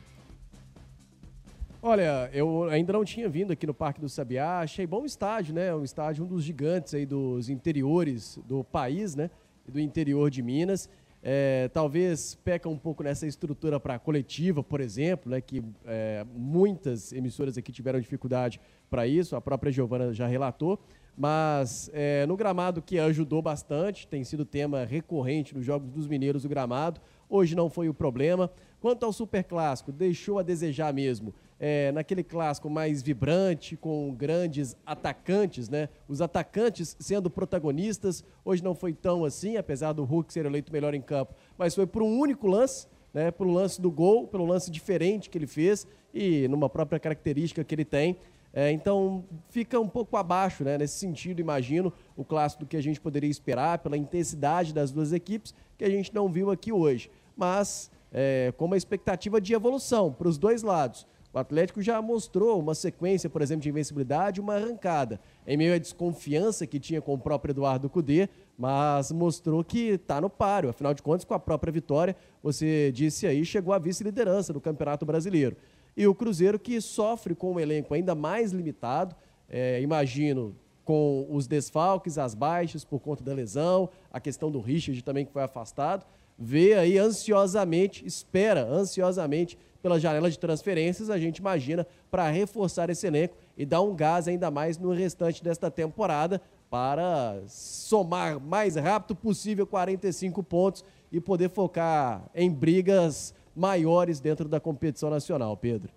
[1.85, 5.75] Olha, eu ainda não tinha vindo aqui no Parque do Sabiá, achei bom estádio, né?
[5.75, 9.29] Um estádio, um dos gigantes aí dos interiores do país, né?
[9.67, 10.89] Do interior de Minas.
[11.21, 15.41] É, talvez peca um pouco nessa estrutura para coletiva, por exemplo, né?
[15.41, 20.79] Que é, muitas emissoras aqui tiveram dificuldade para isso, a própria Giovana já relatou.
[21.17, 26.45] Mas é, no gramado que ajudou bastante, tem sido tema recorrente nos Jogos dos Mineiros
[26.45, 27.01] o gramado.
[27.29, 28.51] Hoje não foi o problema.
[28.81, 31.35] Quanto ao Super Clássico, deixou a desejar mesmo.
[31.65, 35.89] É, naquele clássico mais vibrante, com grandes atacantes, né?
[36.09, 38.25] Os atacantes sendo protagonistas.
[38.45, 41.87] Hoje não foi tão assim, apesar do Hulk ser eleito melhor em campo, mas foi
[41.87, 43.31] por um único lance, né?
[43.31, 47.73] Pelo lance do gol, pelo lance diferente que ele fez e numa própria característica que
[47.73, 48.17] ele tem.
[48.53, 50.77] É, então fica um pouco abaixo, né?
[50.77, 55.13] Nesse sentido, imagino, o clássico do que a gente poderia esperar pela intensidade das duas
[55.13, 57.09] equipes, que a gente não viu aqui hoje.
[57.37, 61.07] Mas é, com uma expectativa de evolução para os dois lados.
[61.33, 65.79] O Atlético já mostrou uma sequência, por exemplo, de invencibilidade, uma arrancada, em meio à
[65.79, 68.29] desconfiança que tinha com o próprio Eduardo Cudê,
[68.59, 70.69] mas mostrou que está no páreo.
[70.69, 75.07] Afinal de contas, com a própria vitória, você disse aí, chegou à vice-liderança do Campeonato
[75.07, 75.57] Brasileiro.
[75.97, 79.17] E o Cruzeiro que sofre com um elenco ainda mais limitado,
[79.49, 80.55] é, imagino,
[80.85, 85.33] com os desfalques, as baixas por conta da lesão, a questão do Richard também que
[85.33, 86.05] foi afastado,
[86.39, 93.07] vê aí ansiosamente, espera ansiosamente pela janela de transferências, a gente imagina, para reforçar esse
[93.07, 96.41] elenco e dar um gás ainda mais no restante desta temporada
[96.71, 104.59] para somar mais rápido possível 45 pontos e poder focar em brigas maiores dentro da
[104.59, 105.93] competição nacional, Pedro.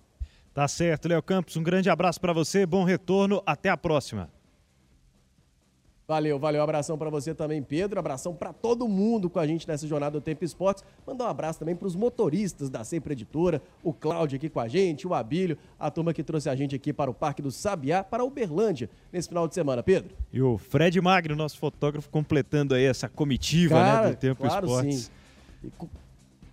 [0.53, 4.29] Tá certo, Léo Campos, um grande abraço para você, bom retorno, até a próxima.
[6.07, 6.61] Valeu, valeu.
[6.61, 7.99] Abração para você também, Pedro.
[7.99, 10.83] Abração para todo mundo com a gente nessa jornada do Tempo Esportes.
[11.05, 14.67] Mandar um abraço também para os motoristas da Sempre Editora, o Cláudio aqui com a
[14.67, 18.03] gente, o Abílio, a turma que trouxe a gente aqui para o Parque do Sabiá,
[18.03, 19.81] para Uberlândia, nesse final de semana.
[19.81, 20.15] Pedro.
[20.31, 24.67] E o Fred Magno, nosso fotógrafo, completando aí essa comitiva né, Cara, do Tempo claro,
[24.67, 24.99] Esportes.
[25.05, 25.11] sim.
[25.63, 25.89] E com,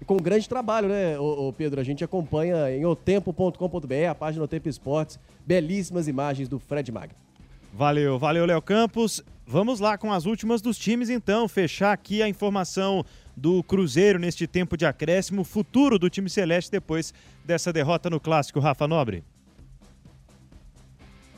[0.01, 1.79] e com grande trabalho, né, ô, ô Pedro?
[1.79, 5.19] A gente acompanha em otempo.com.br, a página do Tempo Esportes.
[5.45, 7.15] Belíssimas imagens do Fred Magno.
[7.75, 9.25] Valeu, valeu, Léo Campos.
[9.47, 11.49] Vamos lá com as últimas dos times, então.
[11.49, 13.03] Fechar aqui a informação
[13.35, 18.61] do Cruzeiro neste tempo de acréscimo, futuro do time Celeste depois dessa derrota no Clássico,
[18.61, 19.25] Rafa Nobre.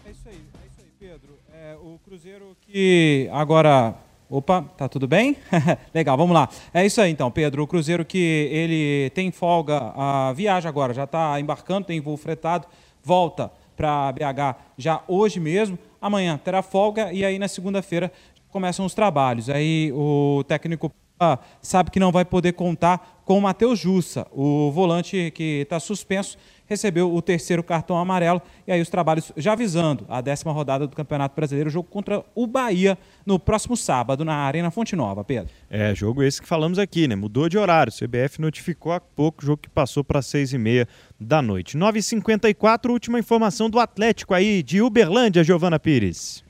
[0.05, 1.39] É isso aí, é isso aí, Pedro.
[1.53, 3.95] É, o Cruzeiro que agora.
[4.29, 5.37] Opa, tá tudo bem?
[5.95, 6.49] Legal, vamos lá.
[6.73, 7.63] É isso aí então, Pedro.
[7.63, 12.67] O Cruzeiro que ele tem folga, a viagem agora, já está embarcando, tem voo fretado,
[13.05, 15.79] volta para BH já hoje mesmo.
[16.05, 18.13] Amanhã terá folga e aí na segunda-feira
[18.51, 19.49] começam os trabalhos.
[19.49, 24.71] Aí o técnico ah, sabe que não vai poder contar com o Matheus Jussa, o
[24.71, 26.37] volante que está suspenso,
[26.67, 30.95] recebeu o terceiro cartão amarelo e aí os trabalhos já avisando a décima rodada do
[30.95, 35.53] Campeonato Brasileiro, jogo contra o Bahia no próximo sábado na Arena Fonte Nova, Pedro.
[35.69, 37.17] É, jogo esse que falamos aqui, né?
[37.17, 37.93] Mudou de horário.
[37.93, 40.87] O CBF notificou há pouco jogo que passou para seis e meia
[41.19, 41.77] da noite.
[41.77, 46.44] 9h54, última informação do Atlético aí de Uberlândia, Giovana Pires.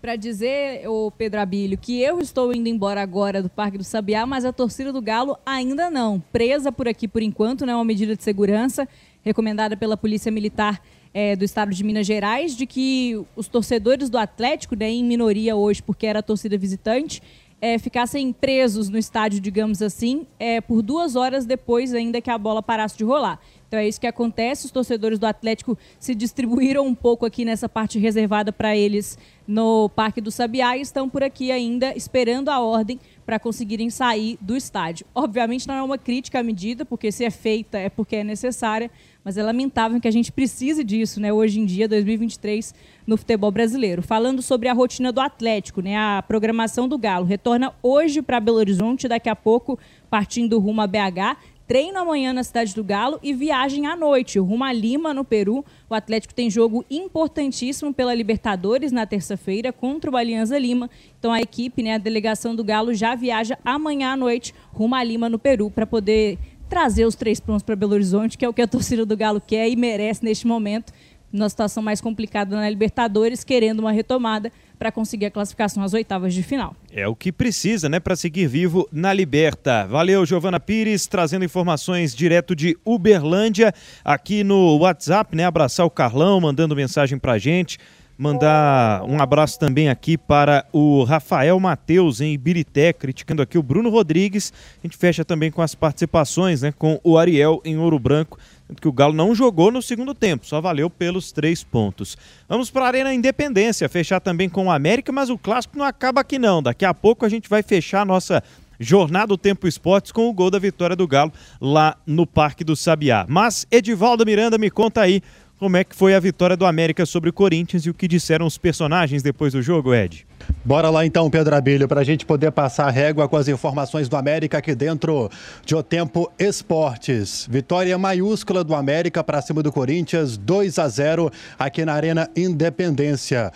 [0.00, 4.24] Para dizer, o Pedro Abílio, que eu estou indo embora agora do Parque do Sabiá,
[4.24, 6.20] mas a torcida do Galo ainda não.
[6.32, 7.74] Presa por aqui por enquanto, né?
[7.74, 8.88] Uma medida de segurança
[9.22, 10.80] recomendada pela Polícia Militar
[11.12, 15.56] é, do Estado de Minas Gerais, de que os torcedores do Atlético, né, em minoria
[15.56, 17.22] hoje, porque era a torcida visitante,
[17.60, 22.38] é, ficassem presos no estádio, digamos assim, é, por duas horas depois ainda que a
[22.38, 23.40] bola parasse de rolar.
[23.68, 24.64] Então é isso que acontece.
[24.64, 29.88] Os torcedores do Atlético se distribuíram um pouco aqui nessa parte reservada para eles no
[29.90, 34.56] Parque do Sabiá e estão por aqui ainda esperando a ordem para conseguirem sair do
[34.56, 35.06] estádio.
[35.14, 38.90] Obviamente não é uma crítica à medida, porque se é feita é porque é necessária,
[39.22, 42.74] mas é lamentável que a gente precise disso, né, hoje em dia, 2023,
[43.06, 44.02] no futebol brasileiro.
[44.02, 48.58] Falando sobre a rotina do Atlético, né, a programação do Galo retorna hoje para Belo
[48.58, 49.78] Horizonte, daqui a pouco
[50.10, 51.36] partindo rumo a BH
[51.68, 55.62] treino amanhã na cidade do Galo e viagem à noite, rumo a Lima, no Peru.
[55.88, 60.88] O Atlético tem jogo importantíssimo pela Libertadores na terça-feira contra o Alianza Lima.
[61.18, 65.04] Então a equipe, né, a delegação do Galo já viaja amanhã à noite rumo a
[65.04, 66.38] Lima, no Peru, para poder
[66.70, 69.40] trazer os três pontos para Belo Horizonte, que é o que a torcida do Galo
[69.40, 70.92] quer e merece neste momento,
[71.32, 76.32] numa situação mais complicada na Libertadores, querendo uma retomada para conseguir a classificação às oitavas
[76.32, 76.74] de final.
[76.92, 79.86] É o que precisa, né, para seguir vivo na Liberta.
[79.86, 83.74] Valeu, Giovana Pires, trazendo informações direto de Uberlândia,
[84.04, 85.44] aqui no WhatsApp, né?
[85.44, 87.78] Abraçar o Carlão, mandando mensagem para gente.
[88.20, 93.90] Mandar um abraço também aqui para o Rafael Matheus em Ibirité, criticando aqui o Bruno
[93.90, 94.52] Rodrigues.
[94.82, 98.36] A gente fecha também com as participações, né, com o Ariel em Ouro Branco,
[98.80, 102.16] que o Galo não jogou no segundo tempo, só valeu pelos três pontos.
[102.48, 106.20] Vamos para a Arena Independência, fechar também com o América, mas o clássico não acaba
[106.20, 106.62] aqui não.
[106.62, 108.42] Daqui a pouco a gente vai fechar a nossa
[108.78, 112.76] jornada do Tempo Esportes com o gol da vitória do Galo lá no Parque do
[112.76, 113.26] Sabiá.
[113.28, 115.22] Mas Edivaldo Miranda, me conta aí
[115.58, 118.46] como é que foi a vitória do América sobre o Corinthians e o que disseram
[118.46, 120.26] os personagens depois do jogo, Ed.
[120.64, 124.08] Bora lá então, Pedro Abílio, para a gente poder passar a régua com as informações
[124.08, 125.30] do América aqui dentro
[125.64, 127.46] de O Tempo Esportes.
[127.50, 133.52] Vitória maiúscula do América para cima do Corinthians, 2 a 0 aqui na Arena Independência.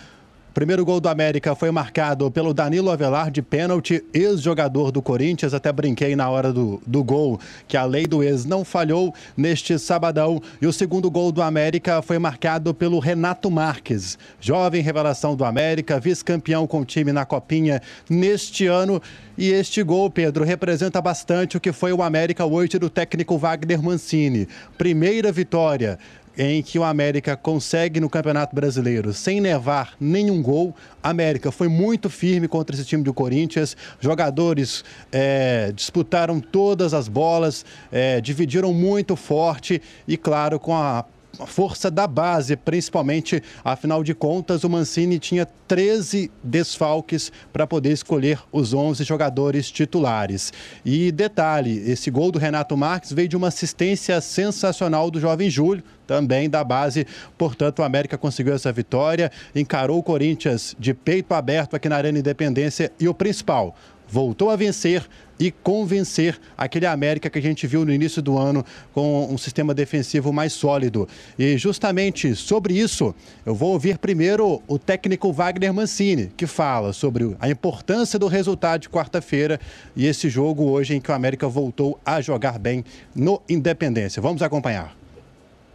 [0.53, 5.51] Primeiro gol do América foi marcado pelo Danilo Avelar de pênalti, ex-jogador do Corinthians.
[5.51, 9.79] Até brinquei na hora do, do gol que a lei do ex não falhou neste
[9.79, 10.39] sabadão.
[10.61, 15.99] E o segundo gol do América foi marcado pelo Renato Marques, jovem revelação do América,
[15.99, 19.01] vice-campeão com o time na Copinha neste ano.
[19.35, 23.81] E este gol, Pedro, representa bastante o que foi o América hoje do técnico Wagner
[23.81, 24.47] Mancini.
[24.77, 25.97] Primeira vitória
[26.37, 30.75] em que o América consegue no Campeonato Brasileiro sem levar nenhum gol.
[31.01, 33.77] A América foi muito firme contra esse time do Corinthians.
[33.99, 41.05] Jogadores é, disputaram todas as bolas, é, dividiram muito forte e, claro, com a
[41.47, 48.39] força da base, principalmente, afinal de contas, o Mancini tinha 13 desfalques para poder escolher
[48.51, 50.53] os 11 jogadores titulares.
[50.85, 55.83] E detalhe, esse gol do Renato Marques veio de uma assistência sensacional do jovem Júlio,
[56.05, 57.07] também da base.
[57.37, 62.19] Portanto, o América conseguiu essa vitória, encarou o Corinthians de peito aberto aqui na Arena
[62.19, 63.75] Independência e o principal,
[64.07, 65.07] voltou a vencer
[65.43, 69.73] e convencer aquele América que a gente viu no início do ano com um sistema
[69.73, 71.05] defensivo mais sólido.
[71.37, 73.13] E justamente sobre isso,
[73.45, 78.83] eu vou ouvir primeiro o técnico Wagner Mancini, que fala sobre a importância do resultado
[78.83, 79.59] de quarta-feira
[79.97, 84.21] e esse jogo hoje em que o América voltou a jogar bem no Independência.
[84.21, 84.95] Vamos acompanhar.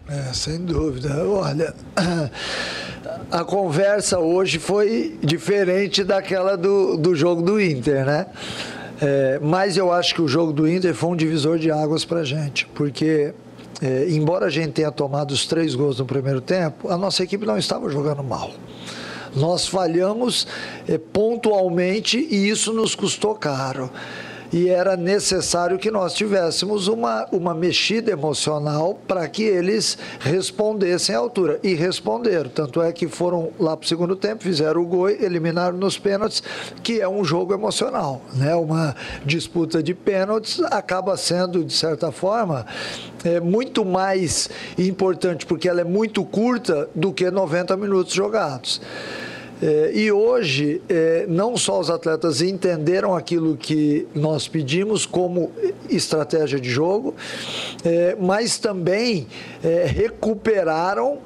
[0.08, 1.22] É, sem dúvida.
[1.26, 1.74] Olha,
[3.30, 8.26] a conversa hoje foi diferente daquela do, do jogo do Inter, né?
[9.00, 12.20] É, mas eu acho que o jogo do Inter foi um divisor de águas para
[12.20, 13.32] a gente, porque
[13.80, 17.46] é, embora a gente tenha tomado os três gols no primeiro tempo, a nossa equipe
[17.46, 18.50] não estava jogando mal.
[19.36, 20.46] Nós falhamos
[20.88, 23.90] é, pontualmente e isso nos custou caro
[24.52, 31.18] e era necessário que nós tivéssemos uma, uma mexida emocional para que eles respondessem à
[31.18, 31.60] altura.
[31.62, 32.48] E responderam.
[32.48, 36.42] Tanto é que foram lá para o segundo tempo, fizeram o gol, eliminaram nos pênaltis,
[36.82, 38.22] que é um jogo emocional.
[38.34, 38.54] Né?
[38.54, 42.66] Uma disputa de pênaltis acaba sendo, de certa forma,
[43.24, 44.48] é muito mais
[44.78, 48.80] importante, porque ela é muito curta do que 90 minutos jogados.
[49.60, 55.50] É, e hoje, é, não só os atletas entenderam aquilo que nós pedimos como
[55.90, 57.14] estratégia de jogo,
[57.84, 59.26] é, mas também
[59.86, 61.18] recuperaram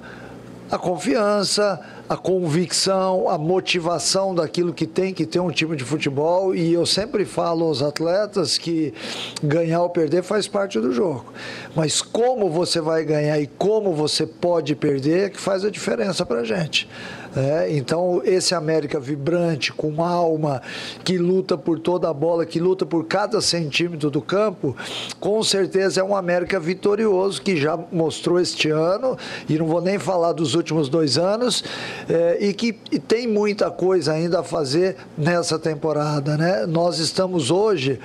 [0.71, 1.79] a confiança,
[2.09, 6.55] a convicção, a motivação daquilo que tem que ter um time de futebol.
[6.55, 8.95] E eu sempre falo aos atletas que
[9.43, 11.31] ganhar ou perder faz parte do jogo.
[11.77, 16.25] Mas como você vai ganhar e como você pode perder é que faz a diferença
[16.25, 16.89] para gente.
[17.35, 20.61] É, então, esse América vibrante, com alma,
[21.03, 24.77] que luta por toda a bola, que luta por cada centímetro do campo,
[25.19, 29.17] com certeza é um América vitorioso, que já mostrou este ano,
[29.49, 31.65] e não vou nem falar dos últimos dois anos,
[32.09, 36.37] é, e que e tem muita coisa ainda a fazer nessa temporada.
[36.37, 36.67] Né?
[36.67, 37.99] Nós estamos hoje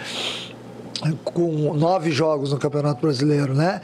[1.23, 3.81] com nove jogos no Campeonato Brasileiro, né?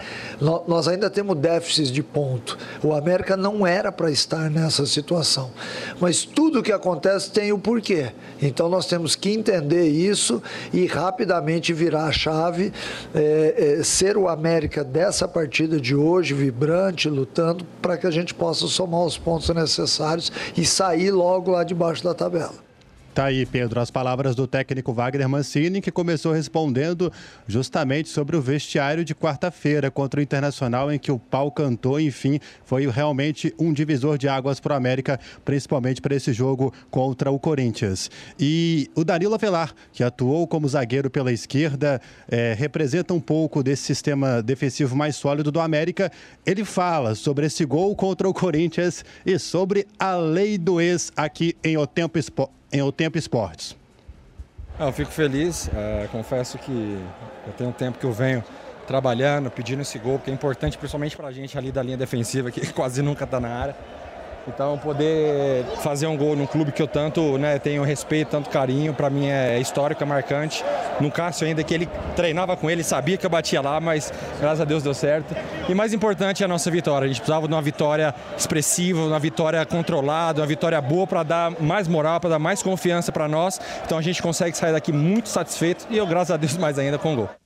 [0.68, 2.58] Nós ainda temos déficits de ponto.
[2.84, 5.52] O América não era para estar nessa situação.
[6.00, 8.12] Mas tudo que acontece tem o porquê.
[8.42, 10.42] Então nós temos que entender isso
[10.74, 12.74] e rapidamente virar a chave,
[13.14, 18.34] é, é, ser o América dessa partida de hoje, vibrante, lutando, para que a gente
[18.34, 22.73] possa somar os pontos necessários e sair logo lá debaixo da tabela.
[23.14, 27.14] Tá aí, Pedro, as palavras do técnico Wagner Mancini, que começou respondendo
[27.46, 32.40] justamente sobre o vestiário de quarta-feira contra o Internacional, em que o pau cantou, enfim,
[32.66, 37.38] foi realmente um divisor de águas para o América, principalmente para esse jogo contra o
[37.38, 38.10] Corinthians.
[38.40, 43.84] E o Danilo Avelar, que atuou como zagueiro pela esquerda, é, representa um pouco desse
[43.84, 46.12] sistema defensivo mais sólido do América.
[46.44, 51.56] Ele fala sobre esse gol contra o Corinthians e sobre a lei do ex aqui
[51.64, 53.78] em O Tempo Esporte em O Tempo Esportes.
[54.80, 57.00] Eu fico feliz, é, confesso que
[57.46, 58.44] eu tenho um tempo que eu venho
[58.88, 62.50] trabalhando, pedindo esse gol, que é importante principalmente para a gente ali da linha defensiva,
[62.50, 63.76] que quase nunca está na área.
[64.48, 68.94] Então, poder fazer um gol num clube que eu tanto né, tenho respeito, tanto carinho,
[68.94, 70.64] para mim é histórico, é marcante.
[71.00, 74.62] No Cássio ainda, que ele treinava com ele, sabia que eu batia lá, mas graças
[74.62, 75.34] a Deus deu certo.
[75.70, 77.06] E mais importante é a nossa vitória.
[77.06, 81.52] A gente precisava de uma vitória expressiva, uma vitória controlada, uma vitória boa para dar
[81.62, 83.62] mais moral, para dar mais confiança para nós.
[83.86, 86.98] Então a gente consegue sair daqui muito satisfeito e eu, graças a Deus, mais ainda
[86.98, 87.43] com o gol.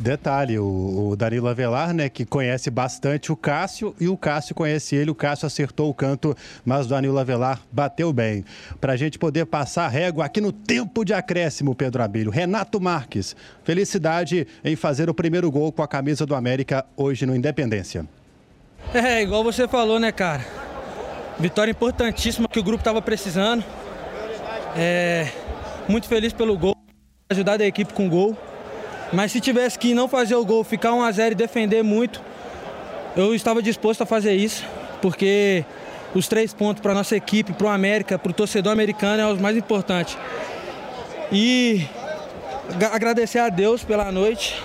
[0.00, 4.96] Detalhe, o, o Danilo Avelar, né, que conhece bastante o Cássio e o Cássio conhece
[4.96, 5.10] ele.
[5.10, 8.42] O Cássio acertou o canto, mas o Danilo Avelar bateu bem.
[8.80, 12.30] Para a gente poder passar régua aqui no tempo de acréscimo, Pedro Abelho.
[12.30, 17.36] Renato Marques, felicidade em fazer o primeiro gol com a camisa do América hoje no
[17.36, 18.06] Independência.
[18.94, 20.46] É, igual você falou, né, cara?
[21.38, 23.62] Vitória importantíssima que o grupo estava precisando.
[24.74, 25.28] É,
[25.86, 26.74] muito feliz pelo gol,
[27.28, 28.34] ajudar a equipe com gol.
[29.12, 32.20] Mas se tivesse que não fazer o gol, ficar 1 a 0 e defender muito,
[33.16, 34.64] eu estava disposto a fazer isso,
[35.02, 35.64] porque
[36.14, 39.40] os três pontos para nossa equipe, para o América, para o torcedor americano é os
[39.40, 40.16] mais importantes.
[41.32, 41.86] E
[42.92, 44.62] agradecer a Deus pela noite,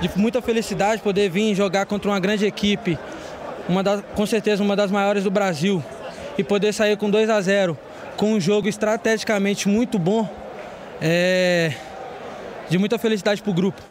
[0.00, 2.98] de muita felicidade poder vir jogar contra uma grande equipe,
[3.68, 5.82] uma das, com certeza uma das maiores do Brasil,
[6.36, 7.78] e poder sair com 2 a 0
[8.16, 10.28] com um jogo estrategicamente muito bom.
[11.00, 11.72] É,
[12.68, 13.82] de muita felicidade para o grupo.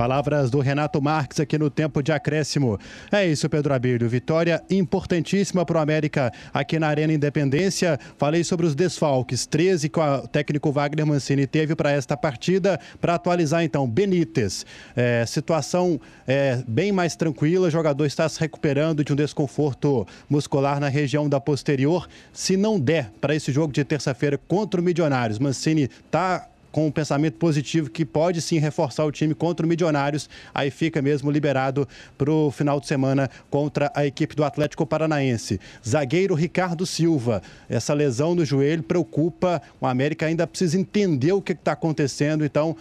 [0.00, 2.78] Palavras do Renato Marques aqui no tempo de acréscimo.
[3.12, 4.08] É isso, Pedro Abílio.
[4.08, 7.98] Vitória importantíssima para o América aqui na Arena Independência.
[8.16, 9.44] Falei sobre os desfalques.
[9.46, 12.80] 13 que o técnico Wagner Mancini teve para esta partida.
[12.98, 14.64] Para atualizar, então, Benítez.
[14.96, 17.68] É, situação é, bem mais tranquila.
[17.68, 22.08] O jogador está se recuperando de um desconforto muscular na região da posterior.
[22.32, 26.90] Se não der para esse jogo de terça-feira contra o Milionários, Mancini está com um
[26.90, 30.28] pensamento positivo que pode sim reforçar o time contra o Milionários.
[30.54, 31.86] Aí fica mesmo liberado
[32.16, 35.60] para o final de semana contra a equipe do Atlético Paranaense.
[35.86, 37.42] Zagueiro Ricardo Silva.
[37.68, 39.60] Essa lesão no joelho preocupa.
[39.80, 42.44] O América ainda precisa entender o que está acontecendo.
[42.44, 42.76] Então,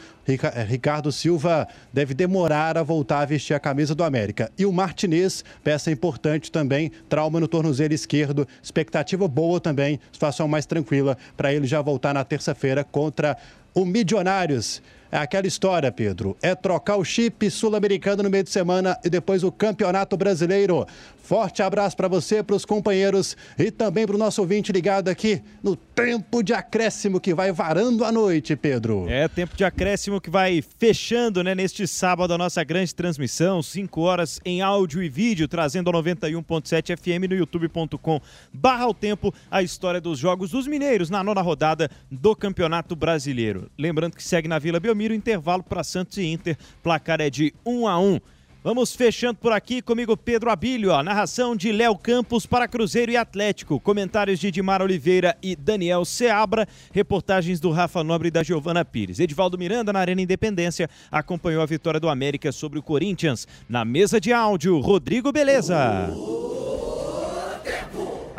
[0.67, 4.51] Ricardo Silva deve demorar a voltar a vestir a camisa do América.
[4.57, 8.47] E o Martinez, peça importante também, trauma no tornozelo esquerdo.
[8.61, 13.37] Expectativa boa também, situação mais tranquila para ele já voltar na terça-feira contra
[13.73, 14.81] o Milionários.
[15.11, 16.37] É aquela história, Pedro.
[16.41, 20.85] É trocar o chip sul-americano no meio de semana e depois o Campeonato Brasileiro.
[21.29, 25.43] Forte abraço para você, para os companheiros e também para o nosso ouvinte ligado aqui
[25.61, 29.05] no tempo de acréscimo que vai varando a noite, Pedro.
[29.07, 34.01] É, tempo de acréscimo que vai fechando, né, neste sábado a nossa grande transmissão, 5
[34.01, 38.19] horas em áudio e vídeo, trazendo a 91.7 FM no youtube.com
[38.51, 43.69] barra o tempo a história dos jogos dos mineiros na nona rodada do Campeonato Brasileiro.
[43.77, 47.87] Lembrando que segue na Vila Belmiro, intervalo para Santos e Inter, placar é de 1
[47.87, 48.19] a 1.
[48.61, 53.15] Vamos fechando por aqui comigo Pedro Abílio, a narração de Léo Campos para Cruzeiro e
[53.15, 58.83] Atlético, comentários de Edmar Oliveira e Daniel Seabra, reportagens do Rafa Nobre e da Giovana
[58.83, 59.21] Pires.
[59.21, 63.47] Edivaldo Miranda na Arena Independência acompanhou a vitória do América sobre o Corinthians.
[63.69, 66.09] Na mesa de áudio, Rodrigo Beleza.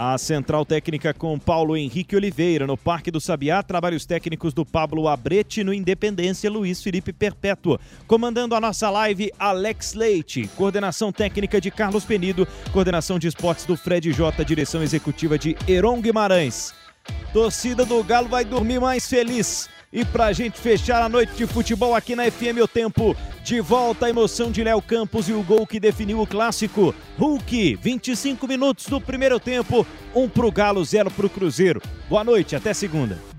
[0.02, 5.06] A central técnica com Paulo Henrique Oliveira no Parque do Sabiá, trabalhos técnicos do Pablo
[5.06, 7.78] Abrete no Independência Luiz Felipe Perpétua.
[8.06, 10.48] Comandando a nossa live, Alex Leite.
[10.56, 12.48] Coordenação técnica de Carlos Penido.
[12.72, 14.42] Coordenação de esportes do Fred J.
[14.42, 16.72] Direção executiva de Heron Guimarães.
[17.34, 19.68] Torcida do Galo vai dormir mais feliz.
[19.92, 24.06] E pra gente fechar a noite de futebol aqui na FM O Tempo, de volta
[24.06, 26.94] a emoção de Léo Campos e o gol que definiu o clássico.
[27.18, 29.84] Hulk, 25 minutos do primeiro tempo,
[30.14, 31.82] um pro Galo, zero pro Cruzeiro.
[32.08, 33.29] Boa noite, até segunda.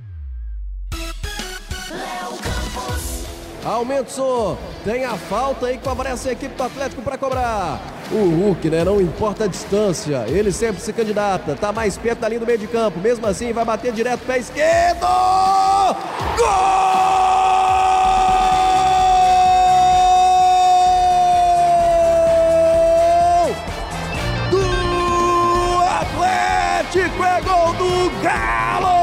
[4.08, 4.58] Som.
[4.84, 7.80] Tem a falta aí que favorece a equipe do Atlético para cobrar.
[8.12, 8.84] O Hulk, né?
[8.84, 10.26] Não importa a distância.
[10.28, 11.56] Ele sempre se candidata.
[11.56, 13.00] Tá mais perto da linha do meio de campo.
[13.00, 15.06] Mesmo assim, vai bater direto pé esquerdo.
[16.38, 17.02] Gol!
[26.02, 29.01] Atlético é gol do Galo!